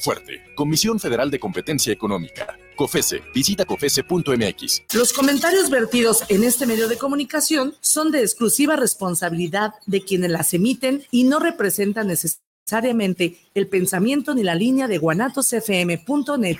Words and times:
Fuerte. 0.00 0.42
Comisión 0.54 1.00
Federal 1.00 1.30
de 1.30 1.38
Competencia 1.40 1.92
Económica. 1.92 2.58
COFESE. 2.76 3.22
Visita 3.34 3.64
COFESE.mx. 3.64 4.82
Los 4.94 5.12
comentarios 5.12 5.70
vertidos 5.70 6.24
en 6.28 6.44
este 6.44 6.66
medio 6.66 6.88
de 6.88 6.98
comunicación 6.98 7.74
son 7.80 8.10
de 8.10 8.20
exclusiva 8.20 8.76
responsabilidad 8.76 9.74
de 9.86 10.02
quienes 10.02 10.30
las 10.30 10.54
emiten 10.54 11.04
y 11.10 11.24
no 11.24 11.38
representan 11.38 12.08
necesariamente 12.08 13.38
el 13.54 13.68
pensamiento 13.68 14.34
ni 14.34 14.42
la 14.42 14.54
línea 14.54 14.88
de 14.88 14.98
guanatosfm.net. 14.98 16.58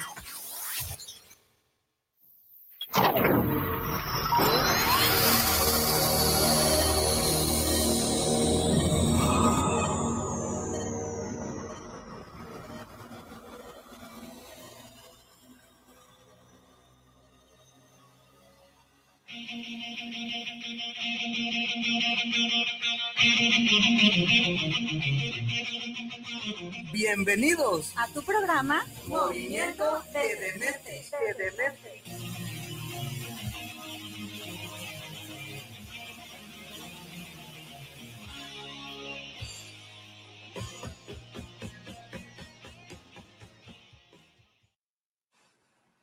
Bienvenidos 26.93 27.93
a 27.97 28.07
tu 28.09 28.23
programa 28.23 28.87
Movimiento 29.07 30.03
de 30.13 30.37
Demente. 30.39 31.05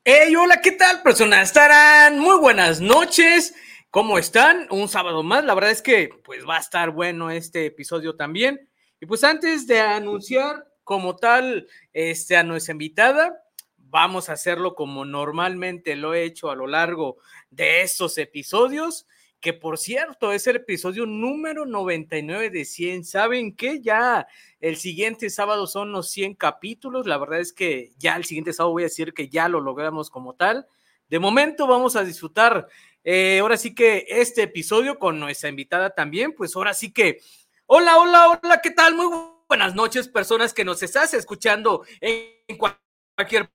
Hey, 0.03 0.35
hola, 0.35 0.59
¿qué 0.61 0.71
tal, 0.73 1.01
personas? 1.03 1.43
Estarán 1.43 2.19
muy 2.19 2.37
buenas 2.39 2.81
noches. 2.81 3.53
¿Cómo 3.91 4.17
están? 4.17 4.67
Un 4.69 4.87
sábado 4.87 5.21
más. 5.21 5.43
La 5.43 5.53
verdad 5.53 5.71
es 5.71 5.81
que 5.81 6.11
pues 6.23 6.47
va 6.47 6.55
a 6.55 6.61
estar 6.61 6.91
bueno 6.91 7.29
este 7.29 7.65
episodio 7.65 8.15
también. 8.15 8.69
Y 9.01 9.05
pues 9.05 9.25
antes 9.25 9.67
de 9.67 9.81
anunciar 9.81 10.65
como 10.85 11.17
tal 11.17 11.67
este, 11.91 12.37
a 12.37 12.43
nuestra 12.43 12.71
invitada, 12.71 13.43
vamos 13.75 14.29
a 14.29 14.33
hacerlo 14.33 14.75
como 14.75 15.03
normalmente 15.03 15.97
lo 15.97 16.13
he 16.13 16.23
hecho 16.23 16.49
a 16.49 16.55
lo 16.55 16.67
largo 16.67 17.17
de 17.49 17.81
estos 17.81 18.17
episodios, 18.17 19.07
que 19.41 19.51
por 19.51 19.77
cierto 19.77 20.31
es 20.31 20.47
el 20.47 20.55
episodio 20.55 21.05
número 21.05 21.65
99 21.65 22.49
de 22.49 22.63
100. 22.63 23.03
¿Saben 23.03 23.57
qué? 23.57 23.81
Ya 23.81 24.25
el 24.61 24.77
siguiente 24.77 25.29
sábado 25.29 25.67
son 25.67 25.91
los 25.91 26.09
100 26.11 26.35
capítulos. 26.35 27.07
La 27.07 27.17
verdad 27.17 27.41
es 27.41 27.51
que 27.51 27.91
ya 27.97 28.15
el 28.15 28.23
siguiente 28.23 28.53
sábado 28.53 28.71
voy 28.71 28.83
a 28.83 28.85
decir 28.85 29.13
que 29.13 29.27
ya 29.27 29.49
lo 29.49 29.59
logramos 29.59 30.09
como 30.09 30.33
tal. 30.33 30.65
De 31.09 31.19
momento 31.19 31.67
vamos 31.67 31.97
a 31.97 32.05
disfrutar 32.05 32.69
eh, 33.03 33.39
ahora 33.39 33.57
sí 33.57 33.73
que 33.73 34.05
este 34.07 34.43
episodio 34.43 34.99
con 34.99 35.19
nuestra 35.19 35.49
invitada 35.49 35.89
también, 35.89 36.33
pues 36.33 36.55
ahora 36.55 36.73
sí 36.73 36.91
que, 36.91 37.19
hola, 37.65 37.97
hola, 37.97 38.39
hola, 38.41 38.61
¿qué 38.61 38.71
tal? 38.71 38.95
Muy 38.95 39.07
buenas 39.47 39.75
noches, 39.75 40.07
personas 40.07 40.53
que 40.53 40.65
nos 40.65 40.81
estás 40.83 41.13
escuchando 41.13 41.83
en 41.99 42.57
cualquier 42.57 43.49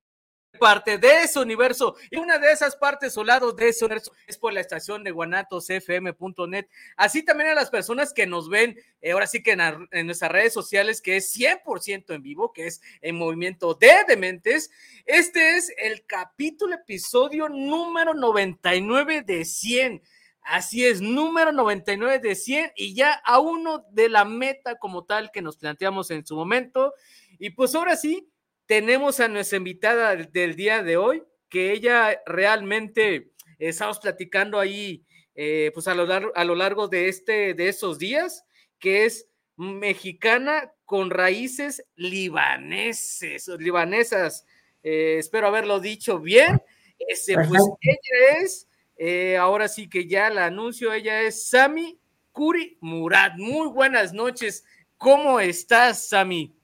parte 0.57 0.99
de 0.99 1.23
ese 1.23 1.39
universo 1.39 1.97
y 2.11 2.17
una 2.17 2.39
de 2.39 2.53
esas 2.53 2.77
partes 2.77 3.17
o 3.17 3.25
de 3.25 3.69
ese 3.69 3.85
universo 3.85 4.13
es 4.27 4.39
por 4.39 4.53
la 4.53 4.61
estación 4.61 5.05
de 5.05 5.11
guanatosfm.net. 5.11 6.67
Así 6.97 7.25
también 7.25 7.51
a 7.51 7.55
las 7.55 7.71
personas 7.71 8.13
que 8.13 8.27
nos 8.27 8.49
ven 8.49 8.77
eh, 9.01 9.13
ahora 9.13 9.27
sí 9.27 9.43
que 9.43 9.53
en, 9.53 10.07
nuestras 10.07 10.33
redes 10.33 10.53
sociales, 10.53 11.01
que 11.01 11.17
es 11.17 11.33
100% 11.37 12.15
en 12.15 12.23
vivo, 12.23 12.53
que 12.53 12.67
es 12.67 12.81
en 13.01 13.17
Movimiento 13.17 13.75
de 13.75 13.93
Dementes. 14.09 14.71
Este 15.05 15.57
es 15.57 15.73
el 15.79 16.05
capítulo, 16.07 16.75
episodio 16.75 17.49
número 17.49 18.15
99 18.15 19.23
de 19.23 19.45
100. 19.45 20.03
Así 20.43 20.85
es, 20.85 21.01
número 21.01 21.53
99 21.53 22.21
de 22.21 22.35
100 22.37 22.73
y 22.77 22.95
ya 22.95 23.13
a 23.13 23.41
uno 23.41 23.85
de 23.91 24.09
la 24.09 24.25
meta 24.25 24.77
como 24.77 25.05
tal 25.05 25.31
que 25.33 25.43
nos 25.43 25.57
planteamos 25.57 26.11
en 26.11 26.25
su 26.25 26.37
momento. 26.37 26.95
Y 27.39 27.51
pues 27.51 27.75
ahora 27.75 27.97
sí, 27.97 28.29
tenemos 28.67 29.21
a 29.21 29.29
nuestra 29.29 29.59
invitada 29.59 30.17
del 30.17 30.57
día 30.57 30.83
de 30.83 30.97
hoy, 30.97 31.23
que 31.49 31.73
ella 31.73 32.21
realmente 32.27 33.33
estamos 33.59 33.99
platicando 33.99 34.59
ahí, 34.59 35.05
eh, 35.35 35.71
pues 35.73 35.89
a 35.89 35.95
lo, 35.95 36.07
largo, 36.07 36.33
a 36.35 36.45
lo 36.45 36.55
largo 36.55 36.89
de, 36.89 37.09
este, 37.09 37.55
de 37.55 37.69
esos 37.69 37.99
días, 37.99 38.45
que 38.79 39.05
es 39.05 39.29
mexicana 39.57 40.73
con 40.85 41.11
raíces 41.11 41.85
libaneses, 41.95 43.49
libanesas. 43.59 44.45
Eh, 44.83 45.17
espero 45.19 45.47
haberlo 45.47 45.81
dicho 45.81 46.19
bien. 46.19 46.63
Este, 46.99 47.35
pues 47.35 47.63
ella 47.81 48.39
es, 48.41 48.69
eh, 48.97 49.37
ahora 49.37 49.69
sí 49.69 49.89
que 49.89 50.07
ya 50.07 50.31
la 50.31 50.47
anuncio, 50.47 50.93
ella 50.93 51.23
es 51.23 51.49
Sami 51.49 51.99
Kuri 52.33 52.79
Murad. 52.81 53.33
Muy 53.37 53.69
buenas 53.69 54.13
noches. 54.13 54.65
¿Cómo 54.97 55.41
estás, 55.41 56.09
Sami? 56.09 56.56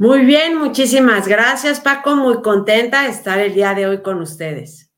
Muy 0.00 0.24
bien, 0.24 0.56
muchísimas 0.56 1.26
gracias 1.26 1.80
Paco, 1.80 2.14
muy 2.14 2.40
contenta 2.40 3.02
de 3.02 3.08
estar 3.08 3.40
el 3.40 3.52
día 3.52 3.74
de 3.74 3.88
hoy 3.88 4.00
con 4.00 4.20
ustedes. 4.20 4.92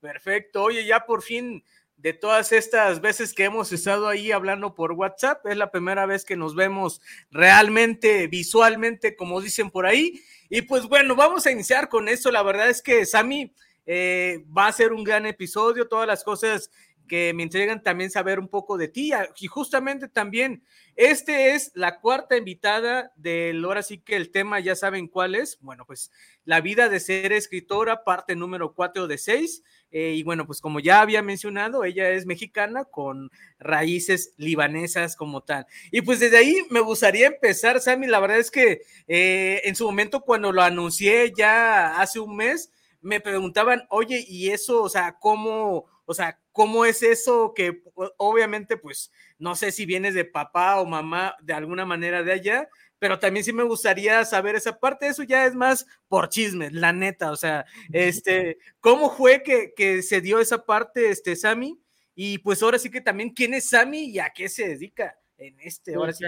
Perfecto, 0.00 0.64
oye, 0.64 0.84
ya 0.84 1.06
por 1.06 1.22
fin 1.22 1.62
de 1.96 2.12
todas 2.12 2.50
estas 2.50 3.00
veces 3.00 3.34
que 3.34 3.44
hemos 3.44 3.70
estado 3.70 4.08
ahí 4.08 4.32
hablando 4.32 4.74
por 4.74 4.94
WhatsApp, 4.94 5.46
es 5.46 5.56
la 5.56 5.70
primera 5.70 6.06
vez 6.06 6.24
que 6.24 6.34
nos 6.34 6.56
vemos 6.56 7.00
realmente, 7.30 8.26
visualmente, 8.26 9.14
como 9.14 9.40
dicen 9.40 9.70
por 9.70 9.86
ahí. 9.86 10.20
Y 10.50 10.62
pues 10.62 10.88
bueno, 10.88 11.14
vamos 11.14 11.46
a 11.46 11.52
iniciar 11.52 11.88
con 11.88 12.08
eso. 12.08 12.32
La 12.32 12.42
verdad 12.42 12.68
es 12.68 12.82
que 12.82 13.06
Sami 13.06 13.54
eh, 13.86 14.44
va 14.46 14.66
a 14.66 14.72
ser 14.72 14.92
un 14.92 15.04
gran 15.04 15.24
episodio, 15.24 15.86
todas 15.86 16.08
las 16.08 16.24
cosas 16.24 16.68
que 17.08 17.32
me 17.34 17.42
entregan 17.42 17.82
también 17.82 18.10
saber 18.10 18.38
un 18.38 18.48
poco 18.48 18.76
de 18.76 18.88
ti. 18.88 19.12
Ah, 19.12 19.28
y 19.38 19.46
justamente 19.46 20.08
también, 20.08 20.64
este 20.96 21.54
es 21.54 21.72
la 21.74 22.00
cuarta 22.00 22.36
invitada 22.36 23.12
del, 23.16 23.64
ahora 23.64 23.82
sí 23.82 23.98
que 23.98 24.16
el 24.16 24.30
tema 24.30 24.60
ya 24.60 24.74
saben 24.74 25.08
cuál 25.08 25.34
es. 25.34 25.58
Bueno, 25.60 25.84
pues 25.86 26.10
la 26.44 26.60
vida 26.60 26.88
de 26.88 27.00
ser 27.00 27.32
escritora, 27.32 28.04
parte 28.04 28.36
número 28.36 28.74
cuatro 28.74 29.06
de 29.06 29.18
seis. 29.18 29.62
Eh, 29.90 30.14
y 30.16 30.22
bueno, 30.22 30.46
pues 30.46 30.60
como 30.60 30.80
ya 30.80 31.02
había 31.02 31.22
mencionado, 31.22 31.84
ella 31.84 32.10
es 32.10 32.24
mexicana 32.24 32.84
con 32.86 33.30
raíces 33.58 34.32
libanesas 34.38 35.16
como 35.16 35.42
tal. 35.42 35.66
Y 35.90 36.00
pues 36.00 36.18
desde 36.18 36.38
ahí 36.38 36.56
me 36.70 36.80
gustaría 36.80 37.26
empezar, 37.26 37.78
Sammy. 37.80 38.06
La 38.06 38.20
verdad 38.20 38.38
es 38.38 38.50
que 38.50 38.82
eh, 39.06 39.60
en 39.64 39.76
su 39.76 39.84
momento 39.84 40.22
cuando 40.22 40.50
lo 40.50 40.62
anuncié 40.62 41.32
ya 41.36 42.00
hace 42.00 42.20
un 42.20 42.36
mes, 42.36 42.72
me 43.02 43.20
preguntaban, 43.20 43.82
oye, 43.90 44.24
¿y 44.26 44.50
eso, 44.50 44.82
o 44.82 44.88
sea, 44.88 45.18
cómo, 45.20 45.86
o 46.04 46.14
sea, 46.14 46.40
cómo 46.52 46.84
es 46.84 47.02
eso 47.02 47.52
que 47.54 47.82
obviamente, 48.16 48.76
pues, 48.76 49.12
no 49.38 49.54
sé 49.54 49.72
si 49.72 49.86
vienes 49.86 50.14
de 50.14 50.24
papá 50.24 50.80
o 50.80 50.86
mamá 50.86 51.36
de 51.42 51.52
alguna 51.52 51.84
manera 51.84 52.22
de 52.22 52.32
allá, 52.32 52.68
pero 52.98 53.18
también 53.18 53.44
sí 53.44 53.52
me 53.52 53.64
gustaría 53.64 54.24
saber 54.24 54.54
esa 54.54 54.78
parte, 54.78 55.08
eso 55.08 55.22
ya 55.22 55.44
es 55.46 55.54
más 55.54 55.86
por 56.08 56.28
chismes, 56.28 56.72
la 56.72 56.92
neta, 56.92 57.30
o 57.30 57.36
sea, 57.36 57.64
este, 57.92 58.58
¿cómo 58.80 59.10
fue 59.10 59.42
que, 59.42 59.72
que 59.74 60.02
se 60.02 60.20
dio 60.20 60.38
esa 60.38 60.64
parte, 60.64 61.10
este, 61.10 61.34
Sammy? 61.34 61.80
Y 62.14 62.38
pues 62.38 62.62
ahora 62.62 62.78
sí 62.78 62.90
que 62.90 63.00
también, 63.00 63.30
¿quién 63.30 63.54
es 63.54 63.70
Sammy 63.70 64.04
y 64.04 64.18
a 64.18 64.30
qué 64.30 64.48
se 64.48 64.68
dedica 64.68 65.18
en 65.38 65.58
este? 65.60 65.94
Ahora 65.94 66.12
sí 66.12 66.24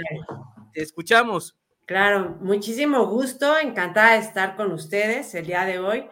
te 0.72 0.82
escuchamos. 0.82 1.56
Claro, 1.86 2.38
muchísimo 2.40 3.06
gusto, 3.06 3.58
encantada 3.58 4.14
de 4.14 4.20
estar 4.20 4.56
con 4.56 4.72
ustedes 4.72 5.34
el 5.34 5.46
día 5.46 5.66
de 5.66 5.78
hoy. 5.78 6.06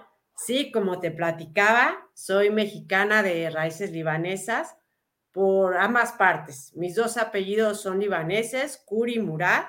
Sí, 0.44 0.72
como 0.72 0.98
te 0.98 1.12
platicaba, 1.12 2.10
soy 2.14 2.50
mexicana 2.50 3.22
de 3.22 3.48
raíces 3.48 3.92
libanesas 3.92 4.76
por 5.30 5.76
ambas 5.76 6.14
partes. 6.14 6.72
Mis 6.74 6.96
dos 6.96 7.16
apellidos 7.16 7.80
son 7.80 8.00
libaneses, 8.00 8.82
Kuri 8.84 9.14
y 9.14 9.18
Murad, 9.20 9.66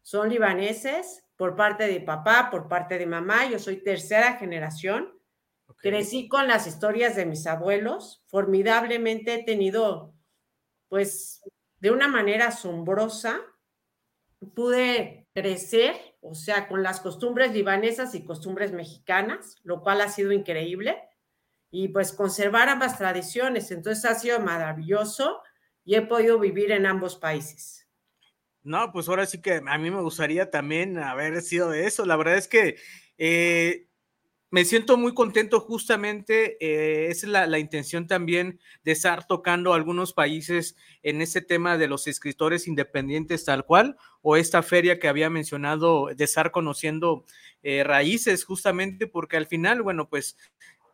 son 0.00 0.30
libaneses 0.30 1.26
por 1.36 1.56
parte 1.56 1.86
de 1.86 2.00
papá, 2.00 2.48
por 2.50 2.68
parte 2.68 2.96
de 2.96 3.04
mamá. 3.04 3.50
Yo 3.50 3.58
soy 3.58 3.82
tercera 3.82 4.38
generación. 4.38 5.12
Crecí 5.76 6.26
con 6.26 6.48
las 6.48 6.66
historias 6.66 7.14
de 7.14 7.26
mis 7.26 7.46
abuelos. 7.46 8.24
Formidablemente 8.28 9.34
he 9.34 9.44
tenido, 9.44 10.14
pues, 10.88 11.42
de 11.80 11.90
una 11.90 12.08
manera 12.08 12.48
asombrosa, 12.48 13.42
pude 14.54 15.28
crecer 15.34 16.07
o 16.20 16.34
sea, 16.34 16.68
con 16.68 16.82
las 16.82 17.00
costumbres 17.00 17.52
libanesas 17.52 18.14
y 18.14 18.24
costumbres 18.24 18.72
mexicanas, 18.72 19.56
lo 19.62 19.82
cual 19.82 20.00
ha 20.00 20.08
sido 20.08 20.32
increíble. 20.32 20.98
Y 21.70 21.88
pues 21.88 22.12
conservar 22.12 22.68
ambas 22.68 22.96
tradiciones, 22.96 23.70
entonces 23.70 24.04
ha 24.04 24.14
sido 24.14 24.40
maravilloso 24.40 25.42
y 25.84 25.96
he 25.96 26.02
podido 26.02 26.38
vivir 26.38 26.72
en 26.72 26.86
ambos 26.86 27.16
países. 27.16 27.86
No, 28.62 28.92
pues 28.92 29.08
ahora 29.08 29.26
sí 29.26 29.40
que 29.40 29.62
a 29.66 29.78
mí 29.78 29.90
me 29.90 30.00
gustaría 30.00 30.50
también 30.50 30.98
haber 30.98 31.40
sido 31.42 31.70
de 31.70 31.86
eso. 31.86 32.04
La 32.04 32.16
verdad 32.16 32.36
es 32.36 32.48
que 32.48 32.76
eh, 33.16 33.87
me 34.50 34.64
siento 34.64 34.96
muy 34.96 35.12
contento 35.12 35.60
justamente, 35.60 36.56
eh, 36.60 37.10
es 37.10 37.24
la, 37.24 37.58
intención 37.58 38.06
también 38.06 38.58
de 38.82 38.92
estar 38.92 39.26
tocando 39.26 39.74
algunos 39.74 40.14
países 40.14 40.76
en 41.02 41.20
ese 41.20 41.42
tema 41.42 41.76
de 41.76 41.86
los 41.86 42.06
escritores 42.06 42.66
independientes 42.66 43.44
tal 43.44 43.64
cual, 43.66 43.96
o 44.22 44.36
esta 44.36 44.62
feria 44.62 44.98
que 44.98 45.08
había 45.08 45.28
mencionado 45.28 46.08
de 46.14 46.24
estar 46.24 46.50
conociendo 46.50 47.24
eh, 47.62 47.84
raíces 47.84 48.44
justamente 48.44 49.06
porque 49.06 49.36
al 49.36 49.46
final, 49.46 49.82
bueno, 49.82 50.08
pues 50.08 50.38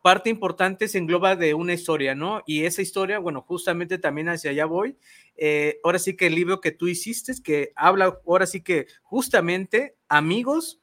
parte 0.01 0.29
importante 0.29 0.87
se 0.87 0.97
engloba 0.97 1.35
de 1.35 1.53
una 1.53 1.73
historia, 1.73 2.13
¿no? 2.13 2.43
Y 2.45 2.65
esa 2.65 2.81
historia, 2.81 3.19
bueno, 3.19 3.41
justamente 3.41 3.97
también 3.97 4.29
hacia 4.29 4.51
allá 4.51 4.65
voy. 4.65 4.97
Eh, 5.35 5.79
ahora 5.83 5.97
sí 5.97 6.15
que 6.15 6.27
el 6.27 6.35
libro 6.35 6.61
que 6.61 6.71
tú 6.71 6.87
hiciste, 6.87 7.33
que 7.43 7.71
habla, 7.75 8.19
ahora 8.27 8.45
sí 8.45 8.61
que 8.61 8.85
justamente, 9.01 9.95
amigos, 10.07 10.79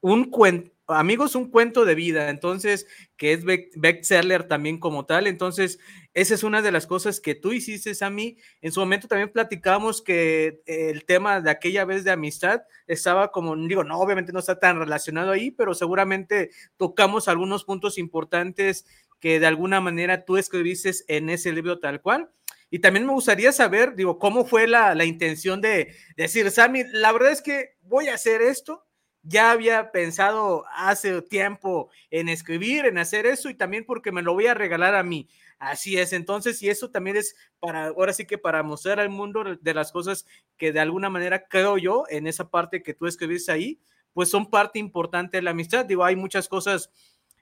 un 0.00 0.30
cuento 0.30 0.75
amigos, 0.88 1.34
un 1.34 1.50
cuento 1.50 1.84
de 1.84 1.94
vida, 1.94 2.30
entonces, 2.30 2.86
que 3.16 3.32
es 3.32 3.44
bestseller 3.76 4.44
también 4.44 4.78
como 4.78 5.06
tal. 5.06 5.26
Entonces, 5.26 5.78
esa 6.14 6.34
es 6.34 6.42
una 6.42 6.62
de 6.62 6.72
las 6.72 6.86
cosas 6.86 7.20
que 7.20 7.34
tú 7.34 7.52
hiciste 7.52 7.92
mí. 8.10 8.38
En 8.60 8.72
su 8.72 8.80
momento 8.80 9.08
también 9.08 9.32
platicamos 9.32 10.02
que 10.02 10.62
el 10.66 11.04
tema 11.04 11.40
de 11.40 11.50
aquella 11.50 11.84
vez 11.84 12.04
de 12.04 12.10
amistad 12.12 12.62
estaba 12.86 13.32
como, 13.32 13.56
digo, 13.56 13.84
no, 13.84 13.98
obviamente 13.98 14.32
no 14.32 14.38
está 14.38 14.58
tan 14.58 14.78
relacionado 14.78 15.32
ahí, 15.32 15.50
pero 15.50 15.74
seguramente 15.74 16.50
tocamos 16.76 17.28
algunos 17.28 17.64
puntos 17.64 17.98
importantes 17.98 18.86
que 19.20 19.40
de 19.40 19.46
alguna 19.46 19.80
manera 19.80 20.24
tú 20.24 20.36
escribiste 20.36 20.92
en 21.08 21.30
ese 21.30 21.52
libro 21.52 21.80
tal 21.80 22.00
cual. 22.00 22.30
Y 22.70 22.80
también 22.80 23.06
me 23.06 23.12
gustaría 23.12 23.52
saber, 23.52 23.94
digo, 23.94 24.18
cómo 24.18 24.44
fue 24.44 24.66
la, 24.66 24.94
la 24.94 25.04
intención 25.04 25.60
de 25.60 25.94
decir, 26.16 26.50
Sammy, 26.50 26.82
la 26.92 27.12
verdad 27.12 27.32
es 27.32 27.42
que 27.42 27.76
voy 27.82 28.08
a 28.08 28.14
hacer 28.14 28.42
esto, 28.42 28.85
ya 29.28 29.50
había 29.50 29.90
pensado 29.90 30.64
hace 30.72 31.20
tiempo 31.22 31.90
en 32.10 32.28
escribir, 32.28 32.86
en 32.86 32.98
hacer 32.98 33.26
eso 33.26 33.50
y 33.50 33.54
también 33.54 33.84
porque 33.84 34.12
me 34.12 34.22
lo 34.22 34.34
voy 34.34 34.46
a 34.46 34.54
regalar 34.54 34.94
a 34.94 35.02
mí. 35.02 35.28
Así 35.58 35.98
es, 35.98 36.12
entonces, 36.12 36.62
y 36.62 36.68
eso 36.68 36.90
también 36.90 37.16
es 37.16 37.34
para, 37.58 37.88
ahora 37.88 38.12
sí 38.12 38.26
que 38.26 38.38
para 38.38 38.62
mostrar 38.62 39.00
al 39.00 39.08
mundo 39.08 39.56
de 39.60 39.74
las 39.74 39.90
cosas 39.90 40.26
que 40.56 40.72
de 40.72 40.80
alguna 40.80 41.10
manera 41.10 41.48
creo 41.48 41.78
yo 41.78 42.04
en 42.08 42.26
esa 42.26 42.50
parte 42.50 42.82
que 42.82 42.94
tú 42.94 43.06
escribiste 43.06 43.50
ahí, 43.50 43.80
pues 44.12 44.30
son 44.30 44.48
parte 44.48 44.78
importante 44.78 45.38
de 45.38 45.42
la 45.42 45.50
amistad. 45.50 45.84
Digo, 45.84 46.04
hay 46.04 46.14
muchas 46.14 46.48
cosas 46.48 46.90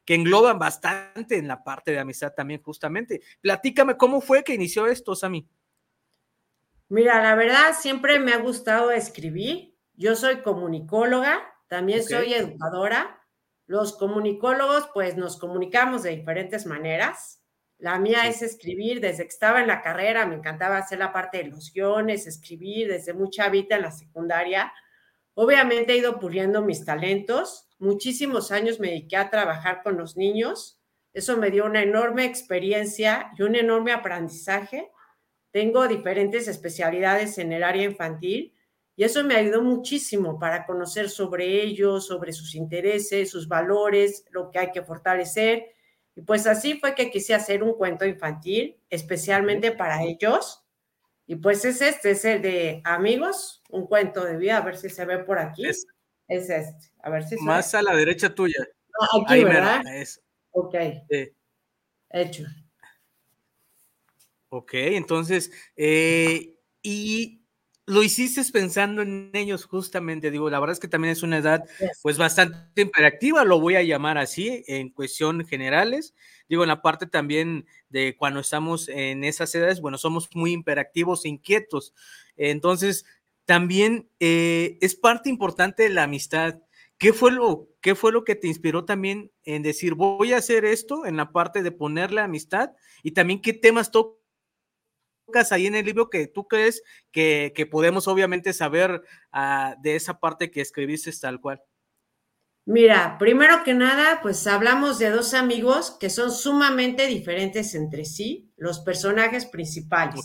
que 0.04 0.14
engloban 0.14 0.58
bastante 0.58 1.36
en 1.36 1.48
la 1.48 1.62
parte 1.62 1.92
de 1.92 1.98
amistad 1.98 2.32
también, 2.34 2.62
justamente. 2.62 3.22
Platícame, 3.40 3.96
¿cómo 3.96 4.20
fue 4.20 4.42
que 4.42 4.54
inició 4.54 4.86
esto, 4.86 5.14
Sami? 5.14 5.46
Mira, 6.88 7.22
la 7.22 7.34
verdad, 7.34 7.74
siempre 7.78 8.18
me 8.18 8.32
ha 8.32 8.38
gustado 8.38 8.90
escribir. 8.90 9.74
Yo 9.96 10.16
soy 10.16 10.42
comunicóloga, 10.42 11.53
también 11.68 12.02
soy 12.02 12.34
educadora. 12.34 13.20
Los 13.66 13.96
comunicólogos, 13.96 14.88
pues 14.92 15.16
nos 15.16 15.38
comunicamos 15.38 16.02
de 16.02 16.16
diferentes 16.16 16.66
maneras. 16.66 17.42
La 17.78 17.98
mía 17.98 18.26
es 18.26 18.42
escribir. 18.42 19.00
Desde 19.00 19.24
que 19.24 19.28
estaba 19.28 19.60
en 19.60 19.66
la 19.66 19.82
carrera 19.82 20.26
me 20.26 20.36
encantaba 20.36 20.78
hacer 20.78 20.98
la 20.98 21.12
parte 21.12 21.38
de 21.38 21.48
los 21.48 21.72
guiones, 21.72 22.26
escribir 22.26 22.88
desde 22.88 23.14
mucha 23.14 23.48
vida 23.48 23.76
en 23.76 23.82
la 23.82 23.90
secundaria. 23.90 24.72
Obviamente 25.34 25.92
he 25.92 25.98
ido 25.98 26.20
puliendo 26.20 26.62
mis 26.62 26.84
talentos. 26.84 27.68
Muchísimos 27.78 28.52
años 28.52 28.78
me 28.78 28.88
dediqué 28.88 29.16
a 29.16 29.30
trabajar 29.30 29.82
con 29.82 29.96
los 29.96 30.16
niños. 30.16 30.80
Eso 31.12 31.36
me 31.36 31.50
dio 31.50 31.64
una 31.64 31.82
enorme 31.82 32.24
experiencia 32.24 33.32
y 33.36 33.42
un 33.42 33.56
enorme 33.56 33.92
aprendizaje. 33.92 34.90
Tengo 35.50 35.88
diferentes 35.88 36.48
especialidades 36.48 37.38
en 37.38 37.52
el 37.52 37.62
área 37.62 37.84
infantil 37.84 38.53
y 38.96 39.04
eso 39.04 39.24
me 39.24 39.34
ayudó 39.34 39.62
muchísimo 39.62 40.38
para 40.38 40.64
conocer 40.66 41.10
sobre 41.10 41.62
ellos, 41.62 42.06
sobre 42.06 42.32
sus 42.32 42.54
intereses, 42.54 43.30
sus 43.30 43.48
valores, 43.48 44.24
lo 44.30 44.50
que 44.50 44.60
hay 44.60 44.70
que 44.70 44.82
fortalecer. 44.82 45.66
Y 46.14 46.22
pues 46.22 46.46
así 46.46 46.78
fue 46.78 46.94
que 46.94 47.10
quise 47.10 47.34
hacer 47.34 47.64
un 47.64 47.74
cuento 47.74 48.04
infantil 48.04 48.78
especialmente 48.88 49.72
para 49.72 50.02
ellos. 50.04 50.64
Y 51.26 51.36
pues 51.36 51.64
es 51.64 51.80
este, 51.80 52.12
es 52.12 52.24
el 52.24 52.42
de 52.42 52.82
amigos, 52.84 53.62
un 53.70 53.86
cuento 53.86 54.24
de 54.24 54.36
vida, 54.36 54.58
a 54.58 54.60
ver 54.60 54.76
si 54.76 54.88
se 54.88 55.04
ve 55.04 55.18
por 55.18 55.38
aquí. 55.38 55.66
Es, 55.66 55.86
este, 56.28 56.92
a 57.02 57.10
ver 57.10 57.24
si 57.24 57.36
se 57.36 57.42
Más 57.42 57.74
a 57.74 57.82
la 57.82 57.96
derecha 57.96 58.32
tuya. 58.32 58.64
Ah, 59.00 59.08
aquí, 59.24 59.42
¿verdad? 59.42 59.82
Ok. 60.52 60.74
Hecho. 62.10 62.44
Ok, 64.50 64.74
entonces, 64.74 65.50
eh, 65.74 66.54
y 66.80 67.43
lo 67.86 68.02
hiciste 68.02 68.42
pensando 68.50 69.02
en 69.02 69.30
ellos 69.34 69.66
justamente, 69.66 70.30
digo, 70.30 70.48
la 70.48 70.58
verdad 70.58 70.72
es 70.72 70.80
que 70.80 70.88
también 70.88 71.12
es 71.12 71.22
una 71.22 71.38
edad 71.38 71.64
pues 72.02 72.16
bastante 72.16 72.80
interactiva, 72.80 73.44
lo 73.44 73.60
voy 73.60 73.76
a 73.76 73.82
llamar 73.82 74.16
así, 74.16 74.64
en 74.66 74.88
cuestión 74.90 75.44
generales, 75.46 76.14
digo, 76.48 76.62
en 76.62 76.68
la 76.68 76.80
parte 76.80 77.06
también 77.06 77.66
de 77.90 78.16
cuando 78.16 78.40
estamos 78.40 78.88
en 78.88 79.24
esas 79.24 79.54
edades, 79.54 79.80
bueno, 79.80 79.98
somos 79.98 80.28
muy 80.34 80.52
interactivos, 80.52 81.24
e 81.24 81.28
inquietos, 81.28 81.92
entonces 82.36 83.04
también 83.44 84.08
eh, 84.20 84.78
es 84.80 84.94
parte 84.94 85.28
importante 85.28 85.82
de 85.82 85.90
la 85.90 86.04
amistad. 86.04 86.60
¿Qué 86.96 87.12
fue, 87.12 87.32
lo, 87.32 87.68
¿Qué 87.82 87.94
fue 87.94 88.12
lo 88.12 88.24
que 88.24 88.36
te 88.36 88.46
inspiró 88.46 88.84
también 88.84 89.30
en 89.42 89.62
decir, 89.62 89.94
voy 89.94 90.32
a 90.32 90.38
hacer 90.38 90.64
esto 90.64 91.04
en 91.04 91.16
la 91.16 91.32
parte 91.32 91.62
de 91.62 91.72
ponerle 91.72 92.22
amistad? 92.22 92.70
Y 93.02 93.10
también 93.10 93.42
qué 93.42 93.52
temas 93.52 93.90
toca 93.90 94.23
ahí 95.50 95.66
en 95.66 95.74
el 95.74 95.84
libro 95.84 96.10
que 96.10 96.26
tú 96.26 96.46
crees 96.46 96.82
que, 97.10 97.68
podemos 97.70 98.08
obviamente 98.08 98.52
saber 98.52 99.02
ah, 99.32 99.76
de 99.80 99.96
esa 99.96 100.20
parte 100.20 100.50
que 100.50 100.60
escribiste 100.60 101.10
tal 101.12 101.40
cual? 101.40 101.62
Mira, 102.66 103.18
primero 103.18 103.62
que 103.62 103.74
nada, 103.74 104.20
pues 104.22 104.46
hablamos 104.46 104.98
de 104.98 105.10
dos 105.10 105.34
amigos 105.34 105.96
que 106.00 106.08
son 106.08 106.30
sumamente 106.30 107.06
diferentes 107.06 107.74
entre 107.74 108.06
sí, 108.06 108.50
los 108.56 108.80
personajes 108.80 109.44
principales. 109.44 110.24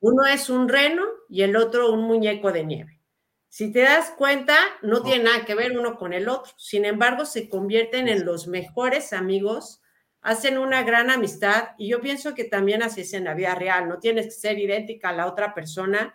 Uno 0.00 0.24
es 0.26 0.48
un 0.48 0.68
reno 0.68 1.04
y 1.28 1.42
el 1.42 1.56
otro 1.56 1.92
un 1.92 2.04
muñeco 2.04 2.52
de 2.52 2.64
nieve. 2.64 3.00
Si 3.48 3.70
te 3.70 3.80
das 3.80 4.10
cuenta, 4.16 4.56
no 4.82 5.02
tiene 5.02 5.24
nada 5.24 5.44
que 5.44 5.54
ver 5.54 5.78
uno 5.78 5.96
con 5.96 6.12
el 6.12 6.28
otro. 6.28 6.52
Sin 6.56 6.84
embargo, 6.84 7.26
se 7.26 7.48
convierten 7.48 8.08
en 8.08 8.24
los 8.24 8.46
mejores 8.46 9.12
amigos 9.12 9.81
hacen 10.22 10.56
una 10.56 10.84
gran 10.84 11.10
amistad 11.10 11.70
y 11.76 11.88
yo 11.88 12.00
pienso 12.00 12.34
que 12.34 12.44
también 12.44 12.82
así 12.82 13.02
es 13.02 13.12
en 13.12 13.24
la 13.24 13.34
vida 13.34 13.54
real, 13.56 13.88
no 13.88 13.98
tienes 13.98 14.26
que 14.26 14.30
ser 14.30 14.58
idéntica 14.58 15.10
a 15.10 15.12
la 15.12 15.26
otra 15.26 15.52
persona 15.52 16.14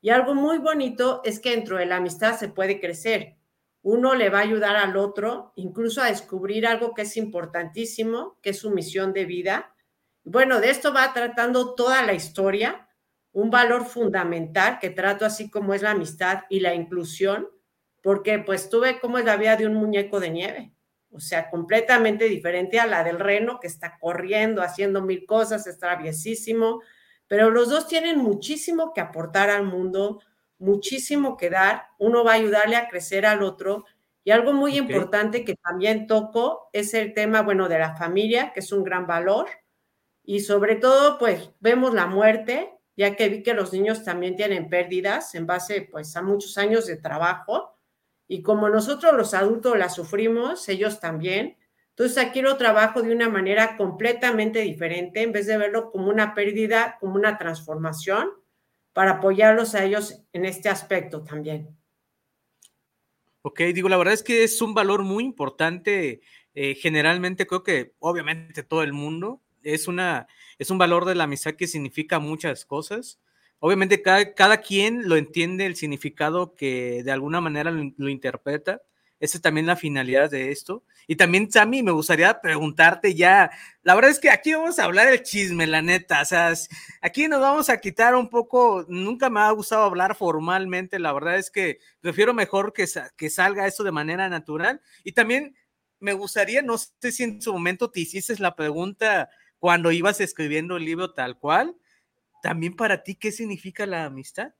y 0.00 0.10
algo 0.10 0.34
muy 0.34 0.58
bonito 0.58 1.20
es 1.24 1.40
que 1.40 1.50
dentro 1.50 1.76
de 1.76 1.86
la 1.86 1.96
amistad 1.96 2.38
se 2.38 2.48
puede 2.48 2.80
crecer. 2.80 3.36
Uno 3.82 4.14
le 4.14 4.30
va 4.30 4.38
a 4.38 4.42
ayudar 4.42 4.76
al 4.76 4.96
otro 4.96 5.52
incluso 5.56 6.00
a 6.00 6.06
descubrir 6.06 6.66
algo 6.66 6.94
que 6.94 7.02
es 7.02 7.16
importantísimo, 7.16 8.38
que 8.42 8.50
es 8.50 8.58
su 8.60 8.70
misión 8.70 9.12
de 9.12 9.24
vida. 9.24 9.74
Bueno, 10.22 10.60
de 10.60 10.70
esto 10.70 10.94
va 10.94 11.12
tratando 11.12 11.74
toda 11.74 12.02
la 12.04 12.12
historia, 12.12 12.88
un 13.32 13.50
valor 13.50 13.86
fundamental 13.86 14.78
que 14.78 14.90
trato 14.90 15.24
así 15.24 15.50
como 15.50 15.74
es 15.74 15.82
la 15.82 15.92
amistad 15.92 16.42
y 16.48 16.60
la 16.60 16.74
inclusión, 16.74 17.48
porque 18.02 18.38
pues 18.38 18.70
tuve 18.70 19.00
cómo 19.00 19.18
es 19.18 19.24
la 19.24 19.36
vida 19.36 19.56
de 19.56 19.66
un 19.66 19.74
muñeco 19.74 20.20
de 20.20 20.30
nieve 20.30 20.77
o 21.10 21.20
sea, 21.20 21.50
completamente 21.50 22.26
diferente 22.26 22.78
a 22.80 22.86
la 22.86 23.02
del 23.02 23.18
reno 23.18 23.60
que 23.60 23.66
está 23.66 23.98
corriendo, 23.98 24.62
haciendo 24.62 25.02
mil 25.02 25.24
cosas, 25.26 25.66
es 25.66 25.78
traviesísimo, 25.78 26.82
pero 27.26 27.50
los 27.50 27.70
dos 27.70 27.88
tienen 27.88 28.18
muchísimo 28.18 28.92
que 28.92 29.00
aportar 29.00 29.50
al 29.50 29.64
mundo, 29.64 30.20
muchísimo 30.58 31.36
que 31.36 31.50
dar, 31.50 31.86
uno 31.98 32.24
va 32.24 32.32
a 32.32 32.36
ayudarle 32.36 32.76
a 32.76 32.88
crecer 32.88 33.26
al 33.26 33.42
otro. 33.42 33.84
Y 34.24 34.30
algo 34.30 34.52
muy 34.52 34.76
importante 34.76 35.44
que 35.44 35.54
también 35.56 36.06
toco 36.06 36.68
es 36.72 36.92
el 36.94 37.14
tema, 37.14 37.42
bueno, 37.42 37.68
de 37.68 37.78
la 37.78 37.96
familia, 37.96 38.52
que 38.52 38.60
es 38.60 38.72
un 38.72 38.84
gran 38.84 39.06
valor. 39.06 39.46
Y 40.24 40.40
sobre 40.40 40.76
todo, 40.76 41.18
pues 41.18 41.50
vemos 41.60 41.94
la 41.94 42.06
muerte, 42.06 42.74
ya 42.96 43.16
que 43.16 43.28
vi 43.28 43.42
que 43.42 43.54
los 43.54 43.72
niños 43.72 44.04
también 44.04 44.36
tienen 44.36 44.68
pérdidas 44.68 45.34
en 45.34 45.46
base, 45.46 45.88
pues, 45.90 46.14
a 46.16 46.22
muchos 46.22 46.58
años 46.58 46.86
de 46.86 46.96
trabajo 46.96 47.77
y 48.28 48.42
como 48.42 48.68
nosotros 48.68 49.14
los 49.14 49.32
adultos 49.32 49.76
la 49.76 49.88
sufrimos, 49.88 50.68
ellos 50.68 51.00
también. 51.00 51.56
Entonces 51.90 52.18
aquí 52.18 52.42
lo 52.42 52.56
trabajo 52.58 53.02
de 53.02 53.12
una 53.12 53.28
manera 53.28 53.76
completamente 53.76 54.60
diferente, 54.60 55.22
en 55.22 55.32
vez 55.32 55.46
de 55.46 55.56
verlo 55.56 55.90
como 55.90 56.10
una 56.10 56.34
pérdida, 56.34 56.98
como 57.00 57.14
una 57.14 57.38
transformación, 57.38 58.28
para 58.92 59.12
apoyarlos 59.12 59.74
a 59.74 59.84
ellos 59.84 60.22
en 60.32 60.44
este 60.44 60.68
aspecto 60.68 61.24
también. 61.24 61.76
Ok, 63.42 63.60
digo, 63.74 63.88
la 63.88 63.96
verdad 63.96 64.14
es 64.14 64.22
que 64.22 64.44
es 64.44 64.60
un 64.60 64.74
valor 64.74 65.02
muy 65.02 65.24
importante. 65.24 66.20
Eh, 66.54 66.74
generalmente 66.74 67.46
creo 67.46 67.62
que, 67.62 67.94
obviamente, 67.98 68.62
todo 68.62 68.82
el 68.82 68.92
mundo 68.92 69.40
es 69.62 69.88
una, 69.88 70.26
es 70.58 70.70
un 70.70 70.78
valor 70.78 71.04
de 71.04 71.14
la 71.14 71.24
amistad 71.24 71.54
que 71.54 71.66
significa 71.66 72.18
muchas 72.18 72.64
cosas. 72.64 73.18
Obviamente 73.60 74.02
cada, 74.02 74.58
quien 74.58 75.08
lo 75.08 75.16
entiende 75.16 75.66
el 75.66 75.76
significado 75.76 76.54
que 76.54 77.02
de 77.02 77.10
alguna 77.10 77.40
manera 77.40 77.70
lo, 77.70 78.08
interpreta. 78.08 78.82
Esa 79.20 79.38
es 79.38 79.42
también 79.42 79.66
la 79.66 79.74
finalidad 79.74 80.30
de 80.30 80.52
esto. 80.52 80.84
Y 81.08 81.16
también, 81.16 81.50
Sammy, 81.50 81.82
me 81.82 81.90
gustaría 81.90 82.40
preguntarte 82.40 83.14
ya, 83.14 83.50
la 83.82 83.96
verdad 83.96 84.12
es 84.12 84.20
que 84.20 84.30
aquí 84.30 84.52
vamos 84.52 84.78
a 84.78 84.84
hablar 84.84 85.10
del 85.10 85.24
chisme, 85.24 85.66
la 85.66 85.82
neta, 85.82 86.22
o 86.22 86.24
sea, 86.24 86.52
aquí 87.00 87.26
nos 87.26 87.40
vamos 87.40 87.68
a 87.68 87.80
quitar 87.80 88.14
un 88.14 88.28
poco, 88.28 88.84
nunca 88.88 89.28
me 89.28 89.40
ha 89.40 89.50
gustado 89.50 89.82
hablar 89.82 90.14
formalmente, 90.14 91.00
la 91.00 91.12
verdad 91.12 91.36
es 91.36 91.50
que 91.50 91.80
prefiero 92.00 92.32
mejor 92.32 92.72
que, 92.72 92.86
que 93.16 93.30
salga 93.30 93.66
eso 93.66 93.82
de 93.82 93.90
manera 93.90 94.28
natural. 94.28 94.80
Y 95.02 95.12
también 95.12 95.56
me 95.98 96.12
gustaría, 96.12 96.62
no 96.62 96.78
sé 96.78 97.10
si 97.10 97.24
en 97.24 97.42
su 97.42 97.52
momento 97.52 97.90
te 97.90 98.00
hiciste 98.00 98.36
la 98.38 98.54
pregunta 98.54 99.30
cuando 99.58 99.90
ibas 99.90 100.20
escribiendo 100.20 100.76
el 100.76 100.84
libro 100.84 101.12
tal 101.12 101.38
cual, 101.38 101.74
también 102.42 102.76
para 102.76 103.02
ti, 103.02 103.14
¿qué 103.14 103.32
significa 103.32 103.86
la 103.86 104.04
amistad? 104.04 104.54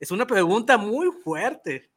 Es 0.00 0.10
una 0.10 0.26
pregunta 0.26 0.76
muy 0.76 1.10
fuerte. 1.12 1.90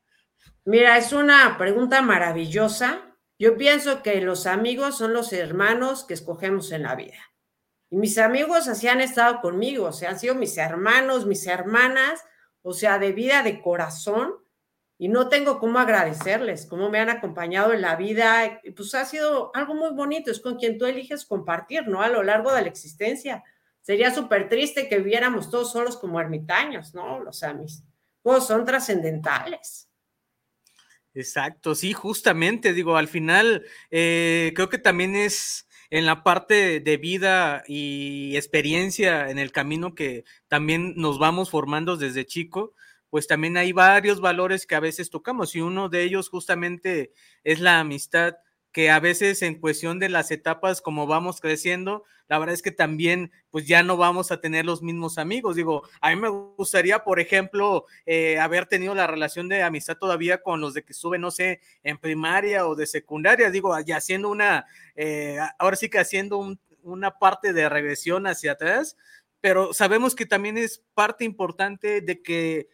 Mira, 0.66 0.98
es 0.98 1.14
una 1.14 1.58
pregunta 1.58 2.02
maravillosa. 2.02 3.16
Yo 3.40 3.58
pienso 3.58 4.02
que 4.02 4.20
los 4.22 4.48
amigos 4.48 4.98
son 4.98 5.14
los 5.14 5.32
hermanos 5.34 6.06
que 6.06 6.14
escogemos 6.14 6.72
en 6.72 6.84
la 6.84 6.96
vida. 6.96 7.18
Y 7.90 7.98
mis 7.98 8.18
amigos 8.18 8.68
así 8.68 8.88
han 8.88 9.02
estado 9.02 9.42
conmigo, 9.42 9.86
o 9.86 10.08
han 10.08 10.20
sido 10.20 10.36
mis 10.36 10.58
hermanos, 10.58 11.26
mis 11.26 11.48
hermanas, 11.48 12.24
o 12.62 12.74
sea, 12.74 13.00
de 13.00 13.12
vida, 13.12 13.44
de 13.44 13.62
corazón. 13.62 14.36
Y 15.00 15.10
no 15.10 15.30
tengo 15.30 15.60
cómo 15.60 15.78
agradecerles, 15.78 16.66
cómo 16.66 16.90
me 16.90 17.00
han 17.00 17.10
acompañado 17.10 17.72
en 17.72 17.82
la 17.82 17.96
vida. 17.96 18.60
Pues 18.76 18.96
ha 18.96 19.06
sido 19.06 19.52
algo 19.54 19.76
muy 19.76 19.92
bonito, 19.92 20.32
es 20.32 20.40
con 20.40 20.58
quien 20.58 20.78
tú 20.78 20.86
eliges 20.86 21.26
compartir, 21.26 21.88
¿no? 21.88 22.02
A 22.02 22.10
lo 22.10 22.24
largo 22.24 22.52
de 22.52 22.64
la 22.64 22.68
existencia. 22.68 23.44
Sería 23.88 24.14
súper 24.14 24.50
triste 24.50 24.90
que 24.90 24.98
viviéramos 24.98 25.50
todos 25.50 25.72
solos 25.72 25.96
como 25.96 26.20
ermitaños, 26.20 26.94
¿no? 26.94 27.22
Los 27.22 27.42
amis. 27.42 27.86
Pues 28.22 28.44
son 28.44 28.66
trascendentales. 28.66 29.90
Exacto, 31.14 31.74
sí, 31.74 31.94
justamente, 31.94 32.74
digo, 32.74 32.98
al 32.98 33.08
final 33.08 33.64
eh, 33.90 34.52
creo 34.56 34.68
que 34.68 34.78
también 34.78 35.16
es 35.16 35.70
en 35.90 36.06
la 36.06 36.22
parte 36.22 36.82
de 36.82 36.98
vida 36.98 37.64
y 37.66 38.36
experiencia 38.36 39.30
en 39.30 39.40
el 39.40 39.54
camino 39.54 39.96
que 39.96 40.26
también 40.50 40.96
nos 40.98 41.18
vamos 41.18 41.50
formando 41.50 41.96
desde 41.96 42.26
chico, 42.26 42.74
pues 43.10 43.26
también 43.26 43.56
hay 43.56 43.72
varios 43.72 44.20
valores 44.20 44.68
que 44.68 44.76
a 44.76 44.82
veces 44.82 45.10
tocamos 45.10 45.56
y 45.56 45.62
uno 45.62 45.88
de 45.88 46.04
ellos 46.04 46.28
justamente 46.28 47.14
es 47.46 47.62
la 47.62 47.80
amistad 47.80 48.36
que 48.78 48.92
a 48.92 49.00
veces 49.00 49.42
en 49.42 49.56
cuestión 49.56 49.98
de 49.98 50.08
las 50.08 50.30
etapas 50.30 50.82
como 50.82 51.08
vamos 51.08 51.42
creciendo, 51.42 52.04
la 52.28 52.38
verdad 52.38 52.54
es 52.54 52.62
que 52.62 52.70
también 52.70 53.32
pues 53.50 53.66
ya 53.66 53.82
no 53.82 53.98
vamos 53.98 54.32
a 54.32 54.40
tener 54.40 54.66
los 54.68 54.84
mismos 54.84 55.18
amigos. 55.18 55.56
Digo, 55.56 55.82
a 56.00 56.12
mí 56.12 56.16
me 56.16 56.30
gustaría, 56.30 57.04
por 57.04 57.20
ejemplo, 57.20 57.88
eh, 58.06 58.38
haber 58.38 58.68
tenido 58.68 58.94
la 58.94 59.08
relación 59.08 59.50
de 59.50 59.64
amistad 59.64 59.98
todavía 59.98 60.44
con 60.44 60.62
los 60.62 60.76
de 60.76 60.84
que 60.84 60.94
sube, 60.94 61.18
no 61.18 61.32
sé, 61.32 61.60
en 61.82 61.98
primaria 61.98 62.68
o 62.68 62.76
de 62.76 62.86
secundaria, 62.86 63.50
digo, 63.50 63.76
ya 63.80 63.98
haciendo 63.98 64.30
una, 64.30 64.68
eh, 64.96 65.40
ahora 65.58 65.76
sí 65.76 65.90
que 65.90 65.98
haciendo 65.98 66.56
una 66.84 67.18
parte 67.18 67.54
de 67.54 67.70
regresión 67.70 68.28
hacia 68.28 68.52
atrás, 68.52 68.96
pero 69.42 69.74
sabemos 69.74 70.14
que 70.14 70.28
también 70.28 70.56
es 70.56 70.84
parte 70.94 71.26
importante 71.26 72.02
de 72.02 72.22
que 72.22 72.70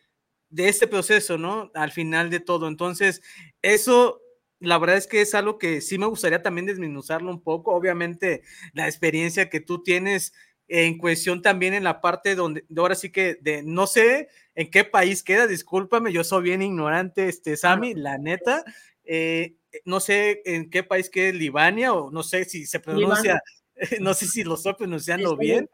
de 0.49 0.67
este 0.67 0.85
proceso, 0.85 1.37
¿no? 1.37 1.71
Al 1.73 1.93
final 1.93 2.29
de 2.29 2.41
todo. 2.41 2.67
Entonces, 2.67 3.21
eso 3.61 4.19
la 4.63 4.77
verdad 4.77 4.97
es 4.97 5.07
que 5.07 5.21
es 5.21 5.35
algo 5.35 5.57
que 5.57 5.81
sí 5.81 5.97
me 5.97 6.05
gustaría 6.05 6.41
también 6.41 6.65
desminuzarlo 6.65 7.29
un 7.29 7.41
poco. 7.41 7.75
Obviamente, 7.75 8.43
la 8.73 8.87
experiencia 8.87 9.49
que 9.49 9.59
tú 9.59 9.83
tienes 9.83 10.33
en 10.69 10.97
cuestión 10.97 11.41
también 11.41 11.73
en 11.73 11.83
la 11.83 11.99
parte 11.99 12.35
donde 12.35 12.65
ahora 12.77 12.95
sí 12.95 13.11
que 13.11 13.37
de 13.41 13.61
no 13.61 13.85
sé 13.87 14.29
en 14.55 14.71
qué 14.71 14.85
país 14.85 15.21
queda, 15.21 15.47
discúlpame, 15.47 16.13
yo 16.13 16.23
soy 16.23 16.43
bien 16.43 16.61
ignorante, 16.61 17.27
este 17.27 17.57
Sami, 17.57 17.93
la 17.93 18.17
neta. 18.17 18.63
Eh, 19.03 19.57
no 19.83 19.99
sé 19.99 20.41
en 20.45 20.69
qué 20.69 20.83
país 20.83 21.09
queda 21.09 21.33
Libania 21.33 21.93
o 21.93 22.09
no 22.09 22.23
sé 22.23 22.45
si 22.45 22.65
se 22.65 22.79
pronuncia, 22.79 23.41
no 23.99 24.13
sé 24.13 24.27
si 24.27 24.45
lo 24.45 24.55
estoy 24.55 24.75
pronunciando 24.75 25.35
bien. 25.35 25.69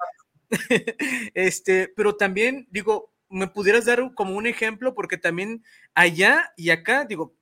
este, 1.36 1.94
pero 1.96 2.16
también 2.16 2.68
digo, 2.72 3.14
me 3.30 3.48
pudieras 3.48 3.86
dar 3.86 4.14
como 4.16 4.36
un 4.36 4.48
ejemplo, 4.48 4.96
porque 4.96 5.18
también 5.18 5.64
allá 5.94 6.52
y 6.58 6.72
acá, 6.72 7.06
digo, 7.06 7.36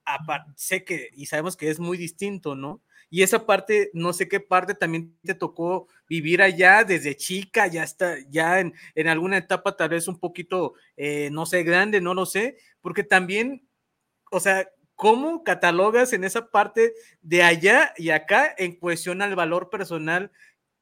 sé 0.55 0.83
que 0.83 1.09
y 1.13 1.25
sabemos 1.27 1.55
que 1.57 1.69
es 1.69 1.79
muy 1.79 1.97
distinto, 1.97 2.55
¿no? 2.55 2.81
Y 3.09 3.23
esa 3.23 3.45
parte, 3.45 3.89
no 3.93 4.11
sé 4.13 4.27
qué 4.27 4.39
parte 4.41 4.73
también 4.75 5.17
te 5.23 5.33
tocó 5.33 5.87
vivir 6.09 6.41
allá 6.41 6.83
desde 6.83 7.15
chica, 7.15 7.67
ya 7.67 7.83
está, 7.83 8.17
ya 8.29 8.59
en, 8.59 8.73
en 8.95 9.07
alguna 9.07 9.37
etapa 9.37 9.77
tal 9.77 9.89
vez 9.89 10.07
un 10.09 10.19
poquito, 10.19 10.73
eh, 10.97 11.29
no 11.31 11.45
sé, 11.45 11.63
grande, 11.63 12.01
no 12.01 12.13
lo 12.13 12.25
sé, 12.25 12.57
porque 12.81 13.03
también, 13.05 13.65
o 14.31 14.39
sea, 14.41 14.69
¿cómo 14.95 15.43
catalogas 15.43 16.13
en 16.13 16.23
esa 16.25 16.51
parte 16.51 16.93
de 17.21 17.43
allá 17.43 17.93
y 17.97 18.11
acá 18.11 18.53
en 18.57 18.75
cuestión 18.79 19.21
al 19.21 19.35
valor 19.35 19.69
personal 19.69 20.31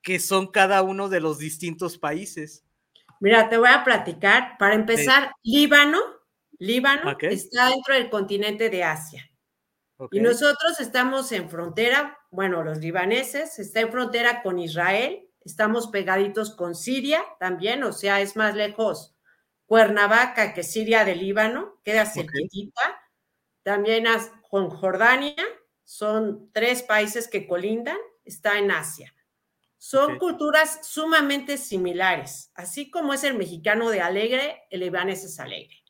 que 0.04 0.20
son 0.20 0.48
cada 0.52 0.84
uno 0.84 1.10
de 1.10 1.22
los 1.22 1.40
distintos 1.40 1.98
países? 2.00 2.65
Mira, 3.20 3.50
te 3.50 3.58
voy 3.58 3.70
a 3.70 3.84
platicar. 3.84 4.58
Para 4.58 4.76
empezar, 4.76 5.32
Líbano, 5.44 6.00
Líbano 6.60 7.16
está 7.22 7.70
dentro 7.70 7.94
del 7.94 8.10
continente 8.10 8.70
de 8.70 8.84
Asia. 8.84 9.30
Y 10.12 10.20
nosotros 10.20 10.80
estamos 10.80 11.32
en 11.32 11.50
frontera, 11.50 12.18
bueno, 12.30 12.64
los 12.64 12.80
libaneses, 12.80 13.60
está 13.60 13.80
en 13.80 13.92
frontera 13.92 14.42
con 14.44 14.60
Israel, 14.60 15.30
estamos 15.42 15.88
pegaditos 15.88 16.54
con 16.54 16.76
Siria 16.76 17.24
también, 17.40 17.84
o 17.84 17.94
sea, 17.94 18.20
es 18.20 18.36
más 18.36 18.56
lejos 18.56 19.16
Cuernavaca 19.66 20.54
que 20.54 20.64
Siria 20.64 21.06
de 21.06 21.16
Líbano, 21.16 21.80
queda 21.84 22.06
cerquitita. 22.06 22.82
También 23.64 24.06
con 24.50 24.70
Jordania, 24.70 25.44
son 25.84 26.52
tres 26.52 26.84
países 26.84 27.28
que 27.28 27.48
colindan, 27.48 27.98
está 28.24 28.60
en 28.60 28.72
Asia. 28.72 29.15
Son 29.88 30.18
culturas 30.18 30.80
sumamente 30.82 31.60
similares. 31.60 32.50
Así 32.56 32.90
como 32.90 33.14
es 33.14 33.24
el 33.24 33.36
mexicano 33.38 33.92
de 33.92 34.02
alegre, 34.02 34.64
el 34.72 34.80
libanés 34.80 35.24
es 35.24 35.40
alegre. 35.40 35.84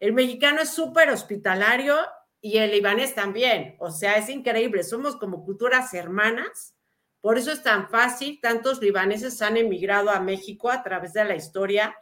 El 0.00 0.14
mexicano 0.14 0.62
es 0.62 0.70
súper 0.70 1.10
hospitalario 1.10 1.94
y 2.40 2.56
el 2.56 2.70
libanés 2.70 3.14
también. 3.14 3.76
O 3.80 3.90
sea, 3.90 4.16
es 4.16 4.30
increíble. 4.30 4.82
Somos 4.82 5.16
como 5.16 5.44
culturas 5.44 5.92
hermanas. 5.92 6.74
Por 7.20 7.36
eso 7.36 7.52
es 7.52 7.62
tan 7.62 7.90
fácil. 7.90 8.40
Tantos 8.40 8.80
libaneses 8.80 9.42
han 9.42 9.58
emigrado 9.58 10.08
a 10.08 10.20
México 10.20 10.70
a 10.70 10.82
través 10.82 11.12
de 11.12 11.26
la 11.26 11.36
historia 11.36 11.94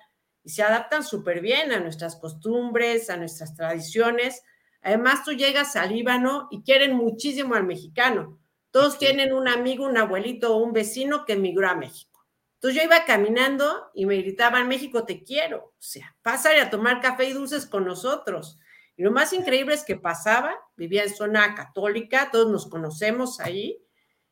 y 0.44 0.50
se 0.50 0.62
adaptan 0.62 1.02
súper 1.02 1.40
bien 1.40 1.72
a 1.72 1.80
nuestras 1.80 2.14
costumbres, 2.14 3.10
a 3.10 3.16
nuestras 3.16 3.52
tradiciones. 3.56 4.44
Además, 4.80 5.24
tú 5.24 5.32
llegas 5.32 5.74
al 5.74 5.92
Líbano 5.92 6.46
y 6.52 6.62
quieren 6.62 6.94
muchísimo 6.94 7.56
al 7.56 7.64
mexicano 7.64 8.38
todos 8.72 8.98
tienen 8.98 9.32
un 9.32 9.46
amigo, 9.46 9.86
un 9.86 9.96
abuelito 9.96 10.56
o 10.56 10.58
un 10.58 10.72
vecino 10.72 11.24
que 11.24 11.34
emigró 11.34 11.68
a 11.68 11.76
México. 11.76 12.26
Entonces 12.54 12.80
yo 12.80 12.86
iba 12.86 13.04
caminando 13.04 13.90
y 13.94 14.06
me 14.06 14.16
gritaban, 14.16 14.66
México, 14.66 15.04
te 15.04 15.22
quiero. 15.22 15.58
O 15.58 15.74
sea, 15.78 16.16
pásale 16.22 16.60
a 16.60 16.70
tomar 16.70 17.00
café 17.00 17.28
y 17.28 17.32
dulces 17.32 17.66
con 17.66 17.84
nosotros. 17.84 18.58
Y 18.96 19.02
lo 19.02 19.12
más 19.12 19.32
increíble 19.32 19.74
es 19.74 19.84
que 19.84 19.96
pasaba, 19.96 20.54
vivía 20.76 21.04
en 21.04 21.14
zona 21.14 21.54
católica, 21.54 22.30
todos 22.32 22.50
nos 22.50 22.68
conocemos 22.68 23.40
ahí. 23.40 23.84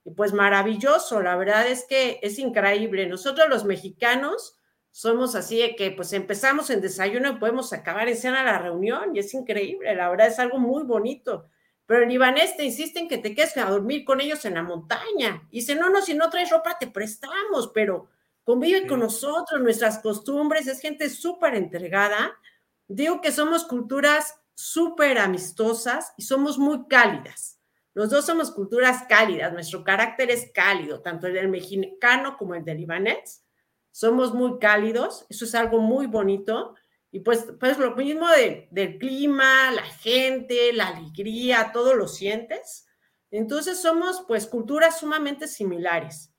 Y 0.05 0.13
pues 0.13 0.33
maravilloso, 0.33 1.21
la 1.21 1.37
verdad 1.37 1.69
es 1.69 1.85
que 1.87 2.19
es 2.23 2.39
increíble. 2.39 3.07
Nosotros 3.07 3.49
los 3.49 3.65
mexicanos 3.65 4.59
somos 4.91 5.35
así 5.35 5.59
de 5.59 5.77
que 5.77 5.91
pues 5.91 6.13
empezamos 6.13 6.71
en 6.71 6.81
desayuno 6.81 7.31
y 7.31 7.37
podemos 7.37 7.73
acabar 7.73 8.09
en 8.09 8.17
cena 8.17 8.43
la 8.43 8.59
reunión 8.59 9.15
y 9.15 9.21
es 9.21 9.33
increíble, 9.35 9.95
la 9.95 10.09
verdad 10.09 10.29
es 10.29 10.39
algo 10.39 10.59
muy 10.59 10.83
bonito. 10.83 11.49
Pero 11.91 12.05
en 12.05 12.11
libanés 12.11 12.57
te 12.57 12.65
insisten 12.65 13.09
que 13.09 13.19
te 13.19 13.35
quedes 13.35 13.57
a 13.57 13.69
dormir 13.69 14.05
con 14.05 14.21
ellos 14.21 14.45
en 14.45 14.55
la 14.55 14.63
montaña. 14.63 15.49
Y 15.51 15.59
dice, 15.59 15.75
no, 15.75 15.91
no, 15.91 16.01
si 16.01 16.15
no 16.15 16.31
traes 16.31 16.49
ropa 16.49 16.79
te 16.79 16.87
prestamos, 16.87 17.73
pero 17.75 18.09
convive 18.45 18.87
con 18.87 19.01
nosotros, 19.01 19.61
nuestras 19.61 19.99
costumbres, 19.99 20.69
es 20.69 20.81
gente 20.81 21.11
súper 21.11 21.57
entregada. 21.57 22.39
Digo 22.87 23.21
que 23.21 23.33
somos 23.33 23.65
culturas 23.65 24.37
súper 24.55 25.19
amistosas 25.19 26.15
y 26.17 26.23
somos 26.23 26.59
muy 26.59 26.87
cálidas. 26.87 27.59
Los 27.93 28.11
dos 28.11 28.25
somos 28.25 28.53
culturas 28.53 29.03
cálidas, 29.09 29.53
nuestro 29.53 29.83
carácter 29.83 30.31
es 30.31 30.49
cálido, 30.55 31.01
tanto 31.01 31.27
el 31.27 31.33
del 31.33 31.49
mexicano 31.49 32.37
como 32.39 32.55
el 32.55 32.65
del 32.65 32.77
libanés. 32.79 33.45
Somos 33.91 34.33
muy 34.33 34.61
cálidos, 34.61 35.27
eso 35.29 35.45
es 35.45 35.57
algo 35.57 35.81
muy 35.81 36.07
bonito. 36.07 36.77
Y 37.13 37.21
pues, 37.21 37.47
pues 37.59 37.79
lo 37.79 37.97
mismo 37.97 38.27
del 38.71 38.99
clima, 38.99 39.71
la 39.73 39.83
gente, 39.83 40.73
la 40.73 40.89
alegría, 40.89 41.71
todo 41.73 41.95
lo 41.95 42.07
sientes. 42.07 42.87
Entonces 43.33 43.81
somos 43.81 44.25
pues 44.29 44.47
culturas 44.47 45.01
sumamente 45.01 45.49
similares. 45.49 46.33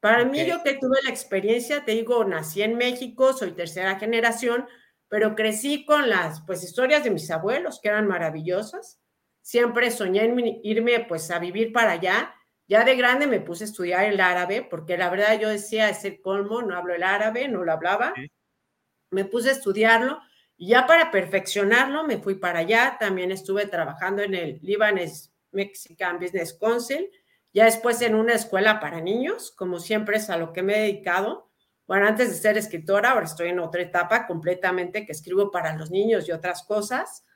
Para 0.00 0.24
mí, 0.24 0.44
yo 0.44 0.62
que 0.64 0.78
tuve 0.78 0.98
la 1.04 1.10
experiencia, 1.10 1.84
te 1.84 1.92
digo, 1.92 2.24
nací 2.24 2.62
en 2.62 2.76
México, 2.76 3.32
soy 3.32 3.52
tercera 3.52 3.98
generación, 4.00 4.66
pero 5.08 5.36
crecí 5.36 5.84
con 5.84 6.08
las 6.08 6.40
pues 6.44 6.64
historias 6.64 7.04
de 7.04 7.10
mis 7.10 7.30
abuelos, 7.30 7.78
que 7.80 7.88
eran 7.88 8.08
maravillosas. 8.08 9.00
Siempre 9.42 9.90
soñé 9.90 10.24
en 10.24 10.60
irme 10.64 11.04
pues 11.06 11.30
a 11.30 11.38
vivir 11.38 11.72
para 11.72 11.92
allá. 11.92 12.34
Ya 12.66 12.84
de 12.84 12.96
grande 12.96 13.26
me 13.26 13.40
puse 13.40 13.64
a 13.64 13.66
estudiar 13.66 14.04
el 14.06 14.20
árabe, 14.20 14.66
porque 14.68 14.96
la 14.96 15.10
verdad 15.10 15.38
yo 15.38 15.48
decía, 15.48 15.88
es 15.90 16.04
el 16.04 16.20
colmo, 16.20 16.62
no 16.62 16.76
hablo 16.76 16.94
el 16.94 17.02
árabe, 17.02 17.46
no 17.46 17.62
lo 17.62 17.72
hablaba 17.72 18.14
me 19.12 19.24
puse 19.24 19.50
a 19.50 19.52
estudiarlo 19.52 20.20
y 20.56 20.68
ya 20.68 20.86
para 20.86 21.10
perfeccionarlo 21.10 22.04
me 22.04 22.18
fui 22.18 22.36
para 22.36 22.60
allá, 22.60 22.96
también 22.98 23.30
estuve 23.30 23.66
trabajando 23.66 24.22
en 24.22 24.34
el 24.34 24.58
Lebanese 24.62 25.30
Mexican 25.50 26.18
Business 26.18 26.56
Council, 26.58 27.10
ya 27.52 27.66
después 27.66 28.00
en 28.02 28.14
una 28.14 28.34
escuela 28.34 28.80
para 28.80 29.00
niños, 29.00 29.52
como 29.52 29.78
siempre 29.78 30.16
es 30.16 30.30
a 30.30 30.36
lo 30.36 30.52
que 30.52 30.62
me 30.62 30.76
he 30.76 30.80
dedicado. 30.82 31.50
Bueno, 31.86 32.06
antes 32.06 32.30
de 32.30 32.36
ser 32.36 32.56
escritora, 32.56 33.10
ahora 33.10 33.26
estoy 33.26 33.48
en 33.48 33.58
otra 33.58 33.82
etapa 33.82 34.26
completamente 34.26 35.04
que 35.04 35.12
escribo 35.12 35.50
para 35.50 35.76
los 35.76 35.90
niños 35.90 36.26
y 36.28 36.32
otras 36.32 36.62
cosas. 36.62 37.26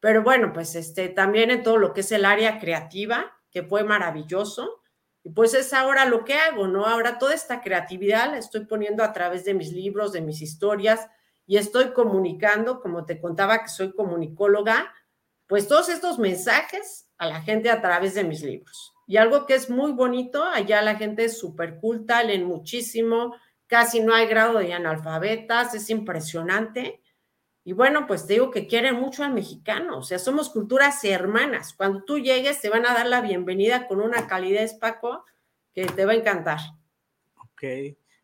Pero 0.00 0.22
bueno, 0.22 0.52
pues 0.52 0.74
este, 0.74 1.08
también 1.10 1.50
en 1.50 1.62
todo 1.62 1.76
lo 1.76 1.92
que 1.92 2.00
es 2.00 2.10
el 2.10 2.24
área 2.24 2.58
creativa, 2.58 3.36
que 3.52 3.62
fue 3.62 3.84
maravilloso. 3.84 4.80
Y 5.22 5.30
pues 5.30 5.54
es 5.54 5.72
ahora 5.72 6.06
lo 6.06 6.24
que 6.24 6.34
hago, 6.34 6.66
¿no? 6.66 6.86
Ahora 6.86 7.18
toda 7.18 7.34
esta 7.34 7.60
creatividad 7.60 8.30
la 8.30 8.38
estoy 8.38 8.64
poniendo 8.64 9.04
a 9.04 9.12
través 9.12 9.44
de 9.44 9.54
mis 9.54 9.70
libros, 9.72 10.12
de 10.12 10.22
mis 10.22 10.40
historias, 10.40 11.08
y 11.50 11.56
estoy 11.56 11.92
comunicando, 11.92 12.80
como 12.80 13.04
te 13.04 13.20
contaba 13.20 13.60
que 13.60 13.68
soy 13.68 13.92
comunicóloga, 13.92 14.94
pues 15.48 15.66
todos 15.66 15.88
estos 15.88 16.20
mensajes 16.20 17.08
a 17.18 17.26
la 17.26 17.42
gente 17.42 17.70
a 17.70 17.82
través 17.82 18.14
de 18.14 18.22
mis 18.22 18.44
libros. 18.44 18.92
Y 19.08 19.16
algo 19.16 19.46
que 19.46 19.56
es 19.56 19.68
muy 19.68 19.90
bonito, 19.90 20.44
allá 20.44 20.80
la 20.80 20.94
gente 20.94 21.24
es 21.24 21.40
súper 21.40 21.80
culta, 21.80 22.22
leen 22.22 22.44
muchísimo, 22.46 23.34
casi 23.66 23.98
no 23.98 24.14
hay 24.14 24.28
grado 24.28 24.60
de 24.60 24.72
analfabetas, 24.72 25.74
es 25.74 25.90
impresionante. 25.90 27.02
Y 27.64 27.72
bueno, 27.72 28.06
pues 28.06 28.28
te 28.28 28.34
digo 28.34 28.52
que 28.52 28.68
quieren 28.68 28.94
mucho 28.94 29.24
al 29.24 29.34
mexicano, 29.34 29.98
o 29.98 30.02
sea, 30.04 30.20
somos 30.20 30.50
culturas 30.50 31.02
hermanas. 31.02 31.74
Cuando 31.76 32.04
tú 32.04 32.20
llegues, 32.20 32.60
te 32.60 32.70
van 32.70 32.86
a 32.86 32.94
dar 32.94 33.08
la 33.08 33.22
bienvenida 33.22 33.88
con 33.88 34.00
una 34.00 34.28
calidez, 34.28 34.74
Paco, 34.74 35.24
que 35.74 35.86
te 35.86 36.06
va 36.06 36.12
a 36.12 36.14
encantar. 36.14 36.60
Ok, 37.38 37.64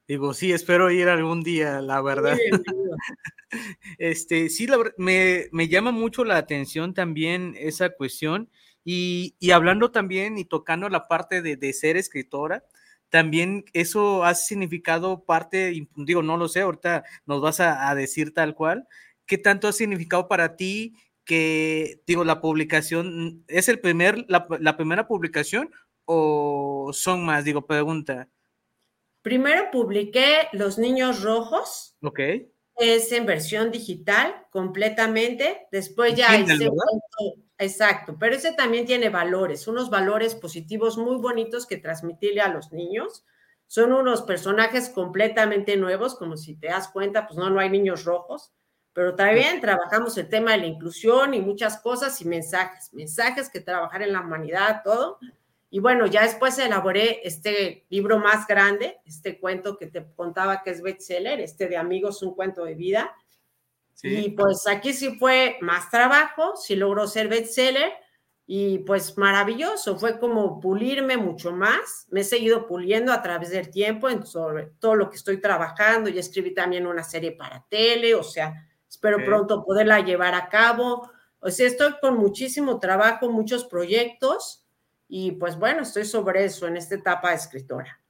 digo, 0.09 0.35
sí, 0.35 0.53
espero 0.53 0.91
ir 0.91 1.09
algún 1.09 1.43
día, 1.43 1.81
la 1.81 2.01
verdad. 2.03 2.37
este, 3.99 4.49
sí, 4.49 4.67
me, 4.97 5.47
me 5.53 5.69
llama 5.69 5.91
mucho 5.91 6.25
la 6.25 6.37
atención 6.37 6.95
también 6.95 7.55
esa 7.59 7.91
cuestión 7.91 8.51
y, 8.89 9.35
hablando 9.51 9.91
también 9.91 10.39
y 10.39 10.45
tocando 10.45 10.89
la 10.89 11.09
parte 11.09 11.43
de, 11.43 11.73
ser 11.73 11.97
escritora, 11.97 12.65
también 13.09 13.65
eso 13.73 14.25
ha 14.25 14.37
significado 14.37 15.25
parte, 15.25 15.89
digo, 15.97 16.23
no 16.23 16.37
lo 16.37 16.47
sé, 16.47 16.61
ahorita 16.61 17.05
nos 17.27 17.41
vas 17.43 17.59
a, 17.59 17.93
decir 17.97 18.33
tal 18.33 18.55
cual, 18.55 18.87
¿qué 19.27 19.39
tanto 19.39 19.67
ha 19.67 19.73
significado 19.73 20.29
para 20.29 20.55
ti 20.55 20.95
que, 21.25 22.01
digo, 22.07 22.23
la 22.23 22.41
publicación, 22.41 23.45
¿es 23.49 23.69
el 23.69 23.81
primer, 23.81 24.25
la, 24.29 24.47
la 24.61 24.77
primera 24.77 25.09
publicación 25.09 25.73
o 26.05 26.91
son 26.93 27.25
más? 27.27 27.45
Digo, 27.45 27.67
pregunta. 27.67 28.29
Primero 29.27 29.73
publiqué 29.73 30.47
Los 30.53 30.79
Niños 30.79 31.25
Rojos. 31.25 31.97
Ok. 32.01 32.21
Es 32.77 33.11
en 33.11 33.27
versión 33.27 33.73
digital 33.73 34.47
completamente. 34.51 35.67
Después 35.73 36.15
ya 36.15 36.39
hice 36.39 36.71
Exacto, 37.59 38.17
pero 38.21 38.37
ese 38.37 38.53
también 38.53 38.87
tiene 38.87 39.09
valores, 39.09 39.67
unos 39.67 39.91
valores 39.91 40.37
positivos 40.37 40.97
muy 40.97 41.17
bonitos 41.17 41.67
que 41.67 41.77
transmitirle 41.77 42.41
a 42.41 42.53
los 42.53 42.71
niños. 42.71 43.25
Son 43.67 43.93
unos 43.93 44.23
personajes 44.23 44.91
completamente 44.91 45.77
nuevos, 45.77 46.15
como 46.15 46.37
si 46.37 46.55
te 46.55 46.69
das 46.69 46.87
cuenta, 46.87 47.27
pues 47.27 47.37
no, 47.37 47.51
no 47.51 47.59
hay 47.59 47.69
niños 47.69 48.05
rojos, 48.05 48.53
pero 48.93 49.17
también 49.17 49.61
trabajamos 49.61 50.17
el 50.19 50.29
tema 50.29 50.53
de 50.53 50.59
la 50.59 50.67
inclusión 50.67 51.35
y 51.35 51.41
muchas 51.41 51.81
cosas 51.81 52.21
y 52.21 52.27
mensajes, 52.27 52.93
mensajes 52.93 53.51
que 53.51 53.59
trabajar 53.59 54.03
en 54.03 54.13
la 54.13 54.21
humanidad, 54.21 54.83
todo. 54.85 55.19
Y 55.77 55.79
bueno, 55.79 56.07
ya 56.07 56.23
después 56.23 56.59
elaboré 56.59 57.21
este 57.23 57.85
libro 57.91 58.19
más 58.19 58.47
grande, 58.47 58.99
este 59.05 59.39
cuento 59.39 59.77
que 59.77 59.87
te 59.87 60.07
contaba 60.15 60.63
que 60.63 60.71
es 60.71 60.81
bestseller, 60.81 61.39
este 61.39 61.69
de 61.69 61.77
Amigos, 61.77 62.23
un 62.23 62.35
cuento 62.35 62.65
de 62.65 62.75
vida. 62.75 63.15
Y 64.03 64.31
pues 64.31 64.67
aquí 64.69 64.95
sí 64.95 65.19
fue 65.19 65.59
más 65.61 65.91
trabajo, 65.91 66.57
sí 66.57 66.77
logró 66.77 67.07
ser 67.07 67.29
bestseller 67.29 67.93
y 68.47 68.79
pues 68.79 69.19
maravilloso, 69.19 69.99
fue 69.99 70.19
como 70.19 70.61
pulirme 70.61 71.19
mucho 71.19 71.53
más, 71.53 72.07
me 72.09 72.23
he 72.23 72.25
seguido 72.25 72.67
puliendo 72.67 73.13
a 73.13 73.21
través 73.21 73.51
del 73.51 73.71
tiempo 73.71 74.09
en 74.09 74.25
sobre 74.25 74.69
todo 74.81 74.95
lo 74.95 75.11
que 75.11 75.17
estoy 75.17 75.43
trabajando 75.43 76.09
y 76.09 76.19
escribí 76.19 76.55
también 76.55 76.87
una 76.87 77.05
serie 77.05 77.33
para 77.33 77.67
tele, 77.69 78.15
o 78.15 78.23
sea, 78.23 78.67
espero 78.89 79.23
pronto 79.27 79.63
poderla 79.63 80.01
llevar 80.01 80.35
a 80.35 80.49
cabo, 80.49 81.11
o 81.39 81.51
sea, 81.51 81.67
estoy 81.67 81.97
con 82.01 82.17
muchísimo 82.17 82.81
trabajo, 82.81 83.31
muchos 83.31 83.67
proyectos 83.67 84.63
y 85.09 85.33
pues 85.33 85.59
bueno, 85.59 85.83
estoy 85.83 86.05
sobre 86.05 86.45
eso 86.45 86.67
en 86.67 86.77
esta 86.77 86.95
etapa 86.95 87.31
de 87.31 87.37
escritora. 87.37 88.01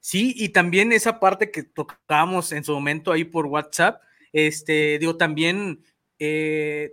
Sí, 0.00 0.34
y 0.36 0.50
también 0.50 0.92
esa 0.92 1.20
parte 1.20 1.50
que 1.50 1.62
tocábamos 1.62 2.52
en 2.52 2.64
su 2.64 2.72
momento 2.72 3.12
ahí 3.12 3.24
por 3.24 3.46
WhatsApp, 3.46 4.02
este, 4.32 4.98
digo, 4.98 5.16
también 5.16 5.82
eh, 6.18 6.92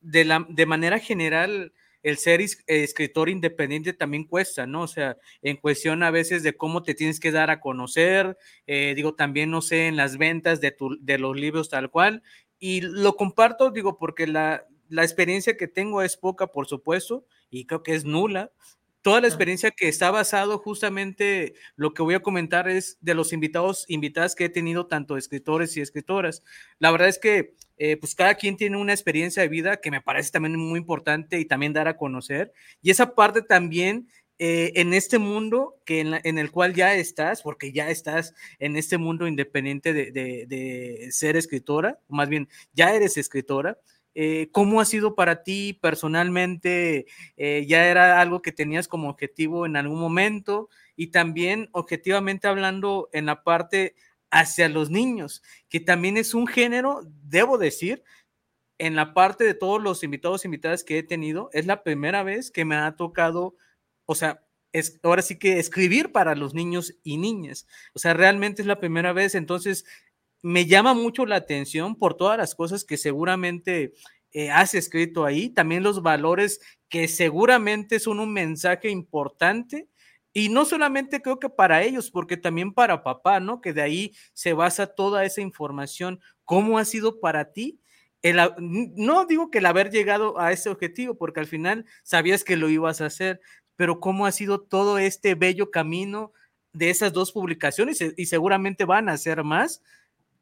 de, 0.00 0.24
la, 0.24 0.46
de 0.48 0.66
manera 0.66 0.98
general, 0.98 1.72
el 2.02 2.18
ser 2.18 2.40
escritor 2.66 3.28
independiente 3.28 3.92
también 3.92 4.24
cuesta, 4.24 4.66
¿no? 4.66 4.82
O 4.82 4.86
sea, 4.86 5.16
en 5.42 5.56
cuestión 5.56 6.04
a 6.04 6.12
veces 6.12 6.44
de 6.44 6.56
cómo 6.56 6.84
te 6.84 6.94
tienes 6.94 7.18
que 7.18 7.32
dar 7.32 7.50
a 7.50 7.60
conocer, 7.60 8.36
eh, 8.66 8.92
digo, 8.94 9.14
también, 9.14 9.50
no 9.50 9.60
sé, 9.60 9.88
en 9.88 9.96
las 9.96 10.16
ventas 10.16 10.60
de, 10.60 10.70
tu, 10.70 10.96
de 11.00 11.18
los 11.18 11.34
libros 11.34 11.68
tal 11.68 11.90
cual. 11.90 12.22
Y 12.60 12.82
lo 12.82 13.16
comparto, 13.16 13.70
digo, 13.70 13.98
porque 13.98 14.28
la, 14.28 14.66
la 14.88 15.02
experiencia 15.02 15.56
que 15.56 15.66
tengo 15.66 16.02
es 16.02 16.16
poca, 16.16 16.46
por 16.46 16.68
supuesto, 16.68 17.26
y 17.50 17.66
creo 17.66 17.82
que 17.82 17.94
es 17.94 18.04
nula, 18.04 18.52
toda 19.06 19.20
la 19.20 19.28
experiencia 19.28 19.70
que 19.70 19.86
está 19.86 20.10
basado 20.10 20.58
justamente, 20.58 21.54
lo 21.76 21.94
que 21.94 22.02
voy 22.02 22.14
a 22.14 22.22
comentar 22.22 22.68
es 22.68 22.98
de 23.00 23.14
los 23.14 23.32
invitados, 23.32 23.84
invitadas 23.86 24.34
que 24.34 24.46
he 24.46 24.48
tenido, 24.48 24.88
tanto 24.88 25.16
escritores 25.16 25.76
y 25.76 25.80
escritoras. 25.80 26.42
La 26.80 26.90
verdad 26.90 27.06
es 27.06 27.20
que 27.20 27.54
eh, 27.78 27.96
pues 27.98 28.16
cada 28.16 28.34
quien 28.34 28.56
tiene 28.56 28.78
una 28.78 28.92
experiencia 28.92 29.42
de 29.42 29.48
vida 29.48 29.76
que 29.76 29.92
me 29.92 30.00
parece 30.00 30.32
también 30.32 30.58
muy 30.58 30.80
importante 30.80 31.38
y 31.38 31.44
también 31.44 31.72
dar 31.72 31.86
a 31.86 31.96
conocer. 31.96 32.52
Y 32.82 32.90
esa 32.90 33.14
parte 33.14 33.42
también 33.42 34.08
eh, 34.40 34.72
en 34.74 34.92
este 34.92 35.18
mundo 35.18 35.80
que 35.84 36.00
en, 36.00 36.38
el 36.38 36.50
cual 36.50 36.74
ya 36.74 36.94
estás, 36.94 37.42
porque 37.42 37.70
ya 37.70 37.90
estás 37.90 38.34
en 38.58 38.76
este 38.76 38.98
mundo 38.98 39.28
independiente 39.28 39.92
de, 39.92 40.10
de 40.10 41.08
ser 41.12 41.36
escritora, 41.36 42.00
o 42.08 42.16
más 42.16 42.28
bien 42.28 42.48
ya 42.72 42.92
eres 42.92 43.16
escritora, 43.16 43.78
eh, 44.18 44.48
¿Cómo 44.50 44.80
ha 44.80 44.86
sido 44.86 45.14
para 45.14 45.42
ti 45.42 45.74
personalmente? 45.74 47.04
Eh, 47.36 47.66
¿Ya 47.68 47.86
era 47.86 48.18
algo 48.18 48.40
que 48.40 48.50
tenías 48.50 48.88
como 48.88 49.10
objetivo 49.10 49.66
en 49.66 49.76
algún 49.76 50.00
momento? 50.00 50.70
Y 50.96 51.08
también, 51.08 51.68
objetivamente 51.72 52.48
hablando, 52.48 53.10
en 53.12 53.26
la 53.26 53.44
parte 53.44 53.94
hacia 54.30 54.70
los 54.70 54.88
niños, 54.88 55.42
que 55.68 55.80
también 55.80 56.16
es 56.16 56.32
un 56.32 56.46
género, 56.46 57.02
debo 57.24 57.58
decir, 57.58 58.04
en 58.78 58.96
la 58.96 59.12
parte 59.12 59.44
de 59.44 59.52
todos 59.52 59.82
los 59.82 60.02
invitados 60.02 60.44
e 60.44 60.48
invitadas 60.48 60.82
que 60.82 60.96
he 60.96 61.02
tenido, 61.02 61.50
es 61.52 61.66
la 61.66 61.82
primera 61.82 62.22
vez 62.22 62.50
que 62.50 62.64
me 62.64 62.74
ha 62.74 62.96
tocado, 62.96 63.54
o 64.06 64.14
sea, 64.14 64.46
es, 64.72 64.98
ahora 65.02 65.20
sí 65.20 65.38
que 65.38 65.58
escribir 65.58 66.10
para 66.12 66.34
los 66.34 66.54
niños 66.54 66.96
y 67.02 67.18
niñas. 67.18 67.66
O 67.92 67.98
sea, 67.98 68.14
realmente 68.14 68.62
es 68.62 68.68
la 68.68 68.80
primera 68.80 69.12
vez. 69.12 69.34
Entonces, 69.34 69.84
me 70.46 70.64
llama 70.64 70.94
mucho 70.94 71.26
la 71.26 71.34
atención 71.34 71.96
por 71.96 72.14
todas 72.14 72.38
las 72.38 72.54
cosas 72.54 72.84
que 72.84 72.96
seguramente 72.96 73.94
eh, 74.30 74.52
has 74.52 74.76
escrito 74.76 75.24
ahí, 75.24 75.48
también 75.48 75.82
los 75.82 76.02
valores 76.02 76.60
que 76.88 77.08
seguramente 77.08 77.98
son 77.98 78.20
un 78.20 78.32
mensaje 78.32 78.88
importante. 78.88 79.88
Y 80.32 80.48
no 80.48 80.64
solamente 80.64 81.20
creo 81.20 81.40
que 81.40 81.48
para 81.48 81.82
ellos, 81.82 82.12
porque 82.12 82.36
también 82.36 82.72
para 82.72 83.02
papá, 83.02 83.40
¿no? 83.40 83.60
Que 83.60 83.72
de 83.72 83.82
ahí 83.82 84.12
se 84.34 84.52
basa 84.52 84.86
toda 84.86 85.24
esa 85.24 85.40
información. 85.40 86.20
¿Cómo 86.44 86.78
ha 86.78 86.84
sido 86.84 87.18
para 87.18 87.52
ti? 87.52 87.80
El, 88.22 88.38
no 88.60 89.24
digo 89.26 89.50
que 89.50 89.58
el 89.58 89.66
haber 89.66 89.90
llegado 89.90 90.38
a 90.38 90.52
ese 90.52 90.68
objetivo, 90.68 91.16
porque 91.16 91.40
al 91.40 91.46
final 91.48 91.86
sabías 92.04 92.44
que 92.44 92.56
lo 92.56 92.68
ibas 92.68 93.00
a 93.00 93.06
hacer, 93.06 93.40
pero 93.74 93.98
cómo 93.98 94.26
ha 94.26 94.30
sido 94.30 94.60
todo 94.60 94.98
este 94.98 95.34
bello 95.34 95.72
camino 95.72 96.32
de 96.72 96.90
esas 96.90 97.12
dos 97.12 97.32
publicaciones 97.32 98.00
y 98.16 98.26
seguramente 98.26 98.84
van 98.84 99.08
a 99.08 99.16
ser 99.16 99.42
más 99.42 99.82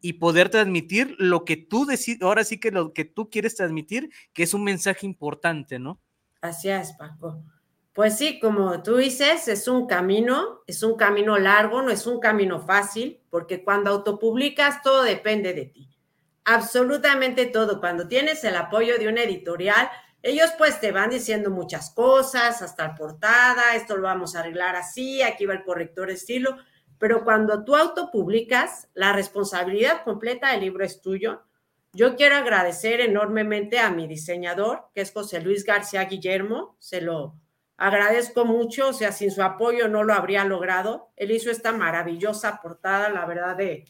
y 0.05 0.13
poder 0.13 0.51
transmitir 0.51 1.17
lo 1.19 1.47
que 1.47 1.57
tú 1.57 1.87
decides, 1.87 2.21
ahora 2.21 2.45
sí 2.45 2.61
que 2.61 2.71
lo 2.71 2.93
que 2.93 3.07
tú 3.07 3.31
quieres 3.31 3.55
transmitir, 3.57 4.11
que 4.35 4.43
es 4.43 4.53
un 4.53 4.63
mensaje 4.63 5.07
importante, 5.07 5.79
¿no? 5.79 5.99
Así 6.43 6.69
es, 6.69 6.93
Paco. 6.93 7.43
Pues 7.95 8.19
sí, 8.19 8.39
como 8.39 8.83
tú 8.83 8.97
dices, 8.99 9.49
es 9.49 9.67
un 9.67 9.87
camino, 9.87 10.61
es 10.67 10.83
un 10.83 10.99
camino 10.99 11.39
largo, 11.39 11.81
no 11.81 11.89
es 11.89 12.07
un 12.07 12.21
camino 12.21 12.61
fácil, 12.61 13.23
porque 13.31 13.65
cuando 13.65 13.93
autopublicas 13.93 14.83
todo 14.83 15.05
depende 15.05 15.55
de 15.55 15.65
ti. 15.65 15.89
Absolutamente 16.45 17.47
todo. 17.47 17.81
Cuando 17.81 18.07
tienes 18.07 18.45
el 18.45 18.57
apoyo 18.57 18.99
de 18.99 19.09
una 19.09 19.23
editorial, 19.23 19.89
ellos 20.21 20.51
pues 20.59 20.81
te 20.81 20.93
van 20.93 21.09
diciendo 21.09 21.49
muchas 21.49 21.89
cosas, 21.95 22.61
hasta 22.61 22.89
la 22.89 22.95
portada, 22.95 23.75
esto 23.75 23.97
lo 23.97 24.03
vamos 24.03 24.37
a 24.37 24.41
arreglar 24.41 24.77
así, 24.77 25.23
aquí 25.23 25.47
va 25.47 25.55
el 25.55 25.65
corrector 25.65 26.11
estilo, 26.11 26.59
pero 26.99 27.25
cuando 27.25 27.65
tú 27.65 27.77
autopublicas, 27.77 28.89
la 28.95 29.13
responsabilidad 29.13 30.05
completa 30.05 30.53
del 30.53 30.61
libro 30.61 30.85
es 30.85 31.01
tuyo. 31.01 31.43
Yo 31.93 32.17
quiero 32.17 32.37
agradecer 32.37 33.01
enormemente 33.01 33.79
a 33.79 33.91
mi 33.91 34.07
diseñador, 34.07 34.89
que 34.95 35.01
es 35.01 35.13
José 35.13 35.41
Luis 35.41 35.65
García 35.65 36.05
Guillermo, 36.05 36.77
se 36.79 37.01
lo 37.01 37.37
agradezco 37.77 38.45
mucho, 38.45 38.89
o 38.89 38.93
sea, 38.93 39.13
sin 39.13 39.31
su 39.31 39.43
apoyo 39.43 39.89
no 39.89 40.03
lo 40.05 40.15
habría 40.15 40.45
logrado. 40.45 41.11
Él 41.17 41.31
hizo 41.31 41.51
esta 41.51 41.73
maravillosa 41.73 42.61
portada, 42.61 43.11
la 43.11 43.27
verdad, 43.27 43.57
de 43.57 43.85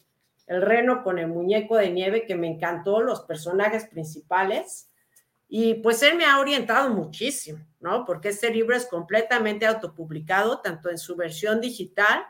El 0.47 0.61
reno 0.61 1.03
con 1.03 1.17
el 1.17 1.27
muñeco 1.27 1.77
de 1.77 1.89
nieve, 1.89 2.25
que 2.25 2.35
me 2.35 2.47
encantó, 2.47 3.01
los 3.01 3.21
personajes 3.21 3.85
principales. 3.85 4.89
Y 5.47 5.75
pues 5.75 6.03
él 6.03 6.17
me 6.17 6.25
ha 6.25 6.39
orientado 6.39 6.89
muchísimo, 6.89 7.65
¿no? 7.79 8.05
Porque 8.05 8.29
este 8.29 8.51
libro 8.51 8.75
es 8.75 8.85
completamente 8.85 9.65
autopublicado, 9.65 10.59
tanto 10.59 10.89
en 10.89 10.97
su 10.97 11.15
versión 11.15 11.61
digital 11.61 12.25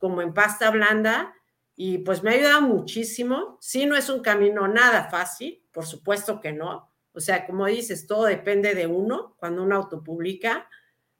como 0.00 0.22
en 0.22 0.34
pasta 0.34 0.70
blanda 0.70 1.34
y 1.76 1.98
pues 1.98 2.22
me 2.22 2.30
ha 2.30 2.34
ayudado 2.34 2.62
muchísimo. 2.62 3.58
Sí, 3.60 3.86
no 3.86 3.96
es 3.96 4.10
un 4.10 4.20
camino 4.20 4.66
nada 4.66 5.08
fácil, 5.08 5.64
por 5.70 5.86
supuesto 5.86 6.40
que 6.40 6.52
no. 6.52 6.90
O 7.12 7.20
sea, 7.20 7.46
como 7.46 7.66
dices, 7.66 8.06
todo 8.06 8.24
depende 8.24 8.74
de 8.74 8.86
uno 8.86 9.36
cuando 9.38 9.62
uno 9.62 9.76
autopublica, 9.76 10.68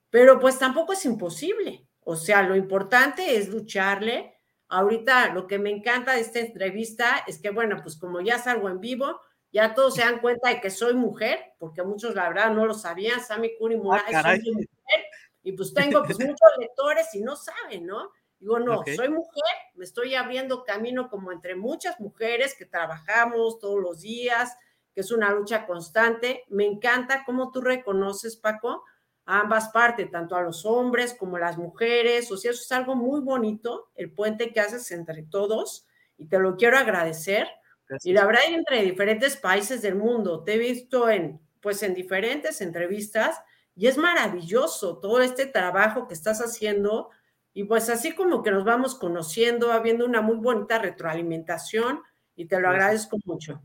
pero 0.08 0.40
pues 0.40 0.58
tampoco 0.58 0.92
es 0.94 1.04
imposible. 1.04 1.86
O 2.00 2.16
sea, 2.16 2.42
lo 2.42 2.56
importante 2.56 3.36
es 3.36 3.48
lucharle. 3.48 4.34
Ahorita 4.68 5.32
lo 5.32 5.46
que 5.46 5.58
me 5.58 5.70
encanta 5.70 6.14
de 6.14 6.20
esta 6.20 6.40
entrevista 6.40 7.24
es 7.26 7.40
que, 7.40 7.50
bueno, 7.50 7.80
pues 7.82 7.96
como 7.96 8.20
ya 8.20 8.38
salgo 8.38 8.68
en 8.68 8.80
vivo, 8.80 9.20
ya 9.52 9.74
todos 9.74 9.96
se 9.96 10.02
dan 10.02 10.20
cuenta 10.20 10.48
de 10.48 10.60
que 10.60 10.70
soy 10.70 10.94
mujer, 10.94 11.40
porque 11.58 11.82
muchos 11.82 12.14
la 12.14 12.28
verdad 12.28 12.52
no 12.52 12.66
lo 12.66 12.74
sabían, 12.74 13.20
Sammy 13.20 13.56
Curi 13.58 13.76
Moraes 13.76 14.14
ah, 14.14 14.22
soy 14.22 14.52
mujer, 14.52 15.04
y 15.42 15.52
pues 15.52 15.74
tengo 15.74 16.02
pues 16.04 16.18
muchos 16.20 16.50
lectores 16.58 17.14
y 17.14 17.20
no 17.20 17.34
saben, 17.34 17.86
¿no? 17.86 18.12
Digo, 18.40 18.58
no, 18.58 18.82
soy 18.96 19.10
mujer, 19.10 19.44
me 19.74 19.84
estoy 19.84 20.14
abriendo 20.14 20.64
camino 20.64 21.10
como 21.10 21.30
entre 21.30 21.54
muchas 21.54 22.00
mujeres 22.00 22.56
que 22.58 22.64
trabajamos 22.64 23.58
todos 23.58 23.78
los 23.80 24.00
días, 24.00 24.56
que 24.94 25.02
es 25.02 25.10
una 25.12 25.30
lucha 25.30 25.66
constante. 25.66 26.44
Me 26.48 26.64
encanta 26.64 27.22
cómo 27.26 27.52
tú 27.52 27.60
reconoces, 27.60 28.36
Paco, 28.36 28.82
a 29.26 29.40
ambas 29.40 29.68
partes, 29.68 30.10
tanto 30.10 30.36
a 30.36 30.42
los 30.42 30.64
hombres 30.64 31.14
como 31.14 31.36
a 31.36 31.40
las 31.40 31.58
mujeres. 31.58 32.32
O 32.32 32.38
sea, 32.38 32.50
eso 32.50 32.62
es 32.62 32.72
algo 32.72 32.96
muy 32.96 33.20
bonito, 33.20 33.90
el 33.94 34.12
puente 34.12 34.52
que 34.52 34.60
haces 34.60 34.90
entre 34.90 35.22
todos, 35.22 35.86
y 36.16 36.26
te 36.26 36.38
lo 36.38 36.56
quiero 36.56 36.78
agradecer. 36.78 37.46
Y 38.02 38.14
la 38.14 38.24
verdad, 38.24 38.42
entre 38.48 38.82
diferentes 38.82 39.36
países 39.36 39.82
del 39.82 39.96
mundo, 39.96 40.44
te 40.44 40.54
he 40.54 40.58
visto 40.58 41.10
en, 41.10 41.40
pues, 41.60 41.82
en 41.82 41.92
diferentes 41.92 42.62
entrevistas, 42.62 43.38
y 43.76 43.86
es 43.86 43.98
maravilloso 43.98 44.98
todo 44.98 45.20
este 45.20 45.46
trabajo 45.46 46.08
que 46.08 46.14
estás 46.14 46.40
haciendo 46.40 47.10
y 47.52 47.64
pues 47.64 47.88
así 47.88 48.14
como 48.14 48.42
que 48.42 48.50
nos 48.50 48.64
vamos 48.64 48.94
conociendo, 48.94 49.72
habiendo 49.72 50.04
una 50.06 50.20
muy 50.20 50.36
bonita 50.36 50.78
retroalimentación 50.78 52.00
y 52.36 52.46
te 52.46 52.60
lo 52.60 52.68
agradezco 52.68 53.18
mucho. 53.24 53.60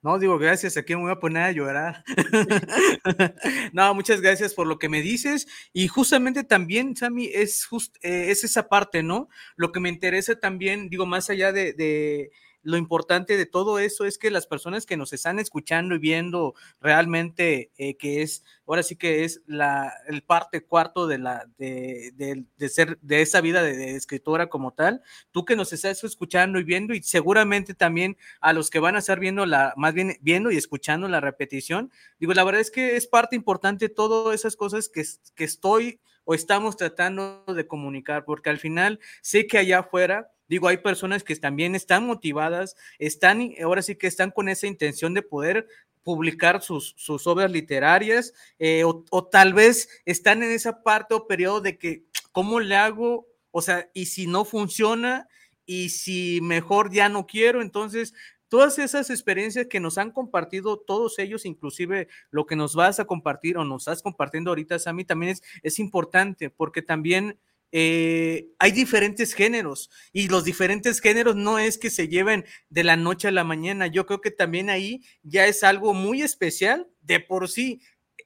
No, 0.00 0.16
digo, 0.18 0.38
gracias, 0.38 0.76
aquí 0.76 0.94
me 0.94 1.02
voy 1.02 1.10
a 1.10 1.18
poner 1.18 1.42
a 1.42 1.52
llorar. 1.52 2.04
no, 3.72 3.92
muchas 3.94 4.20
gracias 4.20 4.54
por 4.54 4.68
lo 4.68 4.78
que 4.78 4.88
me 4.88 5.02
dices. 5.02 5.48
Y 5.72 5.88
justamente 5.88 6.44
también, 6.44 6.94
Sammy, 6.94 7.26
es, 7.26 7.66
just, 7.66 7.96
eh, 8.02 8.30
es 8.30 8.44
esa 8.44 8.68
parte, 8.68 9.02
¿no? 9.02 9.28
Lo 9.56 9.72
que 9.72 9.80
me 9.80 9.88
interesa 9.88 10.38
también, 10.38 10.88
digo, 10.88 11.04
más 11.04 11.30
allá 11.30 11.52
de, 11.52 11.72
de 11.72 12.30
lo 12.62 12.76
importante 12.76 13.36
de 13.36 13.46
todo 13.46 13.78
eso 13.78 14.04
es 14.04 14.18
que 14.18 14.30
las 14.30 14.46
personas 14.46 14.86
que 14.86 14.96
nos 14.96 15.12
están 15.12 15.38
escuchando 15.38 15.94
y 15.94 15.98
viendo 15.98 16.54
realmente 16.80 17.70
eh, 17.78 17.96
que 17.96 18.22
es, 18.22 18.44
ahora 18.66 18.82
sí 18.82 18.96
que 18.96 19.24
es 19.24 19.42
la, 19.46 19.92
el 20.06 20.22
parte 20.22 20.64
cuarto 20.64 21.06
de 21.06 21.18
la, 21.18 21.46
de, 21.58 22.12
de, 22.56 22.68
ser, 22.68 22.98
de 23.00 23.22
esa 23.22 23.40
vida 23.40 23.62
de, 23.62 23.96
escritora 23.96 24.48
como 24.48 24.72
tal, 24.72 25.02
tú 25.30 25.44
que 25.44 25.56
nos 25.56 25.72
estás 25.72 26.02
escuchando 26.04 26.58
y 26.58 26.64
viendo 26.64 26.94
y 26.94 27.02
seguramente 27.02 27.74
también 27.74 28.16
a 28.40 28.52
los 28.52 28.70
que 28.70 28.80
van 28.80 28.96
a 28.96 29.00
estar 29.00 29.18
viendo 29.20 29.46
la, 29.46 29.72
más 29.76 29.94
bien 29.94 30.16
viendo 30.20 30.50
y 30.50 30.56
escuchando 30.56 31.08
la 31.08 31.20
repetición, 31.20 31.92
digo, 32.18 32.34
la 32.34 32.44
verdad 32.44 32.60
es 32.60 32.70
que 32.70 32.96
es 32.96 33.06
parte 33.06 33.36
importante 33.36 33.88
todas 33.88 34.34
esas 34.34 34.56
cosas 34.56 34.88
que, 34.88 35.04
que 35.34 35.44
estoy 35.44 36.00
o 36.30 36.34
estamos 36.34 36.76
tratando 36.76 37.42
de 37.46 37.66
comunicar, 37.66 38.26
porque 38.26 38.50
al 38.50 38.58
final 38.58 39.00
sé 39.22 39.46
que 39.46 39.56
allá 39.56 39.78
afuera 39.78 40.30
Digo, 40.46 40.66
hay 40.66 40.78
personas 40.78 41.24
que 41.24 41.36
también 41.36 41.74
están 41.74 42.06
motivadas, 42.06 42.74
están, 42.98 43.52
ahora 43.62 43.82
sí 43.82 43.96
que 43.96 44.06
están 44.06 44.30
con 44.30 44.48
esa 44.48 44.66
intención 44.66 45.12
de 45.12 45.20
poder 45.20 45.68
publicar 46.02 46.62
sus, 46.62 46.94
sus 46.96 47.26
obras 47.26 47.50
literarias 47.52 48.32
eh, 48.58 48.82
o, 48.84 49.24
tal 49.26 49.52
vez 49.52 49.90
están 50.06 50.42
en 50.42 50.50
esa 50.50 50.82
parte 50.82 51.12
o 51.12 51.26
periodo 51.26 51.60
de 51.60 51.76
que, 51.76 52.04
¿cómo 52.32 52.60
le 52.60 52.76
hago? 52.76 53.28
O 53.50 53.60
sea, 53.60 53.90
y 53.92 54.06
si 54.06 54.26
no 54.26 54.46
funciona 54.46 55.28
y 55.66 55.90
si 55.90 56.40
mejor 56.40 56.90
ya 56.90 57.10
no 57.10 57.26
quiero, 57.26 57.60
entonces 57.60 58.14
todas 58.48 58.78
esas 58.78 59.10
experiencias 59.10 59.66
que 59.66 59.80
nos 59.80 59.98
han 59.98 60.10
compartido 60.10 60.78
todos 60.78 61.18
ellos, 61.18 61.44
inclusive 61.44 62.08
lo 62.30 62.46
que 62.46 62.56
nos 62.56 62.74
vas 62.74 63.00
a 63.00 63.04
compartir 63.04 63.58
o 63.58 63.64
nos 63.64 63.82
estás 63.82 64.02
compartiendo 64.02 64.50
ahorita, 64.50 64.78
Sammy, 64.78 65.04
también 65.04 65.32
es, 65.32 65.42
es 65.62 65.78
importante 65.78 66.50
porque 66.50 66.82
también 66.82 67.38
eh, 67.70 68.48
hay 68.58 68.72
diferentes 68.72 69.34
géneros 69.34 69.90
y 70.12 70.28
los 70.28 70.44
diferentes 70.44 71.00
géneros 71.00 71.36
no 71.36 71.58
es 71.58 71.76
que 71.76 71.90
se 71.90 72.08
lleven 72.08 72.46
de 72.70 72.84
la 72.84 72.96
noche 72.96 73.28
a 73.28 73.32
la 73.32 73.44
mañana. 73.44 73.86
Yo 73.86 74.06
creo 74.06 74.20
que 74.20 74.30
también 74.30 74.70
ahí 74.70 75.02
ya 75.22 75.46
es 75.46 75.62
algo 75.62 75.92
muy 75.92 76.22
especial 76.22 76.88
de 77.02 77.20
por 77.20 77.48
sí. 77.48 77.82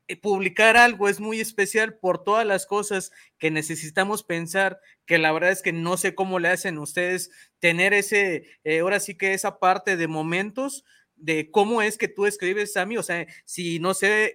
Eh, 0.09 0.17
publicar 0.17 0.77
algo 0.77 1.09
es 1.09 1.21
muy 1.21 1.41
especial 1.41 1.99
por 1.99 2.25
todas 2.25 2.47
las 2.47 2.67
cosas 2.67 3.13
que 3.39 3.51
necesitamos 3.51 4.23
pensar, 4.23 4.81
que 5.07 5.19
la 5.19 5.33
verdad 5.33 5.51
es 5.51 5.63
que 5.63 5.73
no 5.73 5.97
sé 5.97 6.15
cómo 6.15 6.39
le 6.39 6.49
hacen 6.49 6.79
ustedes 6.79 7.31
tener 7.59 7.95
ese, 7.95 8.45
eh, 8.65 8.81
ahora 8.81 9.01
sí 9.01 9.17
que 9.17 9.35
esa 9.35 9.59
parte 9.59 9.97
de 9.97 10.09
momentos 10.09 10.85
de 11.17 11.51
cómo 11.51 11.83
es 11.83 11.99
que 11.99 12.09
tú 12.09 12.27
escribes, 12.27 12.73
Sammy, 12.73 12.97
o 12.97 13.03
sea, 13.03 13.27
si 13.45 13.79
no 13.79 13.95
sé, 13.95 14.35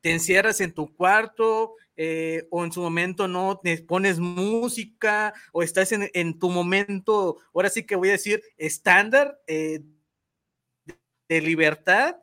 te 0.00 0.12
encierras 0.12 0.62
en 0.62 0.72
tu 0.72 0.94
cuarto, 0.94 1.76
eh, 2.02 2.46
o 2.48 2.64
en 2.64 2.72
su 2.72 2.80
momento 2.80 3.28
no 3.28 3.60
te 3.62 3.76
pones 3.82 4.18
música 4.18 5.34
o 5.52 5.62
estás 5.62 5.92
en, 5.92 6.38
tu 6.38 6.48
momento, 6.48 7.36
ahora 7.52 7.68
sí 7.68 7.84
que 7.84 7.94
voy 7.94 8.08
a 8.08 8.12
decir, 8.12 8.42
estándar 8.56 9.38
eh, 9.46 9.80
de 11.28 11.40
libertad 11.42 12.16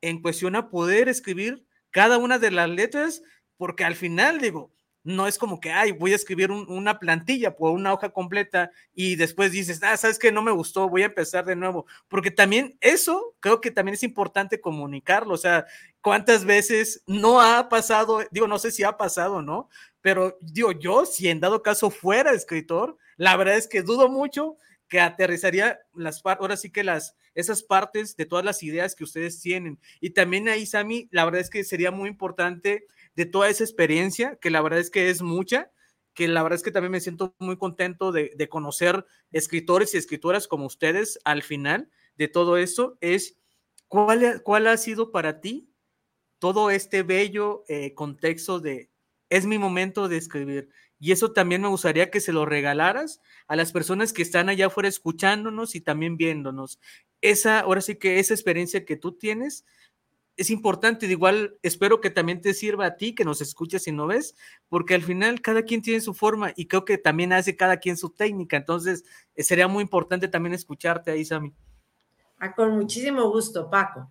en 0.00 0.22
cuestión 0.22 0.56
a 0.56 0.70
poder 0.70 1.10
escribir 1.10 1.66
cada 1.90 2.18
una 2.18 2.38
de 2.38 2.50
las 2.50 2.68
letras, 2.68 3.22
porque 3.56 3.84
al 3.84 3.94
final 3.94 4.40
digo, 4.40 4.72
no 5.02 5.26
es 5.26 5.38
como 5.38 5.60
que, 5.60 5.72
ay, 5.72 5.92
voy 5.92 6.12
a 6.12 6.16
escribir 6.16 6.50
una 6.50 6.98
plantilla 6.98 7.56
por 7.56 7.72
una 7.72 7.92
hoja 7.92 8.10
completa 8.10 8.70
y 8.94 9.16
después 9.16 9.52
dices, 9.52 9.80
ah, 9.82 9.96
sabes 9.96 10.18
que 10.18 10.30
no 10.30 10.42
me 10.42 10.50
gustó, 10.50 10.88
voy 10.88 11.02
a 11.02 11.06
empezar 11.06 11.46
de 11.46 11.56
nuevo. 11.56 11.86
Porque 12.08 12.30
también 12.30 12.76
eso 12.80 13.34
creo 13.40 13.60
que 13.60 13.70
también 13.70 13.94
es 13.94 14.02
importante 14.02 14.60
comunicarlo. 14.60 15.34
O 15.34 15.38
sea, 15.38 15.64
cuántas 16.02 16.44
veces 16.44 17.02
no 17.06 17.40
ha 17.40 17.68
pasado, 17.70 18.20
digo, 18.30 18.46
no 18.46 18.58
sé 18.58 18.70
si 18.70 18.84
ha 18.84 18.96
pasado, 18.98 19.40
¿no? 19.40 19.70
Pero 20.02 20.36
digo, 20.40 20.72
yo, 20.72 21.06
si 21.06 21.28
en 21.28 21.40
dado 21.40 21.62
caso 21.62 21.90
fuera 21.90 22.32
escritor, 22.32 22.98
la 23.16 23.36
verdad 23.36 23.56
es 23.56 23.68
que 23.68 23.82
dudo 23.82 24.08
mucho 24.08 24.56
que 24.90 25.00
aterrizaría 25.00 25.80
las 25.94 26.20
ahora 26.26 26.56
sí 26.56 26.70
que 26.70 26.84
las 26.84 27.16
esas 27.34 27.62
partes 27.62 28.16
de 28.16 28.26
todas 28.26 28.44
las 28.44 28.62
ideas 28.62 28.96
que 28.96 29.04
ustedes 29.04 29.40
tienen. 29.40 29.78
Y 30.00 30.10
también 30.10 30.48
ahí, 30.48 30.66
Sami, 30.66 31.08
la 31.12 31.24
verdad 31.24 31.40
es 31.40 31.48
que 31.48 31.64
sería 31.64 31.92
muy 31.92 32.08
importante 32.10 32.86
de 33.14 33.24
toda 33.24 33.48
esa 33.48 33.64
experiencia, 33.64 34.36
que 34.40 34.50
la 34.50 34.60
verdad 34.60 34.80
es 34.80 34.90
que 34.90 35.08
es 35.08 35.22
mucha, 35.22 35.70
que 36.12 36.26
la 36.26 36.42
verdad 36.42 36.56
es 36.56 36.64
que 36.64 36.72
también 36.72 36.90
me 36.90 37.00
siento 37.00 37.34
muy 37.38 37.56
contento 37.56 38.10
de, 38.10 38.48
conocer 38.48 39.06
escritores 39.30 39.94
y 39.94 39.98
escritoras 39.98 40.48
como 40.48 40.66
ustedes 40.66 41.20
al 41.24 41.42
final 41.42 41.88
de 42.16 42.26
todo 42.26 42.56
eso, 42.56 42.98
es 43.00 43.38
cuál, 43.86 44.42
cuál 44.42 44.66
ha 44.66 44.76
sido 44.76 45.12
para 45.12 45.40
ti 45.40 45.70
todo 46.40 46.70
este 46.70 47.04
bello 47.04 47.64
eh, 47.68 47.94
contexto 47.94 48.58
de 48.58 48.89
es 49.30 49.46
mi 49.46 49.58
momento 49.58 50.08
de 50.08 50.16
escribir. 50.18 50.68
Y 50.98 51.12
eso 51.12 51.32
también 51.32 51.62
me 51.62 51.68
gustaría 51.68 52.10
que 52.10 52.20
se 52.20 52.32
lo 52.32 52.44
regalaras 52.44 53.22
a 53.48 53.56
las 53.56 53.72
personas 53.72 54.12
que 54.12 54.22
están 54.22 54.50
allá 54.50 54.66
afuera 54.66 54.88
escuchándonos 54.88 55.74
y 55.74 55.80
también 55.80 56.18
viéndonos. 56.18 56.78
Esa, 57.22 57.60
ahora 57.60 57.80
sí 57.80 57.96
que 57.96 58.18
esa 58.18 58.34
experiencia 58.34 58.84
que 58.84 58.96
tú 58.96 59.12
tienes, 59.12 59.64
es 60.36 60.50
importante, 60.50 61.06
de 61.06 61.12
igual 61.12 61.58
espero 61.62 62.00
que 62.00 62.10
también 62.10 62.40
te 62.40 62.54
sirva 62.54 62.86
a 62.86 62.96
ti, 62.96 63.14
que 63.14 63.24
nos 63.24 63.40
escuches 63.40 63.86
y 63.86 63.92
no 63.92 64.06
ves, 64.06 64.34
porque 64.68 64.94
al 64.94 65.02
final 65.02 65.42
cada 65.42 65.62
quien 65.64 65.82
tiene 65.82 66.00
su 66.00 66.14
forma 66.14 66.52
y 66.56 66.66
creo 66.66 66.84
que 66.84 66.98
también 66.98 67.32
hace 67.32 67.56
cada 67.56 67.76
quien 67.78 67.96
su 67.98 68.10
técnica, 68.10 68.56
entonces 68.56 69.04
eh, 69.34 69.42
sería 69.42 69.68
muy 69.68 69.82
importante 69.82 70.28
también 70.28 70.54
escucharte 70.54 71.10
ahí, 71.10 71.24
Sami. 71.24 71.52
Ah, 72.38 72.54
con 72.54 72.70
muchísimo 72.70 73.28
gusto, 73.30 73.68
Paco. 73.68 74.10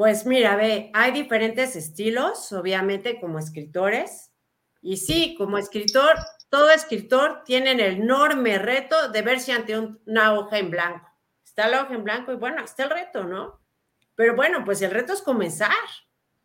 Pues 0.00 0.24
mira, 0.24 0.56
ve, 0.56 0.90
hay 0.94 1.12
diferentes 1.12 1.76
estilos, 1.76 2.50
obviamente, 2.52 3.20
como 3.20 3.38
escritores, 3.38 4.32
y 4.80 4.96
sí, 4.96 5.34
como 5.36 5.58
escritor, 5.58 6.16
todo 6.48 6.70
escritor 6.70 7.42
tiene 7.44 7.72
el 7.72 7.80
enorme 7.80 8.58
reto 8.58 9.10
de 9.10 9.20
verse 9.20 9.52
ante 9.52 9.78
una 9.78 10.32
hoja 10.32 10.56
en 10.56 10.70
blanco. 10.70 11.06
Está 11.44 11.68
la 11.68 11.82
hoja 11.82 11.92
en 11.92 12.04
blanco 12.04 12.32
y 12.32 12.36
bueno, 12.36 12.64
está 12.64 12.84
el 12.84 12.88
reto, 12.88 13.24
¿no? 13.24 13.60
Pero 14.14 14.34
bueno, 14.34 14.64
pues 14.64 14.80
el 14.80 14.90
reto 14.90 15.12
es 15.12 15.20
comenzar, 15.20 15.68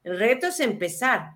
el 0.04 0.20
reto 0.20 0.48
es 0.48 0.60
empezar. 0.60 1.36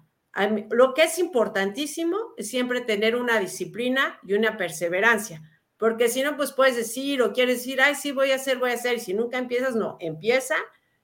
Lo 0.72 0.94
que 0.94 1.04
es 1.04 1.20
importantísimo 1.20 2.18
es 2.36 2.50
siempre 2.50 2.82
tener 2.82 3.16
una 3.16 3.40
disciplina 3.40 4.20
y 4.28 4.34
una 4.34 4.58
perseverancia, 4.58 5.42
porque 5.78 6.10
si 6.10 6.22
no, 6.22 6.36
pues 6.36 6.52
puedes 6.52 6.76
decir 6.76 7.22
o 7.22 7.32
quieres 7.32 7.60
decir, 7.60 7.80
ay, 7.80 7.96
sí, 7.96 8.12
voy 8.12 8.34
a 8.34 8.36
hacer, 8.36 8.58
voy 8.58 8.72
a 8.72 8.74
hacer, 8.74 8.96
y 8.96 9.00
si 9.00 9.14
nunca 9.14 9.38
empiezas, 9.38 9.74
no, 9.74 9.96
empieza 10.02 10.58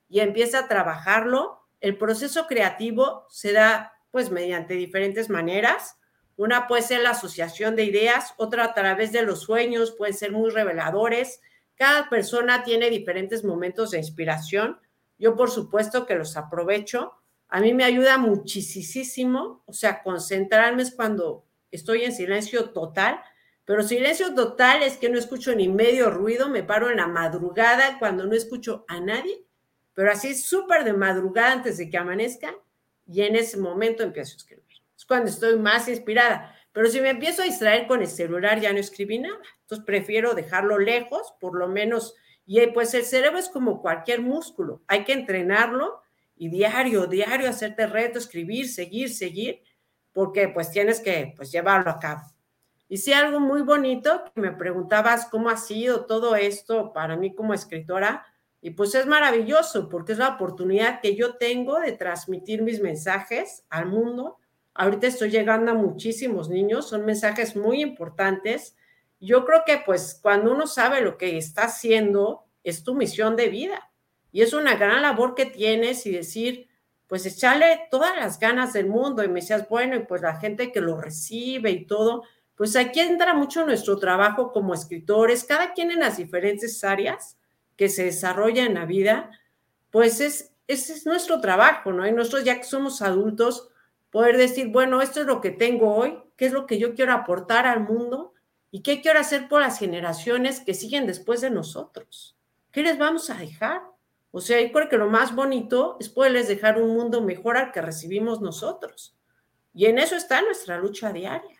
y 0.09 0.19
empieza 0.19 0.59
a 0.59 0.67
trabajarlo. 0.67 1.61
El 1.81 1.97
proceso 1.97 2.47
creativo 2.47 3.25
se 3.29 3.53
da 3.53 3.93
pues 4.11 4.31
mediante 4.31 4.75
diferentes 4.75 5.29
maneras. 5.29 5.97
Una 6.37 6.67
puede 6.67 6.81
ser 6.81 7.01
la 7.01 7.11
asociación 7.11 7.75
de 7.75 7.83
ideas, 7.83 8.33
otra 8.37 8.65
a 8.65 8.73
través 8.73 9.11
de 9.11 9.23
los 9.23 9.41
sueños, 9.41 9.95
pueden 9.97 10.13
ser 10.13 10.31
muy 10.31 10.49
reveladores. 10.49 11.41
Cada 11.75 12.09
persona 12.09 12.63
tiene 12.63 12.89
diferentes 12.89 13.43
momentos 13.43 13.91
de 13.91 13.99
inspiración 13.99 14.79
yo, 15.17 15.35
por 15.35 15.49
supuesto, 15.49 16.05
que 16.05 16.15
los 16.15 16.35
aprovecho. 16.37 17.13
A 17.47 17.61
mí 17.61 17.73
me 17.73 17.83
ayuda 17.83 18.17
muchísimo, 18.17 19.63
o 19.65 19.73
sea, 19.73 20.03
concentrarme 20.03 20.83
es 20.83 20.93
cuando 20.93 21.45
estoy 21.71 22.03
en 22.03 22.11
silencio 22.11 22.71
total, 22.71 23.21
pero 23.65 23.83
silencio 23.83 24.33
total 24.33 24.83
es 24.83 24.97
que 24.97 25.09
no 25.09 25.17
escucho 25.17 25.55
ni 25.55 25.69
medio 25.69 26.09
ruido, 26.09 26.49
me 26.49 26.63
paro 26.63 26.89
en 26.89 26.97
la 26.97 27.07
madrugada 27.07 27.97
cuando 27.99 28.25
no 28.25 28.35
escucho 28.35 28.85
a 28.87 28.99
nadie, 28.99 29.44
pero 29.95 30.11
así 30.11 30.35
súper 30.35 30.83
de 30.83 30.93
madrugada 30.93 31.53
antes 31.53 31.77
de 31.77 31.89
que 31.89 31.97
amanezca 31.97 32.53
y 33.07 33.21
en 33.21 33.35
ese 33.35 33.57
momento 33.57 34.03
empiezo 34.03 34.33
a 34.33 34.37
escribir. 34.37 34.65
Es 34.95 35.05
cuando 35.05 35.29
estoy 35.29 35.57
más 35.57 35.87
inspirada. 35.87 36.53
Pero 36.71 36.89
si 36.89 36.99
me 36.99 37.11
empiezo 37.11 37.41
a 37.41 37.45
distraer 37.45 37.87
con 37.87 38.01
el 38.01 38.07
celular, 38.07 38.59
ya 38.59 38.73
no 38.73 38.79
escribí 38.79 39.17
nada. 39.17 39.39
Entonces 39.61 39.85
prefiero 39.85 40.33
dejarlo 40.33 40.77
lejos, 40.77 41.33
por 41.39 41.57
lo 41.57 41.69
menos. 41.69 42.15
Y 42.45 42.59
pues 42.67 42.93
el 42.93 43.05
cerebro 43.05 43.39
es 43.39 43.47
como 43.47 43.81
cualquier 43.81 44.21
músculo. 44.21 44.81
Hay 44.87 45.05
que 45.05 45.13
entrenarlo 45.13 46.01
y 46.35 46.49
diario, 46.49 47.07
diario 47.07 47.49
hacerte 47.49 47.87
reto, 47.87 48.19
escribir, 48.19 48.67
seguir, 48.67 49.09
seguir, 49.09 49.61
porque 50.11 50.49
pues 50.49 50.69
tienes 50.69 50.99
que 50.99 51.33
pues 51.37 51.51
llevarlo 51.51 51.89
a 51.89 51.99
cabo. 51.99 52.23
Y 52.89 52.97
sí, 52.97 53.13
algo 53.13 53.39
muy 53.39 53.61
bonito, 53.61 54.25
que 54.33 54.41
me 54.41 54.51
preguntabas 54.51 55.27
cómo 55.27 55.49
ha 55.49 55.57
sido 55.57 56.05
todo 56.05 56.35
esto 56.35 56.93
para 56.93 57.15
mí 57.15 57.33
como 57.33 57.53
escritora, 57.53 58.25
y 58.65 58.71
pues 58.71 58.95
es 58.95 59.05
maravilloso, 59.05 59.89
porque 59.89 60.13
es 60.13 60.17
la 60.17 60.29
oportunidad 60.29 61.01
que 61.01 61.15
yo 61.15 61.35
tengo 61.35 61.79
de 61.79 61.91
transmitir 61.91 62.61
mis 62.63 62.81
mensajes 62.81 63.63
al 63.69 63.85
mundo 63.85 64.39
Ahorita 64.77 65.07
estoy 65.07 65.29
llegando 65.29 65.71
a 65.71 65.75
muchísimos 65.75 66.49
niños, 66.49 66.89
son 66.89 67.05
mensajes 67.05 67.55
muy 67.55 67.81
importantes. 67.81 68.75
Yo 69.21 69.45
creo 69.45 69.63
que 69.65 69.81
pues 69.85 70.19
cuando 70.21 70.51
uno 70.51 70.67
sabe 70.67 70.99
lo 70.99 71.17
que 71.17 71.37
está 71.37 71.63
haciendo, 71.63 72.43
es 72.61 72.83
tu 72.83 72.93
misión 72.93 73.37
de 73.37 73.47
vida. 73.47 73.89
Y 74.33 74.41
es 74.41 74.51
una 74.51 74.75
gran 74.75 75.01
labor 75.01 75.33
que 75.33 75.45
tienes 75.45 76.05
y 76.05 76.11
decir, 76.11 76.67
pues 77.07 77.25
echarle 77.25 77.87
todas 77.89 78.17
las 78.17 78.37
ganas 78.37 78.73
del 78.73 78.87
mundo. 78.87 79.23
Y 79.23 79.29
me 79.29 79.39
decías, 79.39 79.69
bueno, 79.69 79.95
y 79.95 79.99
pues 79.99 80.21
la 80.21 80.35
gente 80.35 80.73
que 80.73 80.81
lo 80.81 80.99
recibe 80.99 81.71
y 81.71 81.85
todo, 81.85 82.23
pues 82.55 82.75
aquí 82.75 82.99
entra 82.99 83.33
mucho 83.33 83.65
nuestro 83.65 83.97
trabajo 83.97 84.51
como 84.51 84.73
escritores, 84.73 85.45
cada 85.45 85.71
quien 85.71 85.89
en 85.91 86.01
las 86.01 86.17
diferentes 86.17 86.83
áreas 86.83 87.37
que 87.75 87.89
se 87.89 88.05
desarrolla 88.05 88.65
en 88.65 88.75
la 88.75 88.85
vida, 88.85 89.31
pues 89.91 90.19
es, 90.19 90.53
ese 90.67 90.93
es 90.93 91.05
nuestro 91.05 91.41
trabajo, 91.41 91.91
¿no? 91.91 92.07
Y 92.07 92.11
nosotros 92.11 92.43
ya 92.43 92.57
que 92.57 92.63
somos 92.63 93.01
adultos, 93.01 93.69
poder 94.09 94.37
decir, 94.37 94.69
bueno, 94.69 95.01
esto 95.01 95.21
es 95.21 95.27
lo 95.27 95.41
que 95.41 95.51
tengo 95.51 95.93
hoy, 95.93 96.17
qué 96.37 96.45
es 96.45 96.53
lo 96.53 96.65
que 96.65 96.79
yo 96.79 96.95
quiero 96.95 97.13
aportar 97.13 97.67
al 97.67 97.81
mundo 97.81 98.33
y 98.71 98.81
qué 98.81 99.01
quiero 99.01 99.19
hacer 99.19 99.47
por 99.47 99.61
las 99.61 99.79
generaciones 99.79 100.59
que 100.59 100.73
siguen 100.73 101.05
después 101.05 101.41
de 101.41 101.49
nosotros. 101.49 102.37
¿Qué 102.71 102.81
les 102.81 102.97
vamos 102.97 103.29
a 103.29 103.35
dejar? 103.35 103.81
O 104.31 104.41
sea, 104.41 104.59
yo 104.61 104.71
creo 104.71 104.89
que 104.89 104.97
lo 104.97 105.09
más 105.09 105.33
bonito 105.33 105.97
es 105.99 106.09
poderles 106.09 106.47
dejar 106.47 106.81
un 106.81 106.93
mundo 106.93 107.21
mejor 107.21 107.57
al 107.57 107.71
que 107.71 107.81
recibimos 107.81 108.41
nosotros. 108.41 109.15
Y 109.73 109.85
en 109.85 109.97
eso 109.97 110.15
está 110.15 110.41
nuestra 110.41 110.77
lucha 110.77 111.13
diaria. 111.13 111.57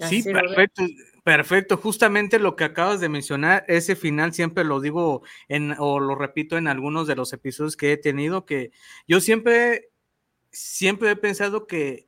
sí, 0.00 0.22
perfecto. 0.22 0.82
Perfecto, 1.24 1.78
justamente 1.78 2.38
lo 2.38 2.54
que 2.54 2.64
acabas 2.64 3.00
de 3.00 3.08
mencionar, 3.08 3.64
ese 3.66 3.96
final 3.96 4.34
siempre 4.34 4.62
lo 4.62 4.78
digo 4.80 5.22
en, 5.48 5.74
o 5.78 5.98
lo 5.98 6.14
repito 6.14 6.58
en 6.58 6.68
algunos 6.68 7.06
de 7.06 7.16
los 7.16 7.32
episodios 7.32 7.78
que 7.78 7.92
he 7.92 7.96
tenido, 7.96 8.44
que 8.44 8.72
yo 9.08 9.20
siempre 9.20 9.88
siempre 10.54 11.10
he 11.10 11.16
pensado 11.16 11.66
que, 11.66 12.06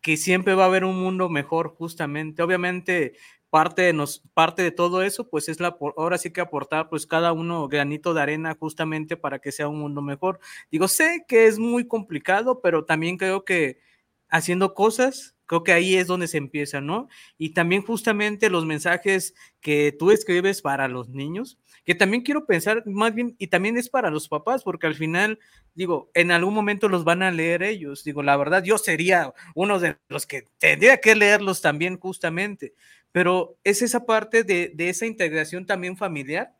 que 0.00 0.16
siempre 0.16 0.54
va 0.54 0.64
a 0.64 0.66
haber 0.66 0.84
un 0.84 0.96
mundo 1.00 1.28
mejor, 1.28 1.74
justamente. 1.76 2.42
Obviamente, 2.42 3.14
parte 3.50 3.82
de, 3.82 3.92
nos, 3.92 4.20
parte 4.34 4.62
de 4.62 4.70
todo 4.70 5.02
eso, 5.02 5.28
pues 5.28 5.48
es 5.48 5.60
la, 5.60 5.76
ahora 5.96 6.18
sí 6.18 6.32
que 6.32 6.40
aportar, 6.40 6.88
pues 6.88 7.06
cada 7.06 7.32
uno 7.32 7.68
granito 7.68 8.14
de 8.14 8.22
arena 8.22 8.56
justamente 8.58 9.16
para 9.16 9.38
que 9.40 9.52
sea 9.52 9.68
un 9.68 9.80
mundo 9.80 10.02
mejor. 10.02 10.40
Digo, 10.70 10.88
sé 10.88 11.24
que 11.28 11.46
es 11.46 11.58
muy 11.58 11.86
complicado, 11.86 12.60
pero 12.60 12.84
también 12.84 13.16
creo 13.16 13.44
que 13.44 13.80
haciendo 14.28 14.74
cosas, 14.74 15.34
creo 15.48 15.64
que 15.64 15.72
ahí 15.72 15.96
es 15.96 16.06
donde 16.06 16.28
se 16.28 16.36
empieza, 16.36 16.80
¿no? 16.80 17.08
Y 17.38 17.50
también 17.50 17.82
justamente 17.82 18.50
los 18.50 18.66
mensajes 18.66 19.34
que 19.60 19.96
tú 19.98 20.12
escribes 20.12 20.62
para 20.62 20.86
los 20.88 21.08
niños, 21.08 21.58
que 21.84 21.94
también 21.94 22.22
quiero 22.22 22.46
pensar 22.46 22.82
más 22.86 23.14
bien, 23.14 23.34
y 23.38 23.48
también 23.48 23.78
es 23.78 23.88
para 23.88 24.10
los 24.10 24.28
papás, 24.28 24.62
porque 24.62 24.86
al 24.86 24.94
final, 24.94 25.38
digo, 25.74 26.10
en 26.12 26.30
algún 26.30 26.52
momento 26.52 26.88
los 26.88 27.02
van 27.02 27.22
a 27.22 27.30
leer 27.30 27.62
ellos. 27.62 28.04
Digo, 28.04 28.22
la 28.22 28.36
verdad, 28.36 28.62
yo 28.62 28.76
sería 28.76 29.32
uno 29.54 29.80
de 29.80 29.96
los 30.08 30.26
que 30.26 30.44
tendría 30.58 30.98
que 31.00 31.14
leerlos 31.14 31.62
también 31.62 31.98
justamente, 31.98 32.74
pero 33.10 33.56
es 33.64 33.80
esa 33.80 34.04
parte 34.04 34.44
de, 34.44 34.74
esa 34.76 35.06
integración 35.06 35.64
también 35.64 35.96
familiar, 35.96 36.54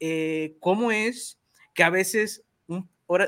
eh, 0.00 0.56
cómo 0.58 0.90
es 0.90 1.38
que 1.74 1.84
a 1.84 1.90
veces 1.90 2.42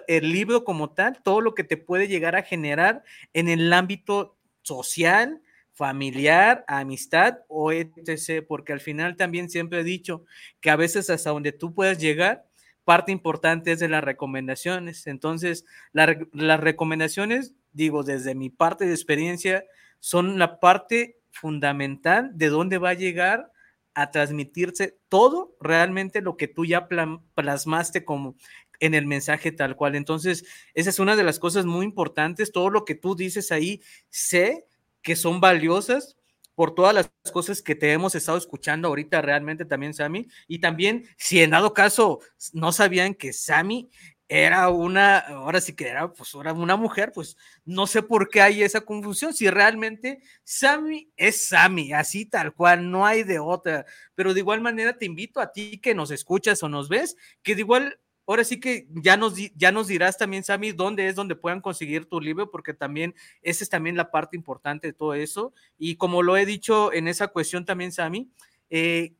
el 0.08 0.32
libro 0.32 0.64
como 0.64 0.90
tal, 0.90 1.22
todo 1.22 1.40
lo 1.40 1.54
que 1.54 1.62
te 1.62 1.76
puede 1.76 2.08
llegar 2.08 2.34
a 2.34 2.42
generar 2.42 3.04
en 3.32 3.48
el 3.48 3.72
ámbito 3.72 4.37
social, 4.68 5.40
familiar, 5.72 6.64
amistad 6.68 7.38
o 7.48 7.72
etc. 7.72 8.44
Porque 8.46 8.72
al 8.72 8.80
final 8.80 9.16
también 9.16 9.48
siempre 9.48 9.80
he 9.80 9.84
dicho 9.84 10.24
que 10.60 10.70
a 10.70 10.76
veces 10.76 11.08
hasta 11.08 11.30
donde 11.30 11.52
tú 11.52 11.72
puedes 11.72 11.98
llegar, 11.98 12.46
parte 12.84 13.12
importante 13.12 13.72
es 13.72 13.80
de 13.80 13.88
las 13.88 14.04
recomendaciones. 14.04 15.06
Entonces, 15.06 15.64
las 15.92 16.60
recomendaciones, 16.60 17.54
digo, 17.72 18.02
desde 18.02 18.34
mi 18.34 18.50
parte 18.50 18.86
de 18.86 18.92
experiencia, 18.92 19.64
son 20.00 20.38
la 20.38 20.60
parte 20.60 21.20
fundamental 21.30 22.30
de 22.34 22.48
dónde 22.48 22.78
va 22.78 22.90
a 22.90 22.94
llegar 22.94 23.52
a 23.94 24.10
transmitirse 24.10 24.96
todo 25.08 25.56
realmente 25.60 26.20
lo 26.20 26.36
que 26.36 26.48
tú 26.48 26.64
ya 26.64 26.88
plasmaste 27.34 28.04
como 28.04 28.36
en 28.80 28.94
el 28.94 29.06
mensaje 29.06 29.52
tal 29.52 29.76
cual. 29.76 29.94
Entonces, 29.94 30.44
esa 30.74 30.90
es 30.90 30.98
una 30.98 31.16
de 31.16 31.24
las 31.24 31.38
cosas 31.38 31.66
muy 31.66 31.84
importantes. 31.84 32.52
Todo 32.52 32.70
lo 32.70 32.84
que 32.84 32.94
tú 32.94 33.14
dices 33.14 33.52
ahí, 33.52 33.80
sé 34.10 34.66
que 35.02 35.16
son 35.16 35.40
valiosas 35.40 36.16
por 36.54 36.74
todas 36.74 36.92
las 36.92 37.10
cosas 37.32 37.62
que 37.62 37.76
te 37.76 37.92
hemos 37.92 38.16
estado 38.16 38.36
escuchando 38.36 38.88
ahorita 38.88 39.22
realmente 39.22 39.64
también, 39.64 39.94
Sammy. 39.94 40.26
Y 40.48 40.58
también, 40.58 41.06
si 41.16 41.40
en 41.40 41.50
dado 41.50 41.72
caso 41.72 42.18
no 42.52 42.72
sabían 42.72 43.14
que 43.14 43.32
Sammy 43.32 43.88
era 44.26 44.68
una, 44.68 45.18
ahora 45.18 45.60
sí 45.60 45.72
que 45.74 45.88
era, 45.88 46.12
pues 46.12 46.34
era 46.34 46.52
una 46.52 46.76
mujer, 46.76 47.12
pues 47.14 47.36
no 47.64 47.86
sé 47.86 48.02
por 48.02 48.28
qué 48.28 48.42
hay 48.42 48.62
esa 48.62 48.82
confusión, 48.82 49.32
si 49.32 49.48
realmente 49.48 50.20
Sammy 50.44 51.10
es 51.16 51.48
Sammy, 51.48 51.92
así 51.92 52.26
tal 52.26 52.52
cual, 52.52 52.90
no 52.90 53.06
hay 53.06 53.22
de 53.22 53.38
otra. 53.38 53.86
Pero 54.14 54.34
de 54.34 54.40
igual 54.40 54.60
manera 54.60 54.98
te 54.98 55.06
invito 55.06 55.40
a 55.40 55.52
ti 55.52 55.78
que 55.78 55.94
nos 55.94 56.10
escuchas 56.10 56.62
o 56.62 56.68
nos 56.68 56.88
ves, 56.88 57.16
que 57.42 57.54
de 57.54 57.60
igual 57.60 57.98
ahora 58.28 58.44
sí 58.44 58.60
que 58.60 58.86
ya 58.90 59.16
nos, 59.16 59.34
ya 59.56 59.72
nos 59.72 59.88
dirás 59.88 60.18
también, 60.18 60.44
Sammy, 60.44 60.72
dónde 60.72 61.08
es 61.08 61.14
donde 61.14 61.34
puedan 61.34 61.62
conseguir 61.62 62.04
tu 62.04 62.20
libro, 62.20 62.50
porque 62.50 62.74
también 62.74 63.14
esa 63.40 63.64
es 63.64 63.70
también 63.70 63.96
la 63.96 64.10
parte 64.10 64.36
importante 64.36 64.88
de 64.88 64.92
todo 64.92 65.14
eso. 65.14 65.54
Y 65.78 65.96
como 65.96 66.22
lo 66.22 66.36
he 66.36 66.44
dicho 66.44 66.92
en 66.92 67.08
esa 67.08 67.28
cuestión 67.28 67.64
también, 67.64 67.90
Sammy, 67.90 68.30
eh, 68.68 69.14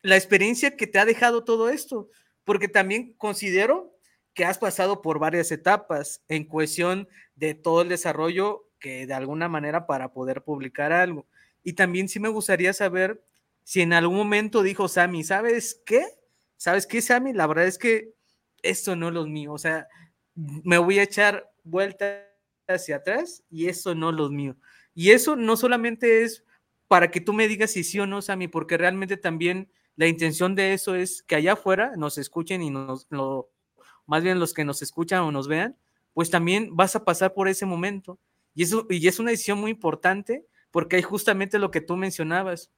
la 0.00 0.16
experiencia 0.16 0.76
que 0.76 0.86
te 0.86 0.98
ha 0.98 1.04
dejado 1.04 1.44
todo 1.44 1.68
esto, 1.68 2.08
porque 2.44 2.68
también 2.68 3.12
considero 3.18 3.94
que 4.32 4.46
has 4.46 4.56
pasado 4.56 5.02
por 5.02 5.18
varias 5.18 5.52
etapas 5.52 6.22
en 6.28 6.44
cuestión 6.44 7.06
de 7.36 7.54
todo 7.54 7.82
el 7.82 7.90
desarrollo 7.90 8.64
que 8.78 9.06
de 9.06 9.12
alguna 9.12 9.50
manera 9.50 9.86
para 9.86 10.14
poder 10.14 10.42
publicar 10.42 10.90
algo. 10.92 11.26
Y 11.62 11.74
también 11.74 12.08
sí 12.08 12.18
me 12.18 12.30
gustaría 12.30 12.72
saber 12.72 13.22
si 13.62 13.82
en 13.82 13.92
algún 13.92 14.16
momento 14.16 14.62
dijo 14.62 14.88
Sammy, 14.88 15.22
¿sabes 15.22 15.82
qué? 15.84 16.06
¿Sabes 16.60 16.86
qué, 16.86 17.00
Sammy? 17.00 17.32
La 17.32 17.46
verdad 17.46 17.66
es 17.66 17.78
que 17.78 18.12
esto 18.62 18.94
no 18.94 19.08
es 19.08 19.14
lo 19.14 19.26
mío, 19.26 19.54
o 19.54 19.58
sea, 19.58 19.88
me 20.34 20.76
voy 20.76 20.98
a 20.98 21.04
echar 21.04 21.50
vuelta 21.64 22.28
hacia 22.68 22.96
atrás 22.96 23.42
y 23.48 23.68
eso 23.68 23.94
no 23.94 24.10
es 24.10 24.16
lo 24.16 24.28
mío. 24.28 24.56
Y 24.94 25.10
eso 25.12 25.36
no 25.36 25.56
solamente 25.56 26.22
es 26.22 26.44
para 26.86 27.10
que 27.10 27.22
tú 27.22 27.32
me 27.32 27.48
digas 27.48 27.70
si 27.70 27.82
sí 27.82 27.98
o 27.98 28.06
no, 28.06 28.20
Sammy, 28.20 28.46
porque 28.46 28.76
realmente 28.76 29.16
también 29.16 29.70
la 29.96 30.06
intención 30.06 30.54
de 30.54 30.74
eso 30.74 30.94
es 30.94 31.22
que 31.22 31.36
allá 31.36 31.54
afuera 31.54 31.92
nos 31.96 32.18
escuchen 32.18 32.62
y 32.62 32.68
nos, 32.68 33.06
lo, 33.08 33.50
más 34.06 34.22
bien 34.22 34.38
los 34.38 34.52
que 34.52 34.66
nos 34.66 34.82
escuchan 34.82 35.22
o 35.22 35.32
nos 35.32 35.48
vean, 35.48 35.78
pues 36.12 36.28
también 36.28 36.76
vas 36.76 36.94
a 36.94 37.04
pasar 37.06 37.32
por 37.32 37.48
ese 37.48 37.64
momento. 37.64 38.18
Y, 38.54 38.64
eso, 38.64 38.86
y 38.90 39.08
es 39.08 39.18
una 39.18 39.30
decisión 39.30 39.58
muy 39.58 39.70
importante 39.70 40.44
porque 40.70 40.96
hay 40.96 41.02
justamente 41.02 41.58
lo 41.58 41.70
que 41.70 41.80
tú 41.80 41.96
mencionabas. 41.96 42.70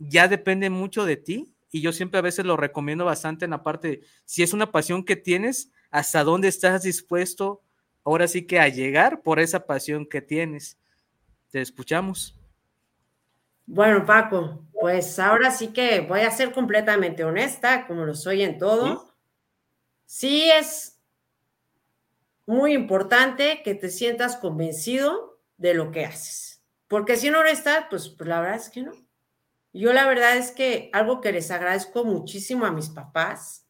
Ya 0.00 0.26
depende 0.26 0.68
mucho 0.68 1.04
de 1.04 1.16
ti 1.16 1.51
y 1.72 1.80
yo 1.80 1.90
siempre 1.90 2.18
a 2.18 2.22
veces 2.22 2.44
lo 2.44 2.56
recomiendo 2.56 3.06
bastante 3.06 3.46
en 3.46 3.50
la 3.52 3.62
parte, 3.62 4.02
si 4.26 4.42
es 4.42 4.52
una 4.52 4.70
pasión 4.70 5.04
que 5.04 5.16
tienes, 5.16 5.72
hasta 5.90 6.22
dónde 6.22 6.48
estás 6.48 6.82
dispuesto 6.82 7.62
ahora 8.04 8.28
sí 8.28 8.46
que 8.46 8.60
a 8.60 8.68
llegar 8.68 9.22
por 9.22 9.40
esa 9.40 9.66
pasión 9.66 10.06
que 10.06 10.20
tienes. 10.20 10.78
Te 11.50 11.60
escuchamos. 11.60 12.36
Bueno, 13.64 14.04
Paco, 14.04 14.66
pues 14.78 15.18
ahora 15.18 15.50
sí 15.50 15.68
que 15.68 16.00
voy 16.00 16.20
a 16.20 16.30
ser 16.30 16.52
completamente 16.52 17.24
honesta, 17.24 17.86
como 17.86 18.04
lo 18.04 18.14
soy 18.14 18.42
en 18.42 18.58
todo. 18.58 19.14
Sí, 20.04 20.50
es 20.50 21.00
muy 22.44 22.74
importante 22.74 23.62
que 23.64 23.74
te 23.74 23.88
sientas 23.88 24.36
convencido 24.36 25.40
de 25.56 25.72
lo 25.72 25.90
que 25.90 26.04
haces, 26.04 26.62
porque 26.88 27.16
si 27.16 27.30
no 27.30 27.42
lo 27.42 27.48
estás, 27.48 27.86
pues, 27.88 28.08
pues 28.10 28.28
la 28.28 28.40
verdad 28.40 28.56
es 28.56 28.68
que 28.68 28.82
no. 28.82 28.92
Yo 29.72 29.92
la 29.92 30.06
verdad 30.06 30.36
es 30.36 30.50
que 30.50 30.90
algo 30.92 31.20
que 31.20 31.32
les 31.32 31.50
agradezco 31.50 32.04
muchísimo 32.04 32.66
a 32.66 32.72
mis 32.72 32.90
papás 32.90 33.66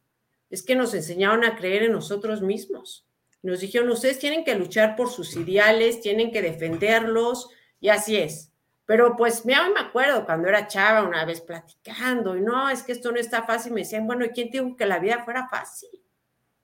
es 0.51 0.63
que 0.63 0.75
nos 0.75 0.93
enseñaron 0.95 1.45
a 1.45 1.57
creer 1.57 1.85
en 1.85 1.93
nosotros 1.93 2.43
mismos. 2.43 3.07
Nos 3.43 3.61
dijeron, 3.61 3.91
ustedes 3.91 4.19
tienen 4.19 4.45
que 4.45 4.55
luchar 4.55 4.97
por 4.97 5.11
sus 5.11 5.35
ideales, 5.37 6.01
tienen 6.01 6.31
que 6.31 6.43
defenderlos, 6.43 7.49
y 7.81 7.89
así 7.89 8.17
es. 8.17 8.53
Pero 8.85 9.17
pues 9.17 9.45
me 9.47 9.55
acuerdo 9.55 10.27
cuando 10.27 10.49
era 10.49 10.67
chava 10.67 11.03
una 11.03 11.25
vez 11.25 11.41
platicando, 11.41 12.37
y 12.37 12.41
no, 12.41 12.69
es 12.69 12.83
que 12.83 12.93
esto 12.93 13.11
no 13.11 13.19
está 13.19 13.45
fácil, 13.45 13.73
me 13.73 13.81
decían, 13.81 14.07
bueno, 14.07 14.25
¿y 14.25 14.31
quién 14.31 14.51
dijo 14.51 14.77
que 14.77 14.87
la 14.87 14.99
vida 14.99 15.25
fuera 15.25 15.49
fácil? 15.49 15.89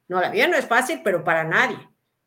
No, 0.09 0.20
la 0.20 0.31
vida 0.31 0.48
no 0.48 0.57
es 0.57 0.66
fácil, 0.66 1.01
pero 1.03 1.24
para 1.24 1.44
nadie. 1.44 1.79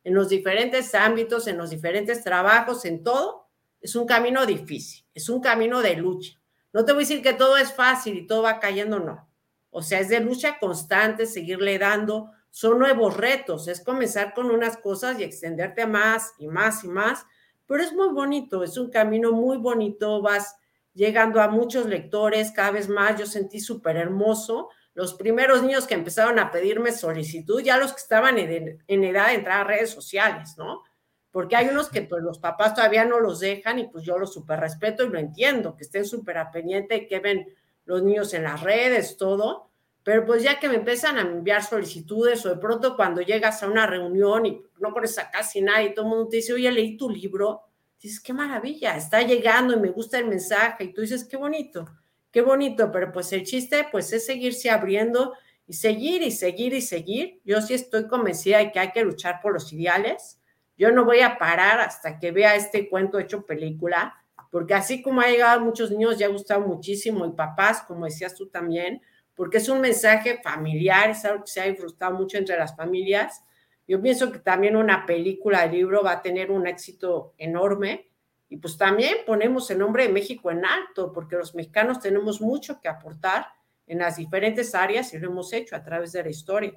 en 0.04 0.16
los 0.16 0.30
diferentes 0.30 0.96
ámbitos, 0.96 1.46
en 1.48 1.58
los 1.58 1.70
diferentes 1.70 2.24
trabajos, 2.24 2.86
en 2.86 3.04
todo, 3.04 3.50
es 3.80 3.96
un 3.96 4.08
camino 4.08 4.46
difícil, 4.46 5.06
es 5.14 5.30
un 5.30 5.42
camino 5.42 5.82
de 5.82 5.96
lucha. 5.96 6.41
No 6.74 6.86
te 6.86 6.94
voy 6.94 7.04
a 7.04 7.08
decir 7.08 7.22
que 7.22 7.34
todo 7.34 7.58
es 7.58 7.74
fácil 7.74 8.18
y 8.18 8.28
todo 8.28 8.44
va 8.44 8.60
cayendo, 8.60 9.00
no. 9.00 9.28
O 9.70 9.82
sea, 9.82 10.00
es 10.00 10.10
de 10.10 10.20
lucha 10.20 10.60
constante, 10.60 11.26
seguirle 11.26 11.78
dando, 11.80 12.32
son 12.50 12.80
nuevos 12.80 13.16
retos, 13.16 13.68
es 13.68 13.82
comenzar 13.82 14.34
con 14.34 14.52
unas 14.52 14.78
cosas 14.78 15.20
y 15.20 15.24
extenderte 15.24 15.88
más 15.88 16.34
y 16.38 16.48
más 16.48 16.84
y 16.84 16.90
más, 16.90 17.26
pero 17.66 17.82
es 17.82 17.94
muy 17.94 18.10
bonito, 18.10 18.64
es 18.64 18.78
un 18.78 18.90
camino 18.90 19.32
muy 19.32 19.58
bonito, 19.58 20.22
vas 20.22 20.58
llegando 20.94 21.42
a 21.42 21.48
muchos 21.48 21.86
lectores, 21.86 22.52
cada 22.52 22.72
vez 22.72 22.90
más, 22.90 23.18
yo 23.18 23.26
sentí 23.26 23.62
súper 23.62 23.96
hermoso. 23.96 24.70
Los 24.94 25.14
primeros 25.14 25.64
niños 25.64 25.88
que 25.88 25.94
empezaron 25.94 26.38
a 26.38 26.52
pedirme 26.52 26.92
solicitud, 26.92 27.62
ya 27.62 27.78
los 27.78 27.94
que 27.94 28.02
estaban 28.02 28.38
en, 28.38 29.04
edad 29.04 29.28
de 29.28 29.36
entrar 29.36 29.62
a 29.62 29.64
redes 29.64 29.90
sociales, 29.90 30.56
¿no? 30.58 30.84
Porque 31.32 31.56
hay 31.56 31.70
unos 31.70 31.90
que 31.90 32.02
pues 32.02 32.22
los 32.22 32.40
papás 32.40 32.76
todavía 32.76 33.06
no 33.06 33.20
los 33.20 33.40
dejan 33.40 33.80
y 33.80 33.88
pues 33.88 34.04
yo 34.04 34.18
los 34.18 34.34
súper 34.34 34.60
respeto 34.60 35.04
y 35.04 35.10
lo 35.10 35.18
entiendo, 35.18 35.76
que 35.76 35.84
estén 35.84 36.06
súper 36.06 36.38
a 36.38 36.52
pendiente 36.52 37.08
que 37.08 37.20
ven 37.20 37.48
los 37.86 38.04
niños 38.04 38.34
en 38.34 38.44
las 38.44 38.62
redes, 38.62 39.18
todo, 39.18 39.70
pero 40.04 40.26
pues 40.26 40.44
ya 40.44 40.60
que 40.60 40.68
me 40.68 40.76
empiezan 40.76 41.18
a 41.18 41.22
enviar 41.22 41.64
solicitudes 41.64 42.46
o 42.46 42.50
de 42.50 42.58
pronto 42.58 42.96
cuando 42.96 43.22
llegas 43.22 43.62
a 43.64 43.68
una 43.68 43.86
reunión 43.86 44.46
y 44.46 44.62
no 44.80 44.92
conoces 44.92 45.20
a 45.20 45.32
casi 45.32 45.62
nadie 45.62 45.92
todo 45.92 46.06
el 46.06 46.10
mundo 46.12 46.30
te 46.30 46.38
dice, 46.38 46.54
oye, 46.54 46.72
leí 46.72 46.98
tu 46.98 47.10
libro, 47.10 47.62
dices, 48.00 48.20
qué 48.20 48.34
maravilla, 48.34 48.96
está 48.96 49.22
llegando 49.22 49.74
y 49.74 49.80
me 49.80 49.90
gusta 49.90 50.18
el 50.18 50.28
mensaje 50.28 50.86
y 50.86 50.94
tú 50.94 51.02
dices, 51.02 51.24
qué 51.24 51.38
bonito, 51.38 51.86
qué 52.32 52.42
bonito, 52.42 52.92
pero 52.92 53.12
pues 53.12 53.32
el 53.34 53.44
chiste 53.44 53.88
pues 53.92 54.12
es 54.12 54.26
seguirse 54.26 54.70
abriendo 54.70 55.34
y 55.68 55.74
seguir 55.74 56.24
y 56.24 56.32
seguir 56.32 56.74
y 56.74 56.82
seguir. 56.82 57.40
Yo 57.46 57.62
sí 57.62 57.76
estoy 57.76 58.08
convencida 58.08 58.58
de 58.58 58.72
que 58.72 58.80
hay 58.80 58.92
que 58.92 59.04
luchar 59.04 59.40
por 59.42 59.54
los 59.54 59.72
ideales. 59.72 60.41
Yo 60.82 60.92
no 60.92 61.06
voy 61.06 61.20
a 61.20 61.38
parar 61.38 61.80
hasta 61.80 62.18
que 62.18 62.32
vea 62.32 62.56
este 62.56 62.90
cuento 62.90 63.20
hecho 63.20 63.46
película, 63.46 64.16
porque 64.50 64.74
así 64.74 65.04
como 65.04 65.22
ha 65.22 65.30
llegado 65.30 65.60
a 65.60 65.64
muchos 65.64 65.92
niños, 65.92 66.18
ya 66.18 66.26
ha 66.26 66.30
gustado 66.30 66.62
muchísimo 66.62 67.24
y 67.24 67.34
papás, 67.34 67.84
como 67.84 68.06
decías 68.06 68.34
tú 68.34 68.48
también, 68.48 69.00
porque 69.36 69.58
es 69.60 69.70
un 69.70 69.80
mensaje 69.80 70.42
familiar, 70.42 71.12
es 71.12 71.24
algo 71.24 71.44
que 71.44 71.52
se 71.52 71.62
ha 71.62 71.66
disfrutado 71.66 72.16
mucho 72.16 72.40
entre 72.40 72.58
las 72.58 72.76
familias. 72.76 73.44
Yo 73.88 74.02
pienso 74.02 74.32
que 74.32 74.40
también 74.40 74.76
una 74.76 75.06
película, 75.06 75.66
el 75.66 75.74
libro 75.74 76.02
va 76.02 76.14
a 76.14 76.22
tener 76.24 76.50
un 76.50 76.66
éxito 76.66 77.36
enorme 77.38 78.10
y 78.50 78.58
pues 78.58 78.76
también 78.76 79.18
ponemos 79.28 79.70
el 79.70 79.78
nombre 79.78 80.08
de 80.08 80.12
México 80.12 80.50
en 80.50 80.66
alto, 80.66 81.14
porque 81.14 81.36
los 81.36 81.54
mexicanos 81.54 82.00
tenemos 82.00 82.42
mucho 82.42 82.82
que 82.82 82.90
aportar 82.90 83.46
en 83.86 84.00
las 84.00 84.16
diferentes 84.16 84.74
áreas 84.74 85.14
y 85.14 85.20
lo 85.20 85.30
hemos 85.30 85.54
hecho 85.54 85.76
a 85.76 85.84
través 85.84 86.12
de 86.14 86.24
la 86.24 86.30
historia. 86.32 86.74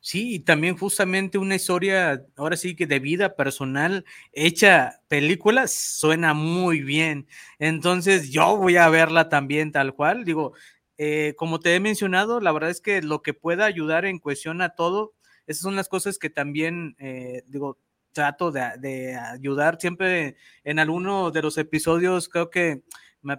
Sí, 0.00 0.34
y 0.34 0.38
también 0.40 0.76
justamente 0.76 1.38
una 1.38 1.56
historia, 1.56 2.24
ahora 2.36 2.56
sí 2.56 2.74
que 2.76 2.86
de 2.86 2.98
vida 2.98 3.36
personal, 3.36 4.04
hecha 4.32 5.00
película, 5.08 5.66
suena 5.68 6.34
muy 6.34 6.80
bien. 6.80 7.26
Entonces 7.58 8.30
yo 8.30 8.56
voy 8.56 8.76
a 8.76 8.88
verla 8.88 9.28
también 9.28 9.72
tal 9.72 9.94
cual. 9.94 10.24
Digo, 10.24 10.52
eh, 10.98 11.34
como 11.36 11.60
te 11.60 11.74
he 11.74 11.80
mencionado, 11.80 12.40
la 12.40 12.52
verdad 12.52 12.70
es 12.70 12.80
que 12.80 13.02
lo 13.02 13.22
que 13.22 13.34
pueda 13.34 13.64
ayudar 13.66 14.04
en 14.04 14.18
cuestión 14.18 14.62
a 14.62 14.70
todo, 14.70 15.14
esas 15.46 15.62
son 15.62 15.76
las 15.76 15.88
cosas 15.88 16.18
que 16.18 16.30
también, 16.30 16.96
eh, 16.98 17.42
digo, 17.46 17.78
trato 18.12 18.50
de, 18.50 19.16
ayudar. 19.16 19.78
Siempre 19.80 20.36
en 20.64 20.78
alguno 20.78 21.30
de 21.30 21.42
los 21.42 21.56
episodios 21.58 22.28
creo 22.28 22.50
que 22.50 22.82
me 23.22 23.38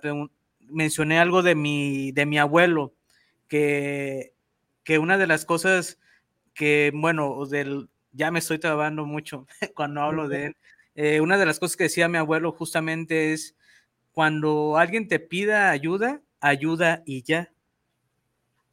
mencioné 0.61 1.19
algo 1.19 1.41
de 1.41 1.55
mi, 1.55 2.11
de 2.11 2.25
mi 2.25 2.37
abuelo, 2.39 2.93
que, 3.47 4.33
que 4.83 4.99
una 4.99 5.17
de 5.17 5.27
las 5.27 5.45
cosas 5.45 5.98
que, 6.59 6.91
bueno, 6.93 7.45
del, 7.45 7.87
ya 8.11 8.31
me 8.31 8.39
estoy 8.39 8.59
trabando 8.59 9.05
mucho 9.05 9.47
cuando 9.77 10.01
hablo 10.01 10.27
de 10.27 10.47
él, 10.47 10.57
eh, 10.93 11.21
una 11.21 11.37
de 11.37 11.45
las 11.45 11.57
cosas 11.57 11.77
que 11.77 11.85
decía 11.85 12.09
mi 12.09 12.17
abuelo 12.17 12.51
justamente 12.51 13.31
es, 13.31 13.55
cuando 14.11 14.75
alguien 14.75 15.07
te 15.07 15.19
pida 15.19 15.71
ayuda, 15.71 16.21
ayuda 16.41 17.01
y 17.05 17.23
ya. 17.23 17.53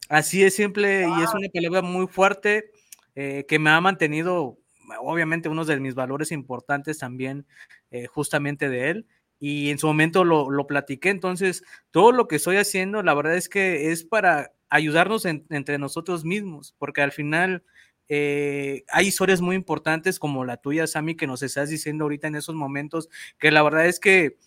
Así 0.09 0.43
es 0.43 0.57
simple 0.57 1.07
y 1.07 1.23
es 1.23 1.33
una 1.33 1.49
palabra 1.49 1.83
muy 1.83 2.09
fuerte 2.09 2.73
eh, 3.15 3.45
que 3.47 3.61
me 3.61 3.71
ha 3.71 3.81
mantenido, 3.81 4.59
obviamente, 4.99 5.49
uno 5.49 5.65
de 5.65 5.79
mis 5.79 5.95
valores 5.95 6.33
importantes 6.33 6.99
también, 6.99 7.47
eh, 7.93 8.07
justamente 8.07 8.69
de 8.69 8.91
él. 8.91 9.07
Y 9.39 9.71
en 9.71 9.79
su 9.79 9.87
momento 9.87 10.25
lo, 10.25 10.51
lo, 10.51 10.67
platiqué. 10.67 11.11
Entonces, 11.11 11.63
todo 11.93 12.11
lo 12.11 12.27
que 12.27 12.37
estoy 12.37 12.57
haciendo, 12.57 13.05
la 13.05 13.15
verdad 13.15 13.37
es 13.37 13.49
que 13.49 13.93
es 13.93 14.03
para 14.03 14.51
ayudarnos 14.71 15.25
entre 15.25 15.79
nosotros 15.79 16.25
mismos, 16.25 16.75
porque 16.79 17.03
al 17.03 17.13
final 17.13 17.63
eh, 18.09 18.85
hay 18.89 19.07
historias 19.07 19.41
muy 19.41 19.57
importantes 19.57 20.19
como 20.19 20.45
la 20.45 20.57
tuya, 20.59 20.87
Sammy, 20.87 21.17
que 21.17 21.27
nos 21.27 21.43
estás 21.43 21.69
diciendo 21.71 22.05
ahorita 22.05 22.29
en 22.29 22.37
esos 22.37 22.55
momentos, 22.55 23.09
que 23.39 23.51
la 23.51 23.63
verdad 23.63 23.87
es 23.87 24.01
que 24.01 24.39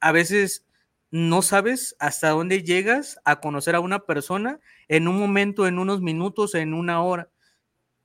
a 0.00 0.12
veces 0.12 0.66
no 1.10 1.42
sabes 1.42 1.96
hasta 1.98 2.30
dónde 2.30 2.62
llegas 2.62 3.18
a 3.24 3.40
conocer 3.40 3.74
a 3.74 3.80
una 3.80 4.00
persona 4.00 4.60
en 4.88 5.08
un 5.08 5.18
momento, 5.18 5.66
en 5.66 5.78
unos 5.78 6.00
minutos, 6.00 6.54
en 6.54 6.74
una 6.74 7.02
hora. 7.02 7.30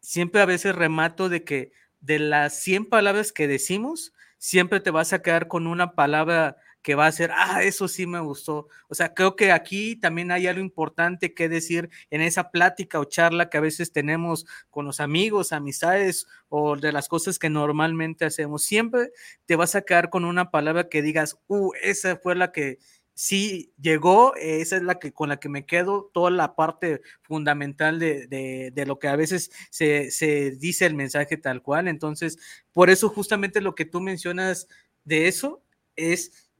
Siempre 0.01 0.41
a 0.41 0.45
veces 0.45 0.75
remato 0.75 1.29
de 1.29 1.43
que 1.43 1.71
de 1.99 2.19
las 2.19 2.60
100 2.62 2.86
palabras 2.86 3.31
que 3.31 3.47
decimos, 3.47 4.13
siempre 4.38 4.79
te 4.79 4.91
vas 4.91 5.13
a 5.13 5.21
quedar 5.21 5.47
con 5.47 5.67
una 5.67 5.93
palabra 5.93 6.57
que 6.82 6.96
va 6.96 7.08
a 7.08 7.12
ser, 7.12 7.32
ah, 7.34 7.63
eso 7.63 7.88
sí 7.88 8.08
me 8.08 8.20
gustó. 8.20 8.67
O 8.88 8.96
sea, 8.96 9.13
creo 9.13 9.36
que 9.36 9.52
aquí 9.52 9.96
también 9.96 10.32
hay 10.32 10.48
algo 10.48 10.62
importante 10.62 11.34
que 11.34 11.50
decir 11.50 11.89
en 12.10 12.22
esa 12.22 12.52
plática 12.52 13.00
o 13.00 13.06
charla 13.06 13.50
que 13.50 13.58
a 13.58 13.62
veces 13.62 13.91
tenemos 13.91 14.46
con 14.70 14.86
los 14.86 15.00
amigos, 15.00 15.54
amistades 15.54 16.28
o 16.50 16.76
de 16.76 16.91
las 16.91 17.08
cosas 17.08 17.39
que 17.39 17.50
normalmente 17.50 18.26
hacemos. 18.26 18.63
Siempre 18.63 19.12
te 19.46 19.56
vas 19.56 19.76
a 19.76 19.82
quedar 19.82 20.10
con 20.10 20.26
una 20.26 20.50
palabra 20.52 20.89
que 20.89 21.02
digas, 21.02 21.38
uh, 21.48 21.72
esa 21.82 22.17
fue 22.17 22.36
la 22.36 22.52
que 22.52 22.80
sí 23.13 23.74
llegó, 23.80 24.34
esa 24.36 24.78
es 24.78 24.84
la 24.84 24.98
que 24.98 25.13
con 25.13 25.30
la 25.30 25.39
que 25.39 25.50
me 25.50 25.65
quedo, 25.65 26.10
toda 26.13 26.32
la 26.32 26.56
parte 26.56 27.02
fundamental 27.22 28.00
de, 28.00 28.26
de, 28.74 28.86
lo 28.86 28.98
que 28.98 29.10
a 29.10 29.15
veces 29.15 29.52
se, 29.70 30.10
se, 30.10 30.52
dice 30.52 30.88
el 30.88 30.96
mensaje 30.96 31.38
tal 31.38 31.62
cual. 31.62 31.88
Entonces, 31.88 32.39
por 32.72 32.89
eso 32.89 33.10
justamente 33.10 33.62
lo 33.62 33.76
que 33.76 33.86
tú 33.86 34.02
mencionas 34.02 34.67
de 35.04 35.28
eso 35.28 35.63
es 35.96 36.51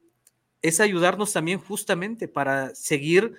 es 0.62 0.80
ayudarnos 0.80 1.32
también 1.32 1.58
justamente 1.58 2.28
para 2.28 2.74
seguir 2.74 3.34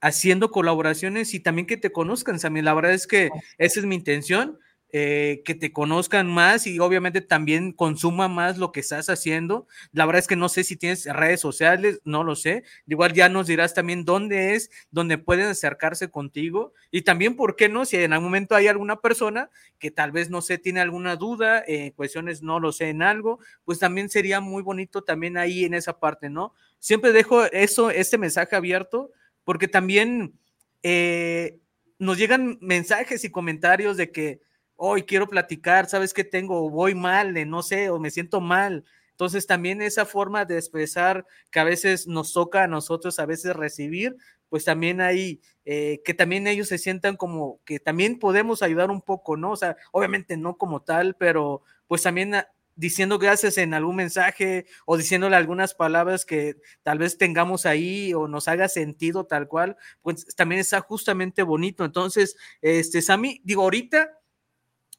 haciendo 0.00 0.50
colaboraciones 0.50 1.32
y 1.32 1.40
también 1.40 1.66
que 1.66 1.78
te 1.78 1.90
conozcan, 1.90 2.38
Sammy. 2.38 2.60
La 2.60 2.74
verdad 2.74 2.92
es 2.92 3.06
que 3.06 3.30
esa 3.56 3.80
es 3.80 3.86
mi 3.86 3.94
intención, 3.94 4.58
eh, 4.96 5.42
que 5.44 5.56
te 5.56 5.72
conozcan 5.72 6.32
más 6.32 6.68
y 6.68 6.78
obviamente 6.78 7.20
también 7.20 7.72
consuma 7.72 8.28
más 8.28 8.58
lo 8.58 8.70
que 8.70 8.78
estás 8.78 9.10
haciendo. 9.10 9.66
La 9.90 10.06
verdad 10.06 10.20
es 10.20 10.28
que 10.28 10.36
no 10.36 10.48
sé 10.48 10.62
si 10.62 10.76
tienes 10.76 11.06
redes 11.06 11.40
sociales, 11.40 12.00
no 12.04 12.22
lo 12.22 12.36
sé. 12.36 12.62
Igual 12.86 13.12
ya 13.12 13.28
nos 13.28 13.48
dirás 13.48 13.74
también 13.74 14.04
dónde 14.04 14.54
es, 14.54 14.70
donde 14.92 15.18
pueden 15.18 15.46
acercarse 15.46 16.12
contigo 16.12 16.74
y 16.92 17.02
también, 17.02 17.34
¿por 17.34 17.56
qué 17.56 17.68
no? 17.68 17.84
Si 17.84 17.96
en 17.96 18.12
algún 18.12 18.28
momento 18.28 18.54
hay 18.54 18.68
alguna 18.68 19.00
persona 19.00 19.50
que 19.80 19.90
tal 19.90 20.12
vez, 20.12 20.30
no 20.30 20.42
sé, 20.42 20.58
tiene 20.58 20.78
alguna 20.78 21.16
duda, 21.16 21.64
eh, 21.66 21.92
cuestiones, 21.96 22.44
no 22.44 22.60
lo 22.60 22.70
sé, 22.70 22.90
en 22.90 23.02
algo, 23.02 23.40
pues 23.64 23.80
también 23.80 24.08
sería 24.08 24.38
muy 24.38 24.62
bonito 24.62 25.02
también 25.02 25.36
ahí 25.36 25.64
en 25.64 25.74
esa 25.74 25.98
parte, 25.98 26.30
¿no? 26.30 26.54
Siempre 26.78 27.10
dejo 27.10 27.46
eso, 27.46 27.90
este 27.90 28.16
mensaje 28.16 28.54
abierto 28.54 29.10
porque 29.42 29.66
también... 29.66 30.38
Eh, 30.84 31.58
nos 31.96 32.18
llegan 32.18 32.58
mensajes 32.60 33.24
y 33.24 33.30
comentarios 33.30 33.96
de 33.96 34.10
que 34.10 34.40
hoy 34.84 35.02
quiero 35.04 35.26
platicar, 35.28 35.88
sabes 35.88 36.12
que 36.12 36.24
tengo, 36.24 36.68
voy 36.70 36.94
mal, 36.94 37.34
no 37.48 37.62
sé, 37.62 37.90
o 37.90 37.98
me 37.98 38.10
siento 38.10 38.40
mal. 38.40 38.84
Entonces 39.10 39.46
también 39.46 39.80
esa 39.80 40.06
forma 40.06 40.44
de 40.44 40.56
expresar 40.56 41.24
que 41.50 41.60
a 41.60 41.64
veces 41.64 42.06
nos 42.06 42.32
toca 42.32 42.64
a 42.64 42.68
nosotros 42.68 43.18
a 43.18 43.26
veces 43.26 43.54
recibir, 43.54 44.16
pues 44.48 44.64
también 44.64 45.00
hay, 45.00 45.40
eh, 45.64 46.00
que 46.04 46.14
también 46.14 46.46
ellos 46.46 46.68
se 46.68 46.78
sientan 46.78 47.16
como 47.16 47.60
que 47.64 47.78
también 47.78 48.18
podemos 48.18 48.62
ayudar 48.62 48.90
un 48.90 49.00
poco, 49.00 49.36
¿no? 49.36 49.52
O 49.52 49.56
sea, 49.56 49.76
obviamente 49.92 50.36
no 50.36 50.56
como 50.56 50.82
tal, 50.82 51.14
pero 51.16 51.62
pues 51.86 52.02
también 52.02 52.34
diciendo 52.76 53.18
gracias 53.18 53.56
en 53.58 53.72
algún 53.72 53.96
mensaje 53.96 54.66
o 54.84 54.96
diciéndole 54.96 55.36
algunas 55.36 55.74
palabras 55.74 56.24
que 56.24 56.56
tal 56.82 56.98
vez 56.98 57.16
tengamos 57.18 57.66
ahí 57.66 58.12
o 58.14 58.26
nos 58.26 58.48
haga 58.48 58.68
sentido 58.68 59.26
tal 59.26 59.48
cual, 59.48 59.76
pues 60.02 60.26
también 60.34 60.60
está 60.60 60.80
justamente 60.80 61.42
bonito. 61.42 61.84
Entonces, 61.84 62.36
este, 62.60 63.00
Sammy, 63.00 63.40
digo, 63.44 63.62
ahorita 63.62 64.10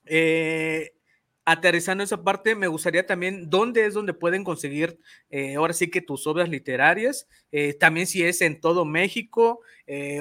eh, 0.05 0.91
aterrizando 1.47 2.03
esa 2.03 2.23
parte, 2.23 2.55
me 2.55 2.67
gustaría 2.67 3.05
también 3.05 3.49
dónde 3.51 3.85
es 3.85 3.93
donde 3.93 4.13
pueden 4.13 4.43
conseguir 4.43 4.99
eh, 5.29 5.55
ahora 5.55 5.73
sí 5.73 5.91
que 5.91 6.01
tus 6.01 6.25
obras 6.25 6.49
literarias, 6.49 7.27
eh, 7.51 7.75
también 7.75 8.07
si 8.07 8.23
es 8.23 8.41
en 8.41 8.59
todo 8.59 8.83
México 8.83 9.59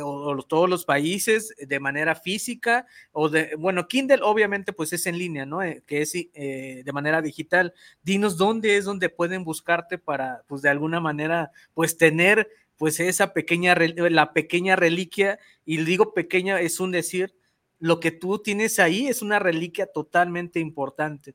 o, 0.03 0.43
todos 0.47 0.69
los 0.69 0.85
países 0.85 1.55
de 1.57 1.81
manera 1.81 2.15
física 2.15 2.87
o 3.13 3.31
de, 3.31 3.55
bueno, 3.57 3.89
Kindle 3.89 4.21
obviamente 4.23 4.75
pues 4.75 4.93
es 4.93 5.07
en 5.07 5.17
línea, 5.17 5.47
¿no? 5.47 5.61
que 5.87 6.03
es 6.03 6.13
de 6.13 6.91
manera 6.93 7.23
digital. 7.23 7.73
Dinos 8.03 8.37
dónde 8.37 8.77
es 8.77 8.85
donde 8.85 9.09
pueden 9.09 9.43
buscarte 9.45 9.97
para 9.97 10.43
pues 10.47 10.61
de 10.61 10.69
alguna 10.69 11.01
manera 11.01 11.51
pues 11.73 11.97
tener 11.97 12.51
pues 12.77 13.01
esa 13.01 13.33
pequeña, 13.33 13.75
la 13.75 14.35
pequeña 14.35 14.77
reliquia 14.77 15.39
y 15.65 15.79
digo 15.79 16.13
pequeña 16.13 16.61
es 16.61 16.81
un 16.81 16.91
decir 16.91 17.35
lo 17.85 18.01
que 18.01 18.13
tú 18.13 18.39
tienes 18.39 18.79
ahí 18.79 19.09
es 19.09 19.21
una 19.21 19.39
reliquia 19.39 19.85
totalmente 19.85 20.59
importante. 20.59 21.35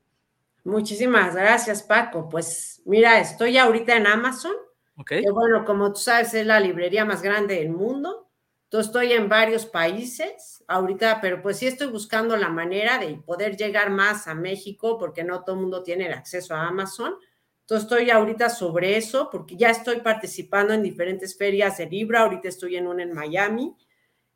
Muchísimas 0.64 1.36
gracias, 1.36 1.80
Paco. 1.80 2.28
Pues 2.28 2.82
mira, 2.86 3.20
estoy 3.20 3.56
ahorita 3.56 3.96
en 3.96 4.08
Amazon. 4.08 4.54
Okay. 4.96 5.22
Que 5.22 5.30
bueno, 5.30 5.64
como 5.64 5.92
tú 5.92 6.00
sabes, 6.00 6.34
es 6.34 6.44
la 6.44 6.58
librería 6.58 7.04
más 7.04 7.22
grande 7.22 7.54
del 7.54 7.68
mundo. 7.70 8.32
Entonces 8.64 8.88
estoy 8.88 9.12
en 9.12 9.28
varios 9.28 9.64
países 9.64 10.64
ahorita, 10.66 11.20
pero 11.20 11.40
pues 11.40 11.56
sí 11.58 11.68
estoy 11.68 11.86
buscando 11.86 12.36
la 12.36 12.48
manera 12.48 12.98
de 12.98 13.14
poder 13.14 13.56
llegar 13.56 13.90
más 13.90 14.26
a 14.26 14.34
México 14.34 14.98
porque 14.98 15.22
no 15.22 15.44
todo 15.44 15.54
el 15.54 15.62
mundo 15.62 15.84
tiene 15.84 16.06
el 16.06 16.14
acceso 16.14 16.56
a 16.56 16.66
Amazon. 16.66 17.14
Entonces 17.60 17.84
estoy 17.84 18.10
ahorita 18.10 18.50
sobre 18.50 18.96
eso 18.96 19.28
porque 19.30 19.54
ya 19.56 19.70
estoy 19.70 20.00
participando 20.00 20.74
en 20.74 20.82
diferentes 20.82 21.38
ferias 21.38 21.78
de 21.78 21.86
libro. 21.86 22.18
Ahorita 22.18 22.48
estoy 22.48 22.74
en 22.74 22.88
una 22.88 23.04
en 23.04 23.12
Miami 23.12 23.76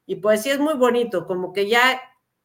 y 0.06 0.16
pues 0.16 0.42
sí 0.42 0.50
es 0.50 0.58
muy 0.58 0.74
bonito, 0.74 1.26
como 1.26 1.52
que 1.52 1.68
ya 1.68 2.00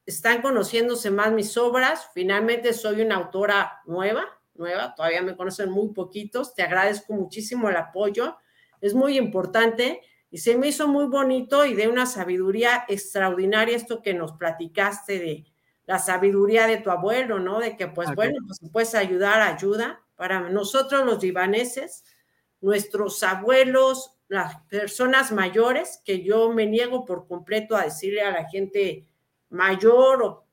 están 0.05 0.41
conociéndose 0.41 1.12
más 1.12 1.32
mis 1.32 1.55
obras. 1.57 2.10
Finalmente 2.14 2.74
soy 2.74 3.01
una 3.01 3.16
autora 3.16 3.82
nueva, 3.86 4.26
nueva, 4.55 4.95
todavía 4.95 5.22
me 5.22 5.36
conocen 5.36 5.70
muy 5.70 5.89
poquitos. 5.93 6.53
Te 6.55 6.64
agradezco 6.64 7.14
muchísimo 7.14 7.70
el 7.70 7.78
apoyo. 7.78 8.38
Es 8.82 8.93
muy 8.93 9.18
importante 9.18 10.01
y 10.32 10.39
se 10.39 10.57
me 10.57 10.68
hizo 10.70 10.88
muy 10.88 11.05
bonito 11.05 11.66
y 11.66 11.74
de 11.74 11.88
una 11.88 12.05
sabiduría 12.05 12.86
extraordinaria 12.88 13.76
esto 13.76 14.01
que 14.01 14.14
nos 14.14 14.34
platicaste 14.34 15.20
de 15.20 15.45
la 15.86 15.99
sabiduría 15.99 16.68
de 16.68 16.78
tu 16.78 16.91
abuelo, 16.91 17.39
¿no? 17.39 17.60
De 17.60 17.76
que 17.76 17.88
pues 17.88 18.14
bueno, 18.16 18.38
pues 18.45 18.60
puedes 18.72 18.95
ayudar, 18.95 19.41
ayuda. 19.41 20.01
Para 20.16 20.49
nosotros 20.49 21.05
los 21.05 21.22
libaneses, 21.24 22.03
nuestros 22.62 23.24
abuelos, 23.24 24.18
las 24.30 24.62
personas 24.70 25.32
mayores, 25.32 26.02
que 26.06 26.24
yo 26.24 26.54
me 26.54 26.66
niego 26.66 27.04
por 27.04 27.28
completo 27.28 27.76
a 27.76 27.84
decirle 27.84 28.22
a 28.22 28.32
la 28.32 28.48
gente 28.48 29.08
mayor 29.50 30.24
o 30.24 30.46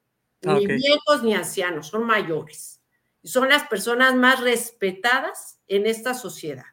ni 0.43 0.67
viejos 0.67 1.23
ni 1.23 1.35
ancianos, 1.35 1.89
son 1.89 2.05
mayores. 2.05 2.83
Y 3.23 3.29
son 3.29 3.49
las 3.49 3.69
personas 3.69 4.15
más 4.15 4.41
respetadas 4.41 5.61
en 5.69 5.87
esta 5.87 6.15
sociedad 6.15 6.65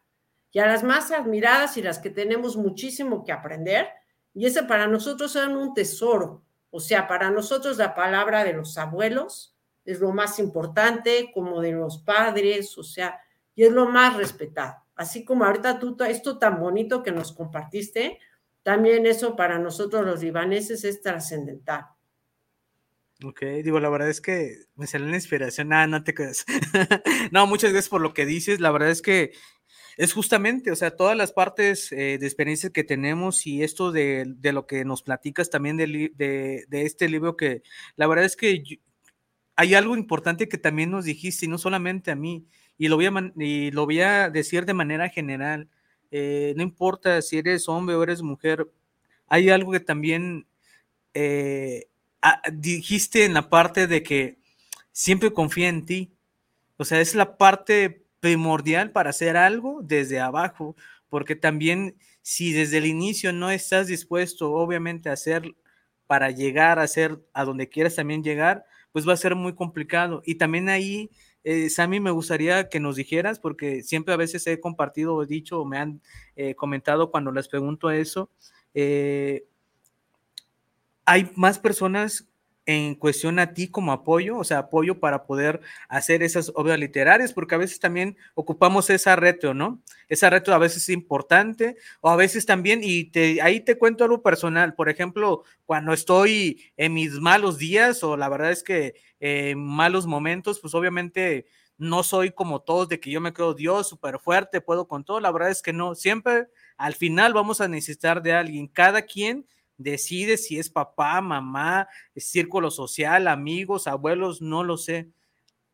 y 0.51 0.59
a 0.59 0.67
las 0.67 0.83
más 0.83 1.11
admiradas 1.11 1.77
y 1.77 1.81
las 1.81 1.99
que 1.99 2.09
tenemos 2.09 2.55
muchísimo 2.55 3.25
que 3.25 3.31
aprender. 3.31 3.89
Y 4.33 4.45
ese 4.45 4.63
para 4.63 4.87
nosotros 4.87 5.35
es 5.35 5.47
un 5.47 5.73
tesoro. 5.73 6.43
O 6.69 6.79
sea, 6.79 7.07
para 7.07 7.31
nosotros 7.31 7.77
la 7.77 7.95
palabra 7.95 8.43
de 8.43 8.53
los 8.53 8.77
abuelos 8.77 9.57
es 9.83 9.99
lo 9.99 10.11
más 10.11 10.39
importante, 10.39 11.31
como 11.33 11.59
de 11.59 11.73
los 11.73 11.97
padres, 11.97 12.77
o 12.77 12.83
sea, 12.83 13.19
y 13.55 13.63
es 13.63 13.71
lo 13.71 13.87
más 13.89 14.15
respetado. 14.15 14.82
Así 14.95 15.25
como 15.25 15.45
ahorita 15.45 15.79
tú, 15.79 15.97
esto 16.07 16.37
tan 16.37 16.59
bonito 16.59 17.03
que 17.03 17.11
nos 17.11 17.33
compartiste, 17.33 18.19
también 18.61 19.05
eso 19.05 19.35
para 19.35 19.59
nosotros 19.59 20.05
los 20.05 20.21
libaneses 20.21 20.83
es 20.83 21.01
trascendental. 21.01 21.85
Ok, 23.23 23.41
digo, 23.63 23.79
la 23.79 23.89
verdad 23.89 24.09
es 24.09 24.19
que 24.19 24.57
me 24.75 24.87
salió 24.87 25.07
la 25.07 25.15
inspiración. 25.15 25.71
Ah, 25.71 25.87
no 25.87 26.03
te 26.03 26.13
creas. 26.13 26.45
no, 27.31 27.47
muchas 27.47 27.71
gracias 27.71 27.89
por 27.89 28.01
lo 28.01 28.13
que 28.13 28.25
dices. 28.25 28.59
La 28.59 28.71
verdad 28.71 28.89
es 28.89 29.01
que 29.01 29.31
es 29.97 30.13
justamente, 30.13 30.71
o 30.71 30.75
sea, 30.75 30.95
todas 30.95 31.15
las 31.15 31.31
partes 31.31 31.91
eh, 31.91 32.17
de 32.19 32.25
experiencias 32.25 32.71
que 32.71 32.83
tenemos 32.83 33.45
y 33.45 33.63
esto 33.63 33.91
de, 33.91 34.35
lo 34.41 34.65
que 34.65 34.85
nos 34.85 35.03
platicas 35.03 35.49
también 35.49 35.77
de, 35.77 36.65
este 36.71 37.07
libro, 37.09 37.37
que 37.37 37.61
la 37.95 38.07
verdad 38.07 38.25
es 38.25 38.35
que 38.35 38.63
hay 39.55 39.75
algo 39.75 39.95
importante 39.95 40.49
que 40.49 40.57
también 40.57 40.89
nos 40.91 41.05
dijiste, 41.05 41.45
y 41.45 41.49
no 41.49 41.57
solamente 41.57 42.11
a 42.11 42.15
mí, 42.15 42.47
y 42.77 42.87
lo 42.87 42.95
voy 42.97 43.05
a, 43.07 43.11
y 43.37 43.71
lo 43.71 43.85
voy 43.85 44.01
a 44.01 44.29
decir 44.29 44.65
de 44.65 44.73
manera 44.73 45.09
general. 45.09 45.69
Eh, 46.11 46.53
no 46.57 46.63
importa 46.63 47.21
si 47.21 47.37
eres 47.39 47.67
hombre 47.69 47.95
o 47.95 48.03
eres 48.03 48.21
mujer, 48.21 48.67
hay 49.27 49.49
algo 49.49 49.71
que 49.71 49.79
también 49.79 50.45
eh, 51.13 51.87
Ah, 52.25 52.41
dijiste 52.53 53.25
en 53.25 53.33
la 53.33 53.49
parte 53.49 53.85
de 53.85 54.01
que 54.01 54.37
siempre 54.93 55.33
confía 55.33 55.67
en 55.67 55.85
ti. 55.85 56.13
O 56.77 56.85
sea, 56.85 57.01
es 57.01 57.15
la 57.15 57.37
parte 57.37 58.05
primordial 58.21 58.91
para 58.91 59.09
hacer 59.09 59.35
algo 59.35 59.81
desde 59.83 60.21
abajo, 60.21 60.77
porque 61.09 61.35
también 61.35 61.97
si 62.21 62.53
desde 62.53 62.77
el 62.77 62.85
inicio 62.85 63.33
no 63.33 63.51
estás 63.51 63.87
dispuesto, 63.87 64.53
obviamente, 64.53 65.09
a 65.09 65.13
hacer 65.13 65.53
para 66.07 66.31
llegar 66.31 66.79
a 66.79 66.87
ser 66.87 67.19
a 67.33 67.43
donde 67.43 67.67
quieras 67.67 67.95
también 67.95 68.23
llegar, 68.23 68.65
pues 68.93 69.07
va 69.07 69.13
a 69.13 69.17
ser 69.17 69.35
muy 69.35 69.53
complicado. 69.53 70.21
Y 70.25 70.35
también 70.35 70.69
ahí, 70.69 71.09
eh, 71.43 71.69
Sammy, 71.69 71.99
me 71.99 72.11
gustaría 72.11 72.69
que 72.69 72.79
nos 72.79 72.95
dijeras, 72.95 73.39
porque 73.39 73.83
siempre 73.83 74.13
a 74.13 74.17
veces 74.17 74.45
he 74.47 74.59
compartido, 74.59 75.21
he 75.21 75.25
dicho, 75.25 75.59
o 75.59 75.65
me 75.65 75.77
han 75.77 76.01
eh, 76.35 76.55
comentado 76.55 77.11
cuando 77.11 77.31
les 77.31 77.47
pregunto 77.47 77.91
eso, 77.91 78.29
eh, 78.73 79.45
hay 81.05 81.31
más 81.35 81.59
personas 81.59 82.29
en 82.65 82.95
cuestión 82.95 83.39
a 83.39 83.53
ti 83.53 83.67
como 83.67 83.91
apoyo, 83.91 84.37
o 84.37 84.43
sea, 84.43 84.59
apoyo 84.59 84.99
para 84.99 85.25
poder 85.25 85.61
hacer 85.89 86.23
esas 86.23 86.51
obras 86.55 86.79
literarias, 86.79 87.33
porque 87.33 87.55
a 87.55 87.57
veces 87.57 87.79
también 87.79 88.17
ocupamos 88.35 88.89
esa 88.89 89.15
reto, 89.15 89.53
¿no? 89.53 89.81
Esa 90.07 90.29
reto 90.29 90.53
a 90.53 90.57
veces 90.57 90.83
es 90.83 90.89
importante, 90.89 91.75
o 92.01 92.09
a 92.09 92.15
veces 92.15 92.45
también, 92.45 92.79
y 92.83 93.05
te, 93.05 93.41
ahí 93.41 93.59
te 93.59 93.77
cuento 93.77 94.03
algo 94.05 94.21
personal, 94.21 94.75
por 94.75 94.89
ejemplo, 94.89 95.43
cuando 95.65 95.93
estoy 95.93 96.61
en 96.77 96.93
mis 96.93 97.13
malos 97.19 97.57
días, 97.57 98.03
o 98.03 98.15
la 98.15 98.29
verdad 98.29 98.51
es 98.51 98.63
que 98.63 98.95
en 99.19 99.59
malos 99.59 100.05
momentos, 100.07 100.59
pues 100.59 100.73
obviamente 100.73 101.45
no 101.77 102.03
soy 102.03 102.31
como 102.31 102.61
todos 102.61 102.87
de 102.87 102.99
que 102.99 103.11
yo 103.11 103.19
me 103.19 103.33
creo 103.33 103.53
Dios 103.53 103.89
súper 103.89 104.19
fuerte, 104.19 104.61
puedo 104.61 104.87
con 104.87 105.03
todo, 105.03 105.19
la 105.19 105.31
verdad 105.31 105.49
es 105.49 105.61
que 105.61 105.73
no, 105.73 105.95
siempre 105.95 106.47
al 106.77 106.95
final 106.95 107.33
vamos 107.33 107.61
a 107.61 107.67
necesitar 107.67 108.21
de 108.21 108.33
alguien, 108.33 108.67
cada 108.67 109.01
quien 109.01 109.45
decide 109.77 110.37
si 110.37 110.59
es 110.59 110.69
papá, 110.69 111.21
mamá, 111.21 111.87
círculo 112.15 112.71
social, 112.71 113.27
amigos, 113.27 113.87
abuelos, 113.87 114.41
no 114.41 114.63
lo 114.63 114.77
sé. 114.77 115.09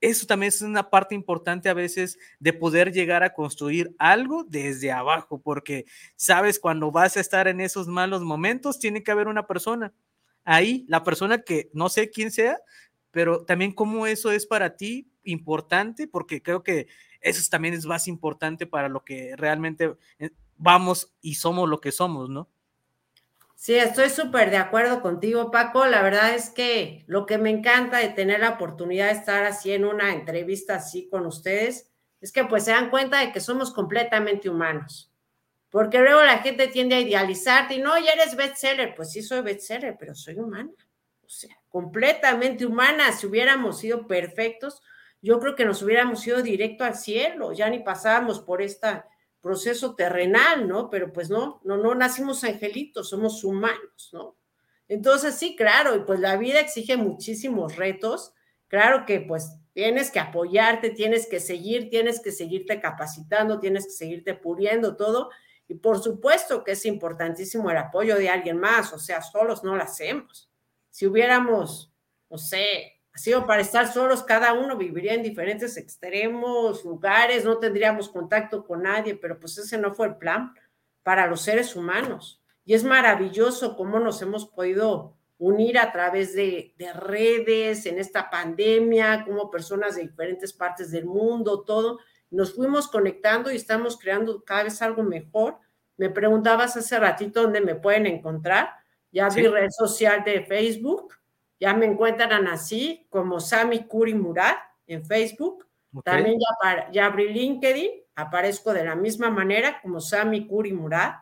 Eso 0.02 0.26
también 0.26 0.48
es 0.50 0.62
una 0.62 0.90
parte 0.90 1.14
importante 1.14 1.68
a 1.68 1.74
veces 1.74 2.18
de 2.40 2.54
poder 2.54 2.94
llegar 2.94 3.22
a 3.24 3.34
construir 3.34 3.94
algo 4.00 4.46
desde 4.46 4.92
abajo, 4.92 5.42
porque 5.42 5.86
sabes, 6.16 6.60
cuando 6.60 6.92
vas 6.92 7.18
a 7.18 7.20
estar 7.20 7.48
en 7.50 7.60
esos 7.60 7.88
malos 7.88 8.24
momentos, 8.24 8.80
tiene 8.80 9.04
que 9.04 9.12
haber 9.12 9.28
una 9.28 9.46
persona 9.46 9.94
ahí, 10.46 10.86
la 10.88 11.04
persona 11.04 11.42
que 11.42 11.70
no 11.74 11.90
sé 11.90 12.10
quién 12.10 12.32
sea, 12.32 12.60
pero 13.12 13.44
también 13.44 13.74
cómo 13.74 14.08
eso 14.08 14.32
es 14.32 14.46
para 14.46 14.78
ti 14.78 15.12
importante, 15.24 16.08
porque 16.08 16.42
creo 16.42 16.64
que 16.64 16.88
eso 17.22 17.46
también 17.50 17.74
es 17.74 17.86
más 17.86 18.08
importante 18.08 18.66
para 18.66 18.88
lo 18.88 19.04
que 19.04 19.36
realmente 19.36 19.96
eh, 20.20 20.32
vamos 20.56 21.14
y 21.22 21.36
somos 21.36 21.68
lo 21.68 21.82
que 21.82 21.92
somos, 21.92 22.30
¿no? 22.30 22.50
Sí, 23.62 23.76
estoy 23.76 24.10
súper 24.10 24.52
de 24.52 24.56
acuerdo 24.56 25.02
contigo, 25.02 25.52
Paco. 25.52 25.86
La 25.86 26.02
verdad 26.02 26.34
es 26.34 26.50
que 26.50 27.04
lo 27.08 27.26
que 27.26 27.38
me 27.38 27.50
encanta 27.50 27.98
de 27.98 28.08
tener 28.08 28.40
la 28.40 28.52
oportunidad 28.52 29.08
de 29.08 29.20
estar 29.20 29.44
así 29.44 29.74
en 29.74 29.84
una 29.84 30.14
entrevista 30.14 30.76
así 30.76 31.10
con 31.10 31.26
ustedes 31.26 31.92
es 32.22 32.32
que 32.32 32.46
pues 32.46 32.64
se 32.64 32.72
dan 32.72 32.90
cuenta 32.90 33.20
de 33.20 33.34
que 33.34 33.42
somos 33.42 33.74
completamente 33.74 34.50
humanos. 34.50 35.12
Porque 35.70 36.00
luego 36.00 36.24
la 36.24 36.38
gente 36.38 36.70
tiende 36.70 36.96
a 36.96 37.02
idealizarte 37.02 37.74
y 37.74 37.82
no, 37.82 38.00
ya 38.00 38.14
eres 38.14 38.38
bestseller. 38.38 38.96
Pues 38.96 39.12
sí, 39.12 39.22
soy 39.22 39.42
bestseller, 39.42 39.98
pero 40.00 40.16
soy 40.16 40.40
humana. 40.40 40.72
O 41.22 41.30
sea, 41.30 41.54
completamente 41.68 42.66
humana. 42.66 43.12
Si 43.12 43.28
hubiéramos 43.28 43.80
sido 43.80 44.08
perfectos, 44.08 44.82
yo 45.22 45.38
creo 45.42 45.58
que 45.58 45.66
nos 45.66 45.84
hubiéramos 45.84 46.26
ido 46.26 46.42
directo 46.42 46.86
al 46.86 46.96
cielo. 46.96 47.52
Ya 47.52 47.70
ni 47.70 47.80
pasábamos 47.80 48.40
por 48.40 48.62
esta 48.62 49.06
proceso 49.42 49.96
terrenal, 49.96 50.68
¿no? 50.68 50.90
Pero 50.90 51.14
pues 51.14 51.30
no, 51.30 51.62
no, 51.64 51.78
no 51.78 51.96
nacimos 51.96 52.44
angelitos, 52.44 53.10
somos 53.10 53.44
humanos, 53.44 54.10
¿no? 54.14 54.36
Entonces 54.88 55.36
sí, 55.36 55.56
claro, 55.56 55.96
y 55.96 56.00
pues 56.00 56.20
la 56.20 56.36
vida 56.38 56.60
exige 56.60 56.98
muchísimos 56.98 57.76
retos. 57.76 58.34
Claro 58.68 59.06
que 59.06 59.22
pues 59.22 59.52
tienes 59.74 60.12
que 60.12 60.20
apoyarte, 60.20 60.90
tienes 60.90 61.28
que 61.28 61.40
seguir, 61.40 61.90
tienes 61.90 62.20
que 62.20 62.32
seguirte 62.32 62.82
capacitando, 62.82 63.60
tienes 63.60 63.86
que 63.86 63.92
seguirte 63.92 64.34
puliendo 64.34 64.96
todo. 64.96 65.30
Y 65.68 65.76
por 65.76 66.00
supuesto 66.02 66.64
que 66.64 66.72
es 66.72 66.86
importantísimo 66.86 67.70
el 67.70 67.78
apoyo 67.78 68.16
de 68.16 68.30
alguien 68.30 68.58
más, 68.58 68.92
o 68.92 69.00
sea, 69.00 69.22
solos 69.22 69.64
no 69.64 69.76
lo 69.76 69.84
hacemos. 69.84 70.50
Si 70.90 71.06
hubiéramos, 71.06 71.94
no 72.30 72.40
sé, 72.40 72.99
sido 73.18 73.46
para 73.46 73.62
estar 73.62 73.92
solos, 73.92 74.24
cada 74.24 74.54
uno 74.54 74.78
viviría 74.78 75.14
en 75.14 75.24
diferentes 75.24 75.78
extremos, 75.78 76.86
lugares, 76.86 77.44
no 77.44 77.58
tendríamos 77.58 78.10
contacto 78.10 78.66
con 78.66 78.84
nadie, 78.84 79.16
pero 79.16 79.40
pues 79.40 79.58
ese 79.58 79.78
no 79.78 79.94
fue 79.94 80.08
el 80.08 80.18
plan 80.18 80.54
para 81.04 81.28
los 81.28 81.42
seres 81.42 81.76
humanos. 81.76 82.42
Y 82.66 82.74
es 82.74 82.84
maravilloso 82.84 83.76
cómo 83.76 84.00
nos 84.00 84.22
hemos 84.22 84.46
podido 84.46 85.18
unir 85.38 85.80
a 85.80 85.92
través 85.92 86.36
de, 86.36 86.74
de 86.78 86.94
redes 86.94 87.86
en 87.86 87.98
esta 87.98 88.30
pandemia, 88.30 89.26
como 89.26 89.50
personas 89.50 89.96
de 89.96 90.04
diferentes 90.04 90.54
partes 90.54 90.92
del 90.92 91.06
mundo, 91.06 91.64
todo. 91.64 92.00
Nos 92.30 92.54
fuimos 92.54 92.88
conectando 92.88 93.52
y 93.52 93.56
estamos 93.56 93.98
creando 93.98 94.44
cada 94.44 94.64
vez 94.64 94.82
algo 94.82 95.02
mejor. 95.02 95.58
Me 95.98 96.10
preguntabas 96.10 96.78
hace 96.78 97.00
ratito 97.00 97.42
dónde 97.42 97.62
me 97.62 97.76
pueden 97.76 98.06
encontrar. 98.06 98.70
Ya 99.12 99.30
vi 99.30 99.48
red 99.48 99.70
social 99.72 100.24
de 100.24 100.46
Facebook 100.46 101.19
ya 101.60 101.74
me 101.74 101.86
encuentran 101.86 102.48
así 102.48 103.08
como 103.10 103.40
Sami 103.40 103.86
Kuri 103.86 104.14
Murad 104.14 104.56
en 104.88 105.06
Facebook. 105.06 105.68
También 106.04 106.38
ya, 106.40 106.92
ya 106.92 107.06
abrí 107.08 107.34
LinkedIn, 107.34 107.90
aparezco 108.16 108.74
de 108.74 108.84
la 108.84 108.96
misma 108.96 109.30
manera 109.30 109.82
como 109.82 110.00
Sami 110.00 110.48
Kuri 110.48 110.72
Murad. 110.72 111.14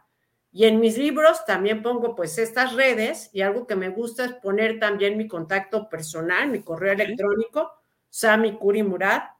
Y 0.51 0.65
en 0.65 0.79
mis 0.79 0.97
libros 0.97 1.45
también 1.45 1.81
pongo 1.81 2.15
pues 2.15 2.37
estas 2.37 2.73
redes 2.73 3.29
y 3.33 3.41
algo 3.41 3.67
que 3.67 3.75
me 3.75 3.89
gusta 3.89 4.25
es 4.25 4.33
poner 4.33 4.79
también 4.79 5.17
mi 5.17 5.27
contacto 5.27 5.89
personal, 5.89 6.49
mi 6.49 6.61
correo 6.61 6.93
electrónico, 6.93 7.71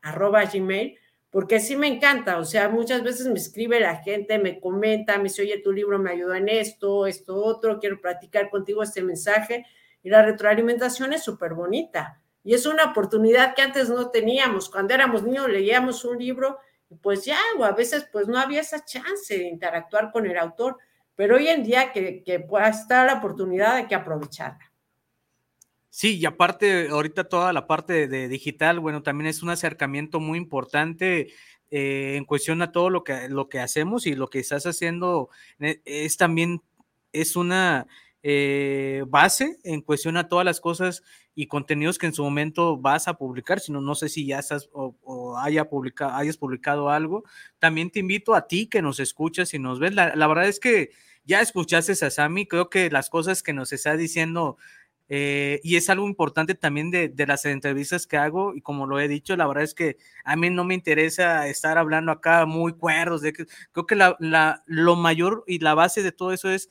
arroba 0.02 0.46
gmail, 0.46 0.98
porque 1.30 1.60
sí 1.60 1.76
me 1.76 1.88
encanta, 1.88 2.38
o 2.40 2.46
sea, 2.46 2.70
muchas 2.70 3.04
veces 3.04 3.28
me 3.28 3.36
escribe 3.36 3.80
la 3.80 3.98
gente, 3.98 4.40
me 4.40 4.60
comenta, 4.60 5.18
me 5.18 5.26
dice, 5.26 5.42
oye, 5.42 5.60
tu 5.60 5.72
libro 5.72 6.00
me 6.00 6.12
ayudó 6.12 6.36
en 6.36 6.50
esto, 6.50 7.06
esto, 7.06 7.36
otro, 7.36 7.80
quiero 7.80 8.00
platicar 8.00 8.50
contigo 8.50 8.84
este 8.84 9.02
mensaje, 9.02 9.66
y 10.04 10.10
la 10.10 10.22
retroalimentación 10.22 11.14
es 11.14 11.24
súper 11.24 11.54
bonita. 11.54 12.22
Y 12.44 12.54
es 12.54 12.66
una 12.66 12.86
oportunidad 12.86 13.56
que 13.56 13.62
antes 13.62 13.90
no 13.90 14.10
teníamos. 14.10 14.70
Cuando 14.70 14.94
éramos 14.94 15.24
niños 15.24 15.50
leíamos 15.50 16.06
un 16.06 16.18
libro 16.18 16.60
y 16.90 16.96
pues 16.96 17.26
ya, 17.26 17.40
o 17.58 17.66
a 17.66 17.72
veces 17.72 18.08
pues 18.12 18.28
no 18.28 18.40
había 18.40 18.62
esa 18.62 18.86
chance 18.86 19.38
de 19.38 19.48
interactuar 19.48 20.12
con 20.12 20.26
el 20.26 20.38
autor, 20.38 20.78
pero 21.16 21.36
hoy 21.36 21.48
en 21.48 21.64
día 21.64 21.92
que, 21.92 22.24
que 22.24 22.40
pueda 22.40 22.70
estar 22.70 23.06
la 23.06 23.16
oportunidad 23.16 23.76
hay 23.76 23.88
que 23.88 23.96
aprovecharla. 23.96 24.72
Sí, 25.98 26.20
y 26.20 26.26
aparte, 26.28 26.90
ahorita 26.90 27.24
toda 27.24 27.52
la 27.54 27.66
parte 27.66 28.08
de, 28.08 28.28
digital, 28.28 28.80
bueno, 28.80 29.02
también 29.02 29.28
es 29.28 29.42
un 29.42 29.50
acercamiento 29.50 30.20
muy 30.20 30.38
importante 30.38 31.34
eh, 31.72 32.14
en 32.18 32.24
cuestión 32.24 32.62
a 32.62 32.72
todo 32.72 32.92
lo 32.92 33.04
que, 33.04 33.28
lo 33.30 33.50
que 33.50 33.60
hacemos 33.60 34.06
y 34.06 34.14
lo 34.14 34.28
que 34.28 34.38
estás 34.38 34.68
haciendo 34.68 35.30
eh, 35.60 35.82
es 35.86 36.16
también, 36.18 36.62
es 37.14 37.36
una 37.36 37.88
eh, 38.24 39.04
base 39.08 39.58
en 39.64 39.82
cuestión 39.82 40.18
a 40.18 40.28
todas 40.28 40.46
las 40.46 40.60
cosas 40.60 41.04
y 41.36 41.48
contenidos 41.48 41.98
que 41.98 42.08
en 42.08 42.14
su 42.14 42.24
momento 42.24 42.78
vas 42.78 43.08
a 43.08 43.14
publicar, 43.14 43.60
sino 43.60 43.80
no 43.80 43.94
sé 43.96 44.10
si 44.10 44.26
ya 44.26 44.40
estás 44.40 44.70
o, 44.74 45.38
haya 45.38 45.70
publicado, 45.70 46.14
hayas 46.14 46.38
publicado 46.38 46.90
algo. 46.90 47.24
También 47.60 47.92
te 47.92 48.00
invito 48.00 48.34
a 48.34 48.48
ti 48.48 48.68
que 48.68 48.82
nos 48.82 49.00
escuchas 49.00 49.54
y 49.54 49.60
nos 49.60 49.80
ves. 49.80 49.94
La, 49.94 50.28
verdad 50.28 50.48
es 50.48 50.60
que 50.60 50.90
ya 51.26 51.42
escuchaste 51.42 51.94
a 52.06 52.10
Sami, 52.10 52.48
creo 52.48 52.70
que 52.70 52.90
las 52.90 53.10
cosas 53.10 53.44
que 53.44 53.54
nos 53.54 53.72
está 53.72 53.96
diciendo 53.96 54.58
eh, 55.10 55.62
y 55.64 55.78
es 55.78 55.90
algo 55.90 56.08
importante 56.08 56.54
también 56.54 56.92
de, 56.92 57.14
las 57.26 57.46
entrevistas 57.46 58.08
que 58.08 58.18
hago 58.18 58.54
y 58.56 58.62
como 58.62 58.88
lo 58.88 59.00
he 59.00 59.08
dicho, 59.08 59.38
la 59.38 59.48
verdad 59.48 59.64
es 59.64 59.74
que 59.74 59.98
a 60.26 60.36
mí 60.36 60.50
no 60.50 60.66
me 60.66 60.74
interesa 60.74 61.48
estar 61.48 61.78
hablando 61.78 62.12
acá 62.12 62.46
muy 62.46 62.74
cuerdos, 62.74 63.22
de 63.22 63.32
que, 63.32 63.46
creo 63.72 63.86
que 63.86 63.96
lo 64.66 64.96
mayor 64.96 65.44
y 65.48 65.60
la 65.60 65.76
base 65.76 66.04
de 66.04 66.12
todo 66.12 66.34
eso 66.34 66.50
es 66.50 66.70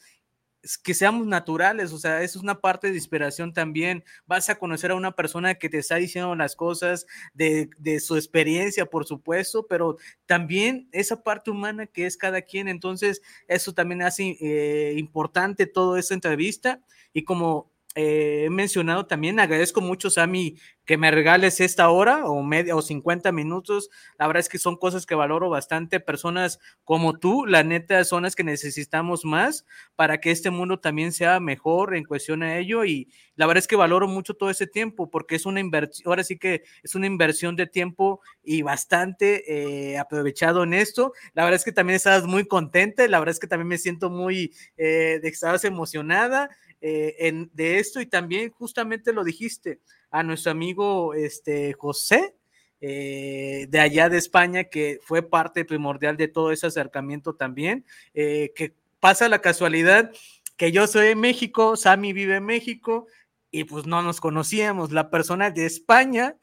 que 0.82 0.94
seamos 0.94 1.26
naturales, 1.26 1.92
o 1.92 1.98
sea, 1.98 2.22
eso 2.22 2.38
es 2.38 2.42
una 2.42 2.60
parte 2.60 2.88
de 2.88 2.96
inspiración 2.96 3.52
también. 3.52 4.04
Vas 4.26 4.48
a 4.48 4.58
conocer 4.58 4.90
a 4.90 4.96
una 4.96 5.12
persona 5.12 5.54
que 5.54 5.68
te 5.68 5.78
está 5.78 5.96
diciendo 5.96 6.34
las 6.34 6.56
cosas 6.56 7.06
de, 7.34 7.70
de 7.78 8.00
su 8.00 8.16
experiencia, 8.16 8.86
por 8.86 9.06
supuesto, 9.06 9.66
pero 9.66 9.96
también 10.26 10.88
esa 10.92 11.22
parte 11.22 11.50
humana 11.50 11.86
que 11.86 12.06
es 12.06 12.16
cada 12.16 12.42
quien. 12.42 12.68
Entonces, 12.68 13.22
eso 13.48 13.74
también 13.74 14.02
hace 14.02 14.36
eh, 14.40 14.94
importante 14.96 15.66
toda 15.66 16.00
esta 16.00 16.14
entrevista. 16.14 16.80
Y 17.12 17.24
como 17.24 17.70
he 17.96 18.50
mencionado 18.50 19.06
también, 19.06 19.40
agradezco 19.40 19.80
mucho, 19.80 20.10
Sammy, 20.10 20.56
que 20.84 20.98
me 20.98 21.10
regales 21.10 21.60
esta 21.60 21.88
hora 21.88 22.26
o 22.26 22.42
media 22.42 22.76
o 22.76 22.82
50 22.82 23.32
minutos. 23.32 23.90
La 24.18 24.26
verdad 24.26 24.40
es 24.40 24.48
que 24.48 24.58
son 24.58 24.76
cosas 24.76 25.04
que 25.06 25.14
valoro 25.16 25.50
bastante. 25.50 25.98
Personas 25.98 26.60
como 26.84 27.18
tú, 27.18 27.44
la 27.46 27.64
neta, 27.64 28.04
son 28.04 28.22
las 28.22 28.36
que 28.36 28.44
necesitamos 28.44 29.24
más 29.24 29.64
para 29.96 30.20
que 30.20 30.30
este 30.30 30.50
mundo 30.50 30.78
también 30.78 31.12
sea 31.12 31.40
mejor 31.40 31.96
en 31.96 32.04
cuestión 32.04 32.42
a 32.42 32.58
ello. 32.58 32.84
Y 32.84 33.08
la 33.34 33.46
verdad 33.46 33.58
es 33.62 33.66
que 33.66 33.76
valoro 33.76 34.06
mucho 34.06 34.34
todo 34.34 34.50
ese 34.50 34.66
tiempo 34.66 35.10
porque 35.10 35.34
es 35.34 35.46
una 35.46 35.60
inversión, 35.60 36.08
ahora 36.08 36.22
sí 36.22 36.38
que 36.38 36.62
es 36.82 36.94
una 36.94 37.06
inversión 37.06 37.56
de 37.56 37.66
tiempo 37.66 38.20
y 38.44 38.62
bastante 38.62 39.92
eh, 39.92 39.98
aprovechado 39.98 40.62
en 40.62 40.74
esto. 40.74 41.12
La 41.34 41.42
verdad 41.44 41.56
es 41.56 41.64
que 41.64 41.72
también 41.72 41.96
estás 41.96 42.24
muy 42.26 42.46
contenta. 42.46 43.08
La 43.08 43.18
verdad 43.18 43.32
es 43.32 43.40
que 43.40 43.48
también 43.48 43.68
me 43.68 43.78
siento 43.78 44.08
muy, 44.10 44.52
eh, 44.76 45.20
que 45.22 45.66
emocionada. 45.66 46.50
Eh, 46.80 47.16
en, 47.20 47.50
de 47.54 47.78
esto 47.78 48.00
y 48.00 48.06
también 48.06 48.50
justamente 48.50 49.12
lo 49.12 49.24
dijiste 49.24 49.80
a 50.10 50.22
nuestro 50.22 50.52
amigo 50.52 51.14
este, 51.14 51.72
José. 51.72 52.34
Eh, 52.82 53.66
de 53.70 53.80
allá 53.80 54.10
de 54.10 54.18
España, 54.18 54.64
que 54.64 55.00
fue 55.02 55.22
parte 55.22 55.64
primordial 55.64 56.18
de 56.18 56.28
todo 56.28 56.52
ese 56.52 56.66
acercamiento 56.66 57.34
también, 57.34 57.86
eh, 58.12 58.52
que 58.54 58.74
pasa 59.00 59.30
la 59.30 59.40
casualidad 59.40 60.12
que 60.58 60.72
yo 60.72 60.86
soy 60.86 61.08
de 61.08 61.14
México, 61.16 61.76
Sammy 61.76 62.12
vive 62.12 62.36
en 62.36 62.44
México 62.44 63.06
y 63.50 63.64
pues 63.64 63.86
no 63.86 64.02
nos 64.02 64.20
conocíamos. 64.20 64.92
La 64.92 65.10
persona 65.10 65.50
de 65.50 65.64
España 65.64 66.36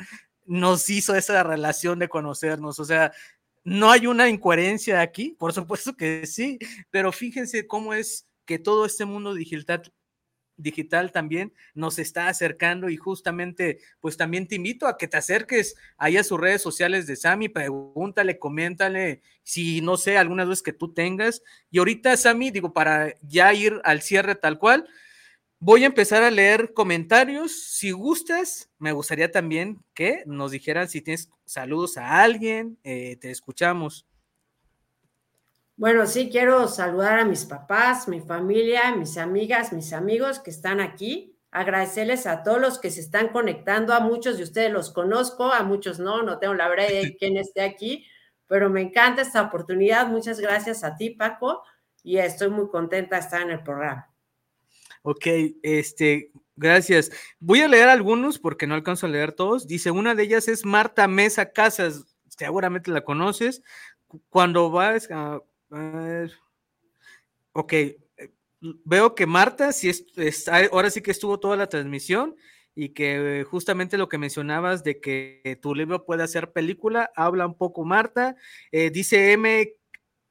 nos 0.45 0.89
hizo 0.89 1.15
esa 1.15 1.43
relación 1.43 1.99
de 1.99 2.09
conocernos, 2.09 2.79
o 2.79 2.85
sea, 2.85 3.11
no 3.63 3.91
hay 3.91 4.07
una 4.07 4.27
incoherencia 4.27 5.01
aquí, 5.01 5.35
por 5.39 5.53
supuesto 5.53 5.95
que 5.95 6.25
sí, 6.25 6.59
pero 6.91 7.11
fíjense 7.11 7.65
cómo 7.65 7.93
es 7.93 8.27
que 8.45 8.59
todo 8.59 8.85
este 8.85 9.05
mundo 9.05 9.33
digital 9.33 9.83
digital 10.57 11.11
también 11.11 11.53
nos 11.73 11.99
está 11.99 12.27
acercando 12.27 12.89
y 12.89 12.97
justamente 12.97 13.79
pues 13.99 14.17
también 14.17 14.47
te 14.47 14.55
invito 14.55 14.87
a 14.87 14.97
que 14.97 15.07
te 15.07 15.17
acerques 15.17 15.75
ahí 15.97 16.17
a 16.17 16.23
sus 16.23 16.39
redes 16.39 16.61
sociales 16.61 17.07
de 17.07 17.15
Sami, 17.15 17.49
pregúntale, 17.49 18.39
coméntale 18.39 19.21
si 19.43 19.81
no 19.81 19.97
sé, 19.97 20.17
algunas 20.17 20.47
veces 20.47 20.63
que 20.63 20.73
tú 20.73 20.93
tengas. 20.93 21.43
Y 21.69 21.79
ahorita 21.79 22.15
Sami, 22.17 22.51
digo, 22.51 22.73
para 22.73 23.13
ya 23.21 23.53
ir 23.53 23.81
al 23.83 24.01
cierre 24.01 24.35
tal 24.35 24.57
cual, 24.57 24.87
voy 25.59 25.83
a 25.83 25.87
empezar 25.87 26.23
a 26.23 26.31
leer 26.31 26.73
comentarios. 26.73 27.51
Si 27.51 27.91
gustas, 27.91 28.69
me 28.79 28.91
gustaría 28.91 29.31
también 29.31 29.83
que 29.93 30.23
nos 30.25 30.51
dijeran 30.51 30.89
si 30.89 31.01
tienes 31.01 31.29
saludos 31.45 31.97
a 31.97 32.21
alguien, 32.21 32.77
eh, 32.83 33.17
te 33.17 33.31
escuchamos. 33.31 34.05
Bueno, 35.83 36.07
sí, 36.07 36.29
quiero 36.29 36.69
saludar 36.69 37.19
a 37.19 37.25
mis 37.25 37.43
papás, 37.43 38.07
mi 38.07 38.21
familia, 38.21 38.95
mis 38.95 39.17
amigas, 39.17 39.73
mis 39.73 39.91
amigos 39.91 40.39
que 40.39 40.49
están 40.49 40.79
aquí. 40.79 41.37
Agradecerles 41.51 42.25
a 42.25 42.41
todos 42.41 42.61
los 42.61 42.79
que 42.79 42.89
se 42.89 43.01
están 43.01 43.33
conectando. 43.33 43.93
A 43.93 43.99
muchos 43.99 44.37
de 44.37 44.43
ustedes 44.43 44.71
los 44.71 44.91
conozco, 44.91 45.51
a 45.51 45.61
muchos 45.63 45.99
no, 45.99 46.23
no 46.23 46.39
tengo 46.39 46.53
la 46.53 46.69
verdad 46.69 46.87
de 46.87 47.17
quién 47.19 47.35
esté 47.35 47.59
aquí, 47.63 48.07
pero 48.47 48.69
me 48.69 48.79
encanta 48.79 49.23
esta 49.23 49.41
oportunidad. 49.41 50.07
Muchas 50.07 50.39
gracias 50.39 50.85
a 50.85 50.95
ti, 50.95 51.09
Paco, 51.09 51.63
y 52.01 52.15
estoy 52.15 52.49
muy 52.49 52.69
contenta 52.69 53.17
de 53.17 53.21
estar 53.21 53.41
en 53.41 53.49
el 53.49 53.61
programa. 53.61 54.09
Ok, 55.01 55.27
este, 55.63 56.31
gracias. 56.55 57.11
Voy 57.41 57.59
a 57.59 57.67
leer 57.67 57.89
algunos 57.89 58.39
porque 58.39 58.67
no 58.67 58.75
alcanzo 58.75 59.07
a 59.07 59.09
leer 59.09 59.33
todos. 59.33 59.67
Dice, 59.67 59.91
una 59.91 60.15
de 60.15 60.23
ellas 60.23 60.47
es 60.47 60.63
Marta 60.63 61.09
Mesa 61.09 61.51
Casas, 61.51 62.05
seguramente 62.29 62.89
la 62.89 63.03
conoces. 63.03 63.61
Cuando 64.29 64.71
vas 64.71 65.11
a 65.11 65.41
ok, 67.53 67.73
eh, 67.73 67.97
veo 68.61 69.15
que 69.15 69.25
Marta, 69.25 69.71
sí 69.71 69.89
es, 69.89 70.47
ahora 70.47 70.89
sí 70.89 71.01
que 71.01 71.11
estuvo 71.11 71.39
toda 71.39 71.55
la 71.55 71.67
transmisión 71.67 72.35
y 72.75 72.89
que 72.89 73.45
justamente 73.49 73.97
lo 73.97 74.09
que 74.09 74.17
mencionabas 74.17 74.83
de 74.83 74.99
que 74.99 75.59
tu 75.61 75.75
libro 75.75 76.05
puede 76.05 76.23
hacer 76.23 76.51
película, 76.51 77.11
habla 77.15 77.45
un 77.45 77.57
poco 77.57 77.85
Marta, 77.85 78.35
eh, 78.71 78.89
dice 78.89 79.33
M. 79.33 79.73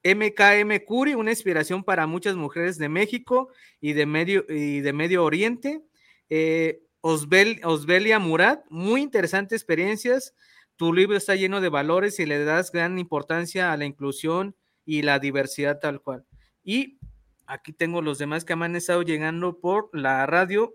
MKM 0.05 0.85
Curi, 0.85 1.15
una 1.15 1.31
inspiración 1.31 1.85
para 1.85 2.09
muchas 2.09 2.35
mujeres 2.35 2.77
de 2.77 2.89
México 2.89 3.51
y 3.81 3.93
de 3.93 4.05
Medio, 4.05 4.45
y 4.49 4.81
de 4.81 4.93
Medio 4.93 5.25
Oriente. 5.25 5.81
Eh, 6.29 6.83
Osbelia 7.03 8.19
Murat, 8.19 8.65
muy 8.69 9.01
interesantes 9.01 9.61
experiencias. 9.61 10.35
Tu 10.77 10.93
libro 10.93 11.17
está 11.17 11.37
lleno 11.37 11.61
de 11.61 11.69
valores 11.69 12.19
y 12.19 12.27
le 12.27 12.45
das 12.45 12.73
gran 12.73 12.99
importancia 12.99 13.73
a 13.73 13.77
la 13.77 13.85
inclusión 13.85 14.57
y 14.85 15.03
la 15.03 15.19
diversidad 15.19 15.79
tal 15.81 16.01
cual. 16.01 16.25
Y 16.65 16.99
aquí 17.47 17.73
tengo 17.73 18.03
los 18.03 18.19
demás 18.19 18.45
que 18.45 18.57
me 18.57 18.65
han 18.65 18.77
estado 18.77 19.03
llegando 19.03 19.59
por 19.61 19.91
la 19.93 20.27
radio. 20.27 20.75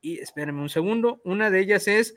Y 0.00 0.18
espérenme 0.18 0.60
un 0.60 0.68
segundo. 0.68 1.20
Una 1.24 1.50
de 1.50 1.60
ellas 1.60 1.88
es 1.88 2.14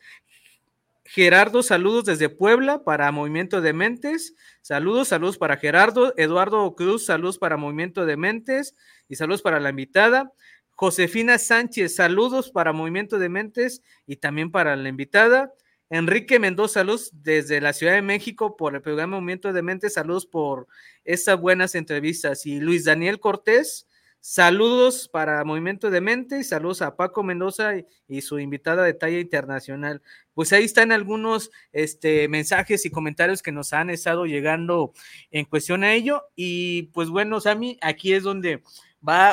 Gerardo, 1.06 1.64
saludos 1.64 2.04
desde 2.04 2.28
Puebla 2.28 2.84
para 2.84 3.10
Movimiento 3.14 3.62
de 3.62 3.72
Mentes. 3.72 4.36
Saludos, 4.62 5.08
saludos 5.08 5.38
para 5.38 5.56
Gerardo. 5.56 6.14
Eduardo 6.18 6.76
Cruz, 6.76 7.06
saludos 7.06 7.38
para 7.38 7.56
Movimiento 7.56 8.06
de 8.06 8.18
Mentes 8.18 8.76
y 9.08 9.16
saludos 9.16 9.42
para 9.42 9.62
la 9.62 9.70
invitada. 9.70 10.34
Josefina 10.72 11.38
Sánchez, 11.38 11.96
saludos 11.96 12.52
para 12.52 12.74
Movimiento 12.74 13.20
de 13.20 13.30
Mentes 13.30 13.82
y 14.06 14.18
también 14.18 14.52
para 14.52 14.76
la 14.76 14.90
invitada. 14.90 15.54
Enrique 15.90 16.38
Mendoza, 16.38 16.82
saludos 16.82 17.12
desde 17.14 17.62
la 17.62 17.72
Ciudad 17.72 17.94
de 17.94 18.02
México 18.02 18.58
por 18.58 18.76
el 18.76 18.82
programa 18.82 19.16
Movimiento 19.18 19.54
de 19.54 19.62
Mente, 19.62 19.90
saludos 19.90 20.26
por 20.26 20.68
estas 21.06 21.40
buenas 21.40 21.76
entrevistas. 21.76 22.46
Y 22.46 22.60
Luis 22.60 22.84
Daniel 22.84 23.22
Cortés, 23.22 23.88
saludos 24.20 25.08
para 25.08 25.46
Movimiento 25.46 25.90
de 25.90 26.02
Mente 26.02 26.40
y 26.40 26.44
saludos 26.44 26.82
a 26.82 26.98
Paco 26.98 27.24
Mendoza 27.24 27.72
y, 28.10 28.22
su 28.22 28.38
invitada 28.38 28.84
de 28.84 28.96
talla 28.96 29.20
internacional. 29.20 30.02
Pues 30.34 30.52
ahí 30.52 30.66
están 30.66 30.92
algunos 30.92 31.52
este, 31.72 32.28
mensajes 32.28 32.86
y 32.86 32.90
comentarios 32.90 33.42
que 33.42 33.54
nos 33.54 33.72
han 33.72 33.90
estado 33.90 34.26
llegando 34.26 34.92
en 35.32 35.46
cuestión 35.46 35.86
a 35.86 35.94
ello. 35.94 36.24
Y 36.36 36.84
pues 36.94 37.08
bueno, 37.08 37.40
Sami, 37.40 37.78
aquí 37.82 38.12
es 38.12 38.24
donde 38.24 38.62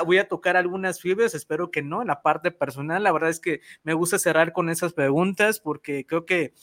voy 0.05 0.19
a 0.19 0.29
tocar 0.29 0.57
algunas 0.57 1.01
fibras, 1.01 1.35
espero 1.35 1.71
que 1.71 1.83
no, 1.83 2.05
la 2.05 2.23
parte 2.23 2.51
personal, 2.51 3.03
la 3.03 3.13
verdad 3.13 3.31
es 3.31 3.41
que 3.41 3.61
me 3.83 3.95
gusta 3.95 4.19
cerrar 4.19 4.53
con 4.53 4.71
esas 4.71 4.93
preguntas 4.93 5.61
porque 5.61 6.07
creo 6.07 6.25
que 6.25 6.55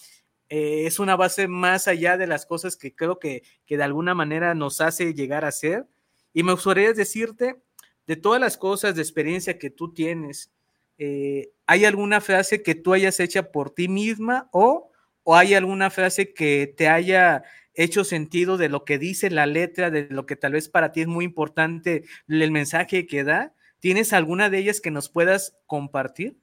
eh, 0.49 0.86
es 0.86 0.99
una 0.99 1.16
base 1.16 1.47
más 1.47 1.88
allá 1.88 2.18
de 2.18 2.28
las 2.28 2.45
cosas 2.45 2.76
que 2.76 2.95
creo 2.95 3.20
que, 3.20 3.43
que 3.66 3.78
de 3.78 3.84
alguna 3.84 4.14
manera 4.14 4.53
nos 4.53 4.82
hace 4.82 5.14
llegar 5.14 5.45
a 5.45 5.51
ser. 5.51 5.88
Y 6.34 6.43
me 6.43 6.53
gustaría 6.53 6.93
decirte, 6.93 7.62
de 8.07 8.16
todas 8.16 8.39
las 8.39 8.57
cosas 8.57 8.95
de 8.95 9.01
experiencia 9.01 9.57
que 9.57 9.70
tú 9.70 9.93
tienes, 9.93 10.51
eh, 10.97 11.51
¿hay 11.66 11.86
alguna 11.86 12.22
frase 12.22 12.64
que 12.64 12.76
tú 12.76 12.93
hayas 12.93 13.20
hecha 13.20 13.51
por 13.51 13.72
ti 13.72 13.88
misma 13.88 14.49
o, 14.51 14.91
o 15.24 15.36
hay 15.36 15.53
alguna 15.53 15.89
frase 15.89 16.34
que 16.34 16.74
te 16.76 16.88
haya 16.88 17.43
hecho 17.74 18.03
sentido 18.03 18.57
de 18.57 18.69
lo 18.69 18.86
que 18.86 18.97
dice 18.97 19.30
la 19.30 19.45
letra, 19.45 19.89
de 19.89 20.07
lo 20.09 20.26
que 20.26 20.36
tal 20.36 20.53
vez 20.53 20.69
para 20.69 20.91
ti 20.91 21.01
es 21.01 21.07
muy 21.07 21.26
importante 21.26 22.03
el 22.28 22.51
mensaje 22.51 23.07
que 23.07 23.24
da? 23.24 23.53
¿Tienes 23.80 24.13
alguna 24.13 24.49
de 24.49 24.59
ellas 24.59 24.82
que 24.82 24.91
nos 24.91 25.09
puedas 25.09 25.57
compartir? 25.65 26.38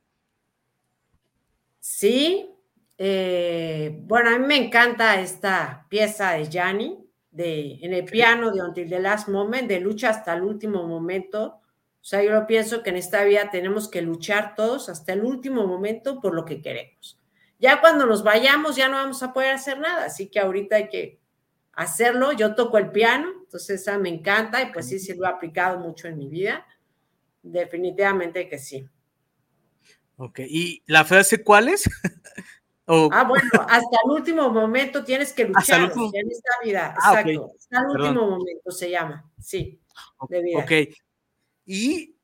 Sí, 1.81 2.51
eh, 2.99 3.97
bueno, 4.03 4.31
a 4.31 4.39
mí 4.39 4.47
me 4.47 4.57
encanta 4.57 5.21
esta 5.21 5.87
pieza 5.89 6.33
de 6.33 6.49
Yanni, 6.49 6.99
de, 7.31 7.79
en 7.81 7.95
el 7.95 8.05
piano 8.05 8.51
de 8.51 8.61
Until 8.61 8.89
the 8.89 8.99
Last 8.99 9.29
Moment, 9.29 9.69
de 9.69 9.79
lucha 9.79 10.11
hasta 10.11 10.35
el 10.35 10.43
último 10.43 10.87
momento. 10.87 11.61
O 12.01 12.05
sea, 12.05 12.23
yo 12.23 12.33
lo 12.33 12.47
pienso 12.47 12.83
que 12.83 12.91
en 12.91 12.97
esta 12.97 13.23
vida 13.23 13.51
tenemos 13.51 13.89
que 13.89 14.03
luchar 14.03 14.55
todos 14.57 14.89
hasta 14.89 15.13
el 15.13 15.23
último 15.23 15.67
momento 15.67 16.21
por 16.21 16.35
lo 16.35 16.45
que 16.45 16.61
queremos. 16.61 17.21
Ya 17.61 17.81
cuando 17.81 18.07
nos 18.07 18.23
vayamos 18.23 18.77
ya 18.77 18.89
no 18.89 18.97
vamos 18.97 19.23
a 19.23 19.33
poder 19.33 19.53
hacer 19.53 19.79
nada, 19.79 20.07
así 20.07 20.29
que 20.29 20.41
ahorita 20.41 20.77
hay 20.77 20.89
que 20.89 21.18
hacerlo. 21.79 22.33
Yo 22.33 22.55
toco 22.55 22.77
el 22.77 22.91
piano, 22.91 23.29
entonces 23.45 23.81
esa 23.81 23.99
me 23.99 24.09
encanta 24.09 24.61
y 24.63 24.73
pues 24.73 24.89
sí, 24.89 24.99
sí 24.99 25.15
lo 25.15 25.25
he 25.25 25.29
aplicado 25.29 25.79
mucho 25.79 26.09
en 26.09 26.19
mi 26.19 26.29
vida. 26.29 26.67
Definitivamente 27.43 28.49
que 28.49 28.59
sí. 28.59 28.87
Ok, 30.17 30.41
¿y 30.41 30.83
la 30.87 31.05
frase 31.05 31.43
cuál 31.43 31.69
es? 31.69 31.85
Ah, 32.91 33.25
bueno, 33.29 33.51
hasta 33.69 33.99
el 34.03 34.11
último 34.11 34.49
momento 34.49 35.05
tienes 35.05 35.35
que 35.35 35.45
luchar 35.45 35.93
en 35.93 36.31
esta 36.31 36.51
vida. 36.65 36.95
Ah, 36.97 37.21
exacto. 37.21 37.53
Hasta 37.59 37.81
el 37.81 37.87
último 37.87 38.31
momento 38.31 38.71
se 38.71 38.89
llama, 38.89 39.31
sí, 39.39 39.79
de 40.31 40.43
vida. 40.43 40.59
Ok. 40.61 40.97
Y 41.67 42.17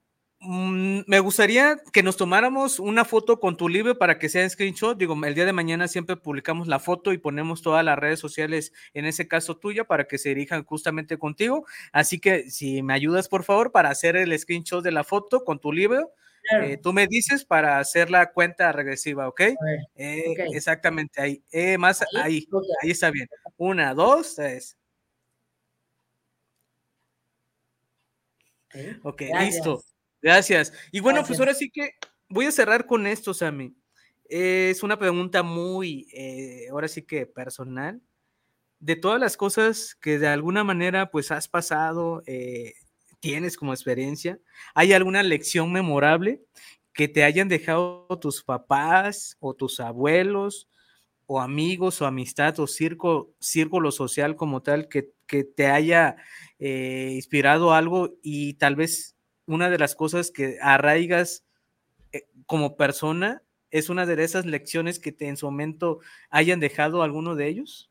me 0.47 1.21
gustaría 1.21 1.77
que 1.93 2.03
nos 2.03 2.17
tomáramos 2.17 2.79
una 2.79 3.05
foto 3.05 3.41
con 3.41 3.57
tu 3.57 3.69
libro 3.69 3.99
para 3.99 4.19
que 4.19 4.29
sea 4.29 4.43
en 4.43 4.51
screenshot. 4.51 4.97
Digo, 4.97 5.17
el 5.25 5.35
día 5.35 5.47
de 5.47 5.53
mañana 5.53 5.89
siempre 5.89 6.17
publicamos 6.17 6.69
la 6.69 6.79
foto 6.79 7.13
y 7.13 7.19
ponemos 7.19 7.63
todas 7.63 7.85
las 7.85 7.99
redes 7.99 8.21
sociales, 8.21 8.73
en 8.93 9.05
ese 9.05 9.29
caso 9.29 9.57
tuya, 9.57 9.85
para 9.85 10.05
que 10.05 10.19
se 10.19 10.31
dirijan 10.31 10.65
justamente 10.65 11.19
contigo. 11.19 11.67
Así 11.93 12.19
que 12.19 12.51
si 12.51 12.83
me 12.83 12.95
ayudas, 12.95 13.29
por 13.29 13.45
favor, 13.45 13.73
para 13.73 13.91
hacer 13.91 14.17
el 14.17 14.39
screenshot 14.39 14.83
de 14.83 14.93
la 14.93 15.05
foto 15.05 15.45
con 15.45 15.59
tu 15.59 15.73
libro 15.73 16.13
eh, 16.51 16.77
tú 16.77 16.93
me 16.93 17.07
dices 17.07 17.45
para 17.45 17.79
hacer 17.79 18.11
la 18.11 18.33
cuenta 18.33 18.71
regresiva, 18.73 19.29
¿ok? 19.29 19.41
Eh, 19.95 20.35
exactamente, 20.53 21.21
ahí. 21.21 21.43
Eh, 21.51 21.79
más 21.79 22.03
ahí, 22.15 22.47
ahí, 22.83 22.91
está 22.91 23.11
bien. 23.11 23.29
Una, 23.57 23.95
dos, 23.95 24.35
tres. 24.35 24.77
Ok, 29.03 29.23
listo. 29.41 29.83
Gracias. 30.25 30.73
Y 30.91 31.01
bueno, 31.01 31.23
pues 31.23 31.39
ahora 31.39 31.53
sí 31.53 31.69
que 31.69 31.91
voy 32.31 32.47
a 32.47 32.51
cerrar 32.51 32.87
con 32.87 33.07
esto, 33.07 33.35
Sammy. 33.35 33.77
Es 34.25 34.83
una 34.83 34.99
pregunta 34.99 35.43
muy, 35.43 36.09
ahora 36.71 36.89
sí 36.89 37.03
que 37.03 37.27
personal. 37.27 38.01
De 38.81 38.97
todas 38.97 39.21
las 39.21 39.37
cosas 39.37 39.95
que 39.95 40.19
de 40.19 40.29
alguna 40.29 40.65
manera 40.65 41.11
pues 41.11 41.31
has 41.31 41.47
pasado, 41.47 42.23
tienes 43.21 43.57
como 43.57 43.73
experiencia? 43.73 44.39
¿Hay 44.75 44.93
alguna 44.93 45.23
lección 45.23 45.73
memorable 45.73 46.43
que 46.93 47.09
te 47.09 47.25
hayan 47.25 47.49
dejado 47.49 48.07
tus 48.21 48.43
papás 48.43 49.37
o 49.41 49.55
tus 49.55 49.81
abuelos 49.81 50.69
o 51.27 51.41
amigos 51.41 52.03
o 52.03 52.07
amistad 52.07 52.61
o 52.61 52.67
círculo, 52.67 53.93
social 53.93 54.37
como 54.37 54.63
tal 54.63 54.89
que, 54.89 55.13
te 55.57 55.67
haya 55.67 56.17
eh, 56.59 57.13
inspirado 57.15 57.73
algo 57.73 58.15
y 58.23 58.55
tal 58.55 58.77
vez 58.77 59.14
una 59.47 59.71
de 59.71 59.79
las 59.79 59.95
cosas 59.95 60.31
que 60.31 60.59
arraigas 60.61 61.45
eh, 62.13 62.27
como 62.47 62.77
persona 62.77 63.43
es 63.71 63.89
una 63.89 64.07
de 64.07 64.23
esas 64.23 64.47
lecciones 64.47 64.99
que 64.99 65.13
te 65.13 65.29
en 65.29 65.37
su 65.37 65.47
momento 65.47 65.99
hayan 66.31 66.61
dejado 66.61 67.03
alguno 67.03 67.35
de 67.35 67.49
ellos? 67.49 67.91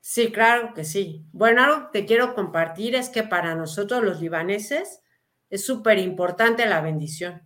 Sí, 0.00 0.32
claro 0.32 0.74
que 0.74 0.84
sí. 0.84 1.24
Bueno, 1.32 1.62
algo 1.62 1.90
que 1.90 2.00
te 2.00 2.06
quiero 2.06 2.34
compartir 2.34 2.94
es 2.94 3.08
que 3.08 3.22
para 3.22 3.54
nosotros 3.54 4.02
los 4.02 4.20
libaneses 4.20 5.02
es 5.50 5.64
súper 5.64 5.98
importante 5.98 6.66
la 6.66 6.80
bendición. 6.80 7.42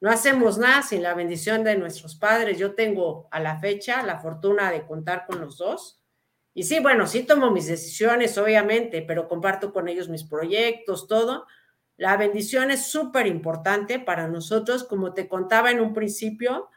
No 0.00 0.10
hacemos 0.10 0.58
nada 0.58 0.82
sin 0.82 1.02
la 1.02 1.14
bendición 1.14 1.64
de 1.64 1.76
nuestros 1.76 2.14
padres. 2.14 2.58
Yo 2.58 2.74
tengo 2.74 3.28
a 3.30 3.40
la 3.40 3.58
fecha 3.58 4.02
la 4.02 4.18
fortuna 4.18 4.70
de 4.70 4.86
contar 4.86 5.24
con 5.26 5.40
los 5.40 5.56
dos. 5.56 6.02
Y 6.52 6.64
sí, 6.64 6.78
bueno, 6.80 7.06
sí 7.06 7.22
tomo 7.22 7.50
mis 7.50 7.66
decisiones, 7.66 8.36
obviamente, 8.36 9.00
pero 9.00 9.26
comparto 9.28 9.72
con 9.72 9.88
ellos 9.88 10.10
mis 10.10 10.24
proyectos, 10.24 11.08
todo. 11.08 11.46
La 11.96 12.16
bendición 12.16 12.70
es 12.70 12.86
súper 12.86 13.26
importante 13.26 14.00
para 14.00 14.28
nosotros. 14.28 14.84
Como 14.84 15.14
te 15.14 15.28
contaba 15.28 15.70
en 15.70 15.80
un 15.80 15.94
principio, 15.94 16.68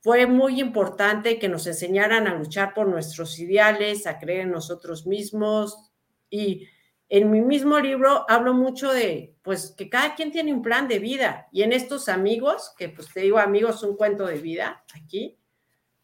fue 0.00 0.26
muy 0.26 0.60
importante 0.60 1.38
que 1.38 1.48
nos 1.48 1.66
enseñaran 1.66 2.26
a 2.26 2.34
luchar 2.34 2.74
por 2.74 2.88
nuestros 2.88 3.38
ideales, 3.38 4.06
a 4.06 4.18
creer 4.18 4.40
en 4.40 4.50
nosotros 4.50 5.06
mismos. 5.06 5.92
Y 6.28 6.66
en 7.08 7.30
mi 7.30 7.40
mismo 7.40 7.78
libro 7.78 8.24
hablo 8.28 8.54
mucho 8.54 8.92
de, 8.92 9.34
pues, 9.42 9.74
que 9.76 9.90
cada 9.90 10.14
quien 10.14 10.30
tiene 10.30 10.52
un 10.54 10.62
plan 10.62 10.88
de 10.88 10.98
vida. 10.98 11.48
Y 11.52 11.62
en 11.62 11.72
estos 11.72 12.08
amigos, 12.08 12.72
que 12.78 12.88
pues 12.88 13.12
te 13.12 13.20
digo 13.20 13.38
amigos, 13.38 13.82
un 13.82 13.96
cuento 13.96 14.26
de 14.26 14.38
vida 14.38 14.84
aquí, 14.94 15.38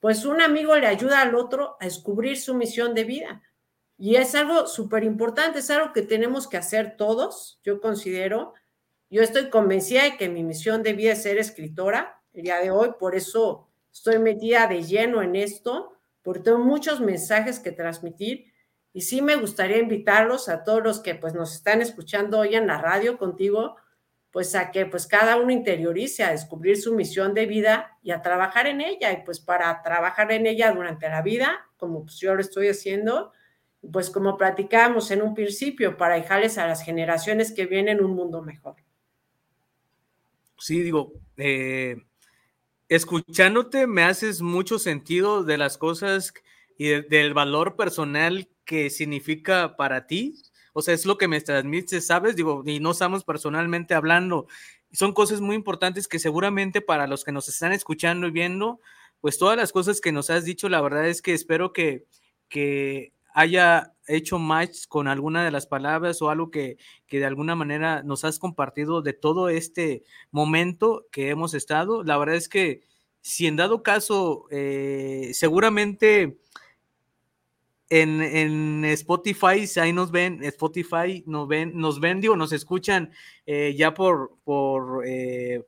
pues 0.01 0.25
un 0.25 0.41
amigo 0.41 0.77
le 0.77 0.87
ayuda 0.87 1.21
al 1.21 1.35
otro 1.35 1.77
a 1.81 1.85
descubrir 1.85 2.39
su 2.39 2.55
misión 2.55 2.95
de 2.95 3.05
vida. 3.05 3.43
Y 3.99 4.17
es 4.17 4.35
algo 4.35 4.67
súper 4.67 5.05
importante, 5.05 5.61
es 5.61 5.71
algo 5.71 5.93
que 5.93 6.03
tenemos 6.03 6.49
que 6.49 6.57
hacer 6.57 6.97
todos, 6.97 7.61
yo 7.63 7.81
considero. 7.81 8.53
Yo 9.09 9.23
estoy 9.23 9.51
convencida 9.51 10.05
de 10.05 10.17
que 10.17 10.29
mi 10.29 10.43
misión 10.43 10.83
de 10.83 10.93
vida 10.93 11.13
es 11.13 11.23
ser 11.23 11.39
escritora 11.39 12.23
el 12.33 12.43
día 12.43 12.61
de 12.61 12.71
hoy, 12.71 12.91
por 12.99 13.15
eso 13.15 13.69
estoy 13.91 14.19
metida 14.19 14.67
de 14.67 14.83
lleno 14.83 15.23
en 15.23 15.37
esto, 15.37 15.97
porque 16.23 16.41
tengo 16.41 16.59
muchos 16.59 17.01
mensajes 17.01 17.59
que 17.59 17.73
transmitir 17.73 18.53
y 18.97 19.03
sí 19.03 19.21
me 19.21 19.37
gustaría 19.37 19.77
invitarlos 19.77 20.49
a 20.49 20.65
todos 20.65 20.83
los 20.83 21.01
que 21.01 21.15
pues 21.15 21.35
nos 21.35 21.55
están 21.55 21.83
escuchando 21.83 22.39
hoy 22.39 22.55
en 22.55 22.67
la 22.67 22.79
radio 22.79 23.19
contigo, 23.19 23.77
pues 24.31 24.55
a 24.55 24.71
que 24.71 24.87
pues 24.87 25.07
cada 25.07 25.37
uno 25.37 25.53
interiorice, 25.53 26.25
a 26.25 26.31
descubrir 26.31 26.81
su 26.81 26.95
misión 26.95 27.35
de 27.35 27.45
vida 27.45 27.99
y 28.03 28.11
a 28.11 28.23
trabajar 28.23 28.67
en 28.67 28.81
ella. 28.81 29.13
Y 29.13 29.23
pues 29.23 29.39
para 29.39 29.83
trabajar 29.83 30.33
en 30.33 30.47
ella 30.47 30.73
durante 30.73 31.11
la 31.11 31.21
vida, 31.21 31.67
como 31.77 32.05
pues 32.05 32.17
yo 32.19 32.35
lo 32.35 32.41
estoy 32.41 32.69
haciendo, 32.69 33.33
pues 33.91 34.11
como 34.11 34.37
platicábamos 34.37 35.11
en 35.11 35.23
un 35.23 35.35
principio, 35.35 35.97
para 35.97 36.17
dejarles 36.17 36.59
a 36.59 36.67
las 36.67 36.83
generaciones 36.83 37.53
que 37.53 37.67
vienen 37.67 38.03
un 38.03 38.15
mundo 38.15 38.43
mejor. 38.43 38.77
Sí, 40.59 40.83
digo, 40.83 41.13
eh, 41.37 41.97
escuchándote 42.89 43.87
me 43.87 44.05
haces 44.05 44.43
mucho 44.43 44.79
sentido 44.79 45.45
de 45.45 45.59
las 45.59 45.79
cosas 45.79 46.33
y 46.79 46.89
del 46.89 47.35
valor 47.35 47.77
personal 47.77 48.49
que 48.65 48.91
significa 48.91 49.77
para 49.77 50.07
ti. 50.07 50.43
O 50.73 50.83
sea, 50.83 50.95
es 50.95 51.07
lo 51.07 51.17
que 51.17 51.29
me 51.29 51.41
transmites, 51.41 52.07
¿sabes? 52.07 52.37
Digo, 52.37 52.63
y 52.67 52.81
no 52.81 52.91
estamos 52.91 53.25
personalmente 53.25 53.95
hablando. 53.95 54.47
Son 54.93 55.13
cosas 55.13 55.41
muy 55.41 55.57
importantes 55.57 56.07
que 56.07 56.19
seguramente 56.19 56.81
para 56.81 57.07
los 57.07 57.25
que 57.25 57.33
nos 57.33 57.49
están 57.49 57.73
escuchando 57.73 58.27
y 58.27 58.31
viendo, 58.31 58.81
pues 59.21 59.39
todas 59.39 59.57
las 59.57 59.73
cosas 59.73 60.01
que 60.01 60.13
nos 60.13 60.29
has 60.31 60.45
dicho, 60.45 60.69
la 60.69 60.81
verdad 60.83 61.09
es 61.09 61.23
que 61.23 61.33
espero 61.33 61.73
que, 61.73 62.05
que 62.49 63.13
haya 63.37 63.93
hecho 64.09 64.39
match 64.39 64.87
con 64.89 65.09
alguna 65.09 65.45
de 65.45 65.51
las 65.51 65.67
palabras 65.67 66.23
o 66.23 66.31
algo 66.31 66.51
que, 66.51 66.79
que, 67.07 67.19
de 67.19 67.27
alguna 67.27 67.55
manera 67.55 68.03
nos 68.03 68.25
has 68.25 68.39
compartido 68.39 69.03
de 69.03 69.13
todo 69.13 69.51
este 69.51 70.05
momento 70.31 71.07
que 71.13 71.29
hemos 71.29 71.53
estado. 71.53 72.03
La 72.03 72.17
verdad 72.17 72.37
es 72.37 72.49
que 72.49 72.81
si 73.21 73.47
en 73.47 73.57
dado 73.57 73.83
caso, 73.83 74.47
eh, 74.51 75.33
seguramente 75.35 76.39
en, 77.91 78.23
en, 78.23 78.85
Spotify, 78.87 79.69
ahí 79.83 79.93
nos 79.93 80.11
ven, 80.11 80.43
Spotify 80.43 81.23
nos 81.27 81.47
ven, 81.47 81.73
nos 81.75 82.01
ven, 82.01 82.23
digo, 82.23 82.37
nos 82.37 82.53
escuchan 82.53 83.13
eh, 83.45 83.75
ya 83.77 83.93
por, 83.93 84.39
por 84.45 85.07
eh, 85.07 85.63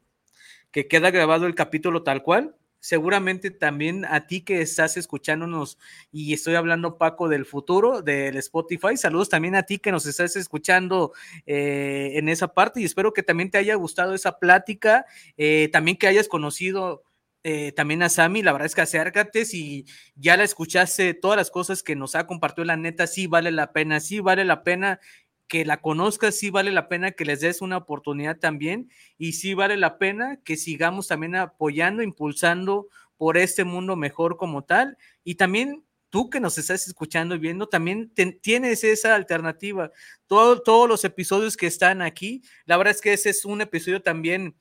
que 0.71 0.89
queda 0.89 1.11
grabado 1.11 1.47
el 1.47 1.55
capítulo 1.55 2.03
tal 2.03 2.23
cual 2.23 2.58
seguramente 2.81 3.51
también 3.51 4.05
a 4.05 4.27
ti 4.27 4.43
que 4.43 4.61
estás 4.61 4.97
escuchándonos 4.97 5.79
y 6.13 6.33
estoy 6.33 6.55
hablando 6.55 6.99
Paco 6.99 7.29
del 7.29 7.45
futuro 7.45 8.03
del 8.03 8.37
Spotify, 8.37 8.97
saludos 8.97 9.29
también 9.29 9.55
a 9.55 9.65
ti 9.65 9.79
que 9.79 9.93
nos 9.93 10.07
estás 10.07 10.37
escuchando 10.37 11.13
eh, 11.47 12.13
en 12.15 12.29
esa 12.29 12.49
parte 12.49 12.81
y 12.81 12.85
espero 12.85 13.13
que 13.13 13.23
también 13.23 13.51
te 13.51 13.59
haya 13.59 13.75
gustado 13.75 14.15
esa 14.15 14.39
plática, 14.39 15.07
eh, 15.37 15.69
también 15.73 15.97
que 15.97 16.07
hayas 16.07 16.29
conocido 16.29 17.03
eh, 17.45 17.73
también 17.73 18.03
a 18.03 18.09
Sami, 18.09 18.43
la 18.43 18.53
verdad 18.53 18.67
es 18.67 18.75
que 18.75 18.81
acércate 18.81 19.45
si 19.45 19.87
ya 20.17 20.37
la 20.37 20.45
escuchaste, 20.45 21.15
todas 21.15 21.37
las 21.37 21.51
cosas 21.51 21.83
que 21.83 21.97
nos 21.97 22.15
ha 22.15 22.27
compartido, 22.27 22.65
la 22.65 22.77
neta 22.77 23.07
sí 23.07 23.27
vale 23.27 23.53
la 23.53 23.73
pena, 23.73 24.01
sí 24.01 24.21
vale 24.21 24.45
la 24.45 24.65
pena 24.65 25.01
que 25.49 25.65
la 25.65 25.81
conozcas, 25.81 26.37
sí 26.37 26.51
vale 26.51 26.71
la 26.71 26.89
pena 26.89 27.13
que 27.13 27.25
les 27.25 27.41
des 27.41 27.63
una 27.63 27.79
oportunidad 27.79 28.39
también 28.39 28.91
y 29.17 29.33
sí 29.33 29.55
vale 29.55 29.77
la 29.77 29.99
pena 29.99 30.41
que 30.45 30.57
sigamos 30.57 31.09
también 31.09 31.37
apoyando, 31.37 32.03
impulsando 32.03 32.89
por 33.17 33.37
este 33.37 33.65
mundo 33.65 33.97
mejor 33.97 34.37
como 34.37 34.63
tal 34.65 34.97
y 35.25 35.35
también 35.37 35.85
tú 36.11 36.31
que 36.31 36.41
nos 36.41 36.59
estás 36.59 36.87
escuchando 36.87 37.35
y 37.35 37.39
viendo, 37.39 37.69
también 37.69 38.13
tienes 38.41 38.85
esa 38.85 39.15
alternativa. 39.15 39.91
todos 40.27 40.89
los 40.89 41.05
episodios 41.05 41.57
que 41.57 41.67
están 41.67 42.03
aquí, 42.03 42.43
la 42.65 42.77
verdad 42.77 42.95
es 42.95 43.01
que 43.01 43.13
ese 43.13 43.31
es 43.31 43.45
un 43.45 43.61
episodio 43.61 44.03
también 44.03 44.55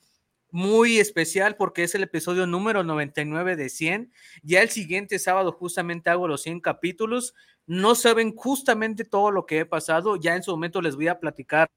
muy 0.52 1.00
especial 1.00 1.56
porque 1.56 1.84
es 1.84 1.96
el 1.96 2.04
episodio 2.04 2.48
número 2.48 2.84
99 2.84 3.56
de 3.56 3.70
100. 3.70 4.14
Ya 4.44 4.62
el 4.62 4.70
siguiente 4.70 5.20
sábado 5.20 5.52
justamente 5.52 6.10
hago 6.10 6.28
los 6.28 6.44
100 6.44 6.62
capítulos. 6.62 7.34
No 7.66 7.96
saben 7.96 8.36
justamente 8.36 9.04
todo 9.04 9.32
lo 9.32 9.46
que 9.46 9.60
he 9.60 9.66
pasado. 9.66 10.16
Ya 10.16 10.36
en 10.36 10.44
su 10.44 10.52
momento 10.52 10.82
les 10.82 10.96
voy 10.96 11.10
a 11.10 11.20
platicar 11.20 11.70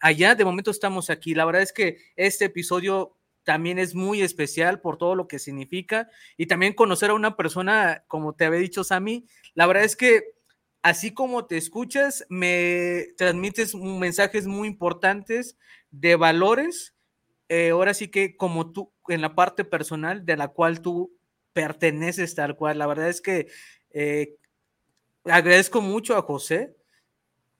allá. 0.00 0.34
De 0.34 0.44
momento 0.44 0.70
estamos 0.70 1.10
aquí. 1.10 1.34
La 1.34 1.44
verdad 1.44 1.62
es 1.62 1.72
que 1.72 1.98
este 2.16 2.46
episodio 2.46 3.16
también 3.44 3.78
es 3.78 3.94
muy 3.94 4.22
especial 4.22 4.80
por 4.80 4.96
todo 4.96 5.14
lo 5.14 5.28
que 5.28 5.38
significa 5.38 6.08
y 6.36 6.46
también 6.46 6.72
conocer 6.72 7.10
a 7.10 7.14
una 7.14 7.36
persona, 7.36 8.04
como 8.08 8.32
te 8.34 8.46
había 8.46 8.58
dicho 8.58 8.84
Sammy, 8.84 9.26
la 9.54 9.66
verdad 9.66 9.84
es 9.84 9.96
que 9.96 10.34
así 10.82 11.12
como 11.12 11.46
te 11.46 11.56
escuchas, 11.56 12.26
me 12.28 13.08
transmites 13.16 13.74
mensajes 13.74 14.46
muy 14.46 14.66
importantes 14.66 15.58
de 15.90 16.16
valores 16.16 16.93
eh, 17.56 17.70
ahora 17.70 17.94
sí 17.94 18.08
que 18.08 18.36
como 18.36 18.72
tú, 18.72 18.92
en 19.06 19.20
la 19.20 19.36
parte 19.36 19.64
personal 19.64 20.26
de 20.26 20.36
la 20.36 20.48
cual 20.48 20.80
tú 20.80 21.16
perteneces 21.52 22.34
tal 22.34 22.56
cual, 22.56 22.78
la 22.78 22.86
verdad 22.88 23.08
es 23.08 23.20
que 23.20 23.46
eh, 23.90 24.34
agradezco 25.24 25.80
mucho 25.80 26.16
a 26.16 26.22
José 26.22 26.74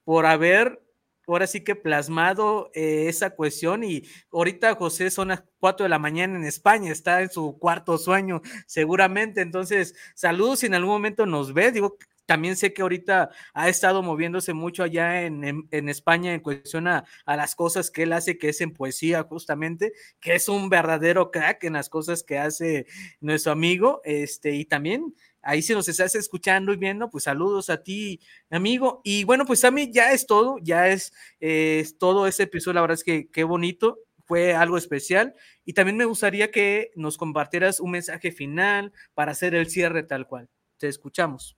por 0.03 0.25
haber 0.25 0.81
ahora 1.27 1.47
sí 1.47 1.63
que 1.63 1.75
plasmado 1.75 2.71
eh, 2.73 3.05
esa 3.07 3.29
cuestión 3.29 3.85
y 3.85 4.03
ahorita 4.33 4.75
José 4.75 5.09
son 5.09 5.29
las 5.29 5.45
4 5.59 5.85
de 5.85 5.89
la 5.89 5.97
mañana 5.97 6.35
en 6.37 6.43
España, 6.43 6.91
está 6.91 7.21
en 7.21 7.31
su 7.31 7.57
cuarto 7.57 7.97
sueño 7.97 8.41
seguramente, 8.67 9.39
entonces 9.39 9.95
saludos 10.13 10.59
si 10.59 10.65
en 10.65 10.73
algún 10.73 10.91
momento 10.91 11.25
nos 11.25 11.53
ve, 11.53 11.71
digo, 11.71 11.97
también 12.25 12.55
sé 12.55 12.73
que 12.73 12.81
ahorita 12.81 13.29
ha 13.53 13.69
estado 13.69 14.01
moviéndose 14.03 14.53
mucho 14.53 14.83
allá 14.83 15.23
en, 15.23 15.67
España 15.71 16.33
en 16.33 16.41
cuestión 16.41 16.87
a, 16.87 17.05
las 17.25 17.55
cosas 17.55 17.91
que 17.91 18.03
él 18.03 18.13
hace, 18.13 18.37
que 18.37 18.49
es 18.49 18.61
en 18.61 18.73
poesía 18.73 19.23
justamente, 19.23 19.93
que 20.19 20.35
es 20.35 20.49
un 20.49 20.69
verdadero 20.69 21.31
crack 21.31 21.63
en 21.63 21.73
las 21.73 21.89
cosas 21.89 22.23
que 22.23 22.37
hace 22.37 22.87
nuestro 23.19 23.51
amigo, 23.51 24.01
este, 24.03 24.51
y 24.55 24.65
también 24.65 25.13
ahí 25.41 25.61
si 25.61 25.73
nos 25.73 25.87
estás 25.87 26.15
escuchando 26.15 26.73
y 26.73 26.77
viendo, 26.77 27.09
pues 27.09 27.25
saludos 27.25 27.69
a 27.69 27.83
ti, 27.83 28.19
amigo. 28.49 29.01
Y 29.03 29.23
bueno, 29.23 29.45
pues 29.45 29.63
a 29.63 29.71
mí 29.71 29.91
ya 29.91 30.11
es 30.11 30.25
todo, 30.25 30.57
ya 30.61 30.89
es, 30.89 31.13
es 31.39 31.97
todo 31.97 32.27
ese 32.27 32.43
episodio, 32.43 32.75
la 32.75 32.81
verdad 32.81 32.95
es 32.95 33.03
que 33.03 33.29
qué 33.29 33.43
bonito, 33.43 33.99
fue 34.25 34.53
algo 34.53 34.77
especial. 34.77 35.35
Y 35.63 35.73
también 35.73 35.97
me 35.97 36.05
gustaría 36.05 36.51
que 36.51 36.91
nos 36.95 37.17
compartieras 37.17 37.79
un 37.79 37.91
mensaje 37.91 38.31
final 38.31 38.91
para 39.13 39.31
hacer 39.31 39.55
el 39.55 39.69
cierre 39.69 40.03
tal 40.03 40.27
cual. 40.27 40.49
Te 40.77 40.87
escuchamos. 40.87 41.57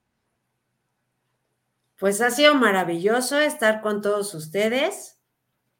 Pues 1.97 2.21
ha 2.21 2.29
sido 2.29 2.53
maravilloso 2.53 3.39
estar 3.39 3.81
con 3.81 4.03
todos 4.03 4.35
ustedes 4.35 5.17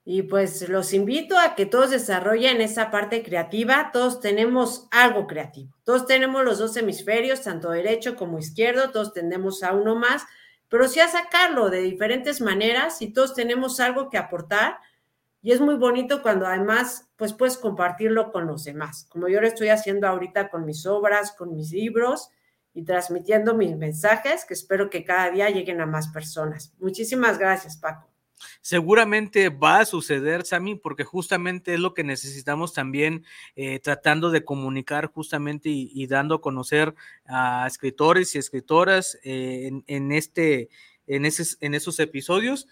y 0.03 0.24
pues 0.24 0.68
los 0.68 0.93
invito 0.93 1.38
a 1.38 1.53
que 1.53 1.68
todos 1.68 1.91
desarrollen 1.91 2.59
esa 2.59 2.89
parte 2.89 3.22
creativa. 3.22 3.91
Todos 3.93 4.20
tenemos 4.20 4.88
algo 4.89 5.28
creativo. 5.28 5.76
Todos 5.84 6.07
tenemos 6.07 6.43
los 6.43 6.57
dos 6.57 6.76
hemisferios, 6.76 7.43
tanto 7.43 7.70
derecho 7.70 8.15
como 8.15 8.39
izquierdo. 8.39 8.89
Todos 8.89 9.13
tenemos 9.13 9.61
a 9.61 9.74
uno 9.74 9.95
más, 9.95 10.24
pero 10.70 10.88
sí 10.88 10.99
a 11.01 11.07
sacarlo 11.07 11.70
de 11.70 11.82
diferentes 11.82 12.41
maneras 12.41 13.01
y 13.03 13.13
todos 13.13 13.36
tenemos 13.36 13.80
algo 13.80 14.09
que 14.09 14.18
aportar. 14.18 14.80
Y 15.43 15.51
es 15.51 15.61
muy 15.61 15.76
bonito 15.76 16.24
cuando 16.24 16.47
además 16.47 17.09
pues 17.15 17.34
puedes 17.34 17.57
compartirlo 17.57 18.32
con 18.32 18.47
los 18.47 18.63
demás, 18.63 19.05
como 19.09 19.28
yo 19.28 19.39
lo 19.39 19.47
estoy 19.47 19.70
haciendo 19.70 20.07
ahorita 20.07 20.49
con 20.49 20.65
mis 20.65 20.88
obras, 20.88 21.32
con 21.34 21.53
mis 21.53 21.72
libros 21.72 22.32
y 22.78 22.84
transmitiendo 22.84 23.55
mis 23.55 23.75
mensajes 23.75 24.45
que 24.45 24.53
espero 24.53 24.91
que 24.91 25.03
cada 25.03 25.32
día 25.32 25.49
lleguen 25.49 25.82
a 25.82 25.88
más 25.88 26.09
personas. 26.09 26.75
Muchísimas 26.78 27.39
gracias, 27.39 27.75
Paco. 27.75 28.07
Seguramente 28.61 29.49
va 29.49 29.80
a 29.80 29.86
suceder, 29.86 30.45
Sami, 30.45 30.75
porque 30.75 31.03
justamente 31.03 31.73
es 31.73 31.80
lo 31.80 31.95
que 31.95 32.03
necesitamos 32.03 32.75
también 32.75 33.25
eh, 33.55 33.80
tratando 33.80 34.30
de 34.30 34.45
comunicar 34.45 35.07
justamente 35.07 35.69
y, 35.71 36.05
dando 36.05 36.36
a 36.36 36.41
conocer 36.41 36.93
a 37.25 37.65
escritores 37.65 38.36
y 38.36 38.38
escritoras 38.38 39.17
eh, 39.23 39.71
en, 39.88 40.11
este, 40.11 40.69
en, 41.07 41.25
en 41.25 41.73
esos 41.73 41.99
episodios. 41.99 42.67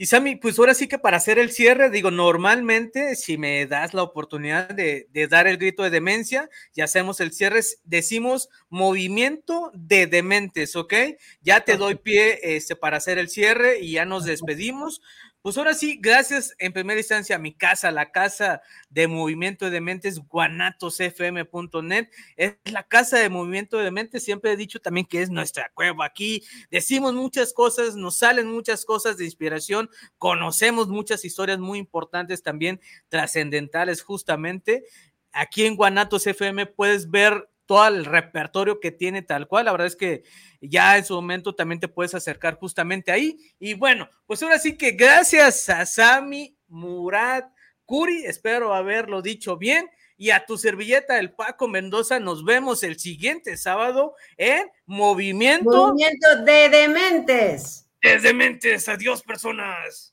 Y 0.00 0.06
Sammy, 0.06 0.36
pues 0.36 0.58
ahora 0.58 0.72
sí 0.72 0.88
que 0.88 0.98
para 0.98 1.18
hacer 1.18 1.38
el 1.38 1.52
cierre, 1.52 1.90
digo, 1.90 2.10
normalmente 2.10 3.16
si 3.16 3.36
me 3.36 3.66
das 3.66 3.92
la 3.92 4.02
oportunidad 4.02 4.70
de, 4.70 5.06
dar 5.28 5.46
el 5.46 5.58
grito 5.58 5.82
de 5.82 5.90
demencia 5.90 6.48
y 6.74 6.80
hacemos 6.80 7.20
el 7.20 7.34
cierre, 7.34 7.60
decimos 7.84 8.48
movimiento 8.70 9.70
de 9.74 10.06
dementes, 10.06 10.74
¿ok? 10.74 10.94
Ya 11.42 11.60
te 11.66 11.76
doy 11.76 11.96
pie 11.96 12.40
este, 12.42 12.76
para 12.76 12.96
hacer 12.96 13.18
el 13.18 13.28
cierre 13.28 13.80
y 13.80 13.92
ya 13.92 14.06
nos 14.06 14.24
despedimos. 14.24 15.02
Pues 15.42 15.56
ahora 15.56 15.72
sí, 15.72 15.98
gracias 15.98 16.54
en 16.58 16.70
primera 16.74 17.00
instancia 17.00 17.36
a 17.36 17.38
mi 17.38 17.54
casa, 17.54 17.90
la 17.90 18.12
casa 18.12 18.60
de 18.90 19.08
movimiento 19.08 19.70
de 19.70 19.80
mentes, 19.80 20.18
guanatosfm.net. 20.18 22.08
Es 22.36 22.56
la 22.64 22.82
casa 22.82 23.18
de 23.18 23.30
movimiento 23.30 23.78
de 23.78 23.90
mentes. 23.90 24.22
Siempre 24.22 24.52
he 24.52 24.56
dicho 24.56 24.80
también 24.80 25.06
que 25.06 25.22
es 25.22 25.30
nuestra 25.30 25.70
cueva. 25.72 26.04
Aquí 26.04 26.42
decimos 26.70 27.14
muchas 27.14 27.54
cosas, 27.54 27.96
nos 27.96 28.18
salen 28.18 28.48
muchas 28.48 28.84
cosas 28.84 29.16
de 29.16 29.24
inspiración, 29.24 29.88
conocemos 30.18 30.88
muchas 30.88 31.24
historias 31.24 31.58
muy 31.58 31.78
importantes 31.78 32.42
también, 32.42 32.78
trascendentales 33.08 34.02
justamente. 34.02 34.84
Aquí 35.32 35.64
en 35.64 35.74
Guanatos 35.74 36.26
FM 36.26 36.66
puedes 36.66 37.10
ver 37.10 37.48
todo 37.70 37.86
el 37.86 38.04
repertorio 38.04 38.80
que 38.80 38.90
tiene 38.90 39.22
tal 39.22 39.46
cual. 39.46 39.66
La 39.66 39.70
verdad 39.70 39.86
es 39.86 39.94
que 39.94 40.24
ya 40.60 40.98
en 40.98 41.04
su 41.04 41.14
momento 41.14 41.54
también 41.54 41.78
te 41.78 41.86
puedes 41.86 42.16
acercar 42.16 42.56
justamente 42.56 43.12
ahí. 43.12 43.38
Y 43.60 43.74
bueno, 43.74 44.10
pues 44.26 44.42
ahora 44.42 44.58
sí 44.58 44.76
que 44.76 44.90
gracias 44.90 45.68
a 45.68 45.86
Sami 45.86 46.58
Murat 46.66 47.48
Curi, 47.84 48.24
espero 48.24 48.74
haberlo 48.74 49.22
dicho 49.22 49.56
bien. 49.56 49.88
Y 50.16 50.30
a 50.30 50.46
tu 50.46 50.58
servilleta, 50.58 51.20
el 51.20 51.30
Paco 51.30 51.68
Mendoza, 51.68 52.18
nos 52.18 52.44
vemos 52.44 52.82
el 52.82 52.98
siguiente 52.98 53.56
sábado 53.56 54.16
en 54.36 54.68
Movimiento. 54.84 55.70
Movimiento 55.70 56.42
de 56.44 56.70
Dementes. 56.70 57.88
De 58.02 58.18
Dementes. 58.18 58.88
Adiós, 58.88 59.22
personas. 59.22 60.09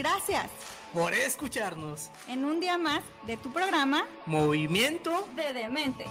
Gracias 0.00 0.46
por 0.94 1.12
escucharnos 1.12 2.08
en 2.26 2.46
un 2.46 2.58
día 2.58 2.78
más 2.78 3.02
de 3.26 3.36
tu 3.36 3.52
programa 3.52 4.06
Movimiento 4.24 5.28
de 5.36 5.52
Demente. 5.52 6.06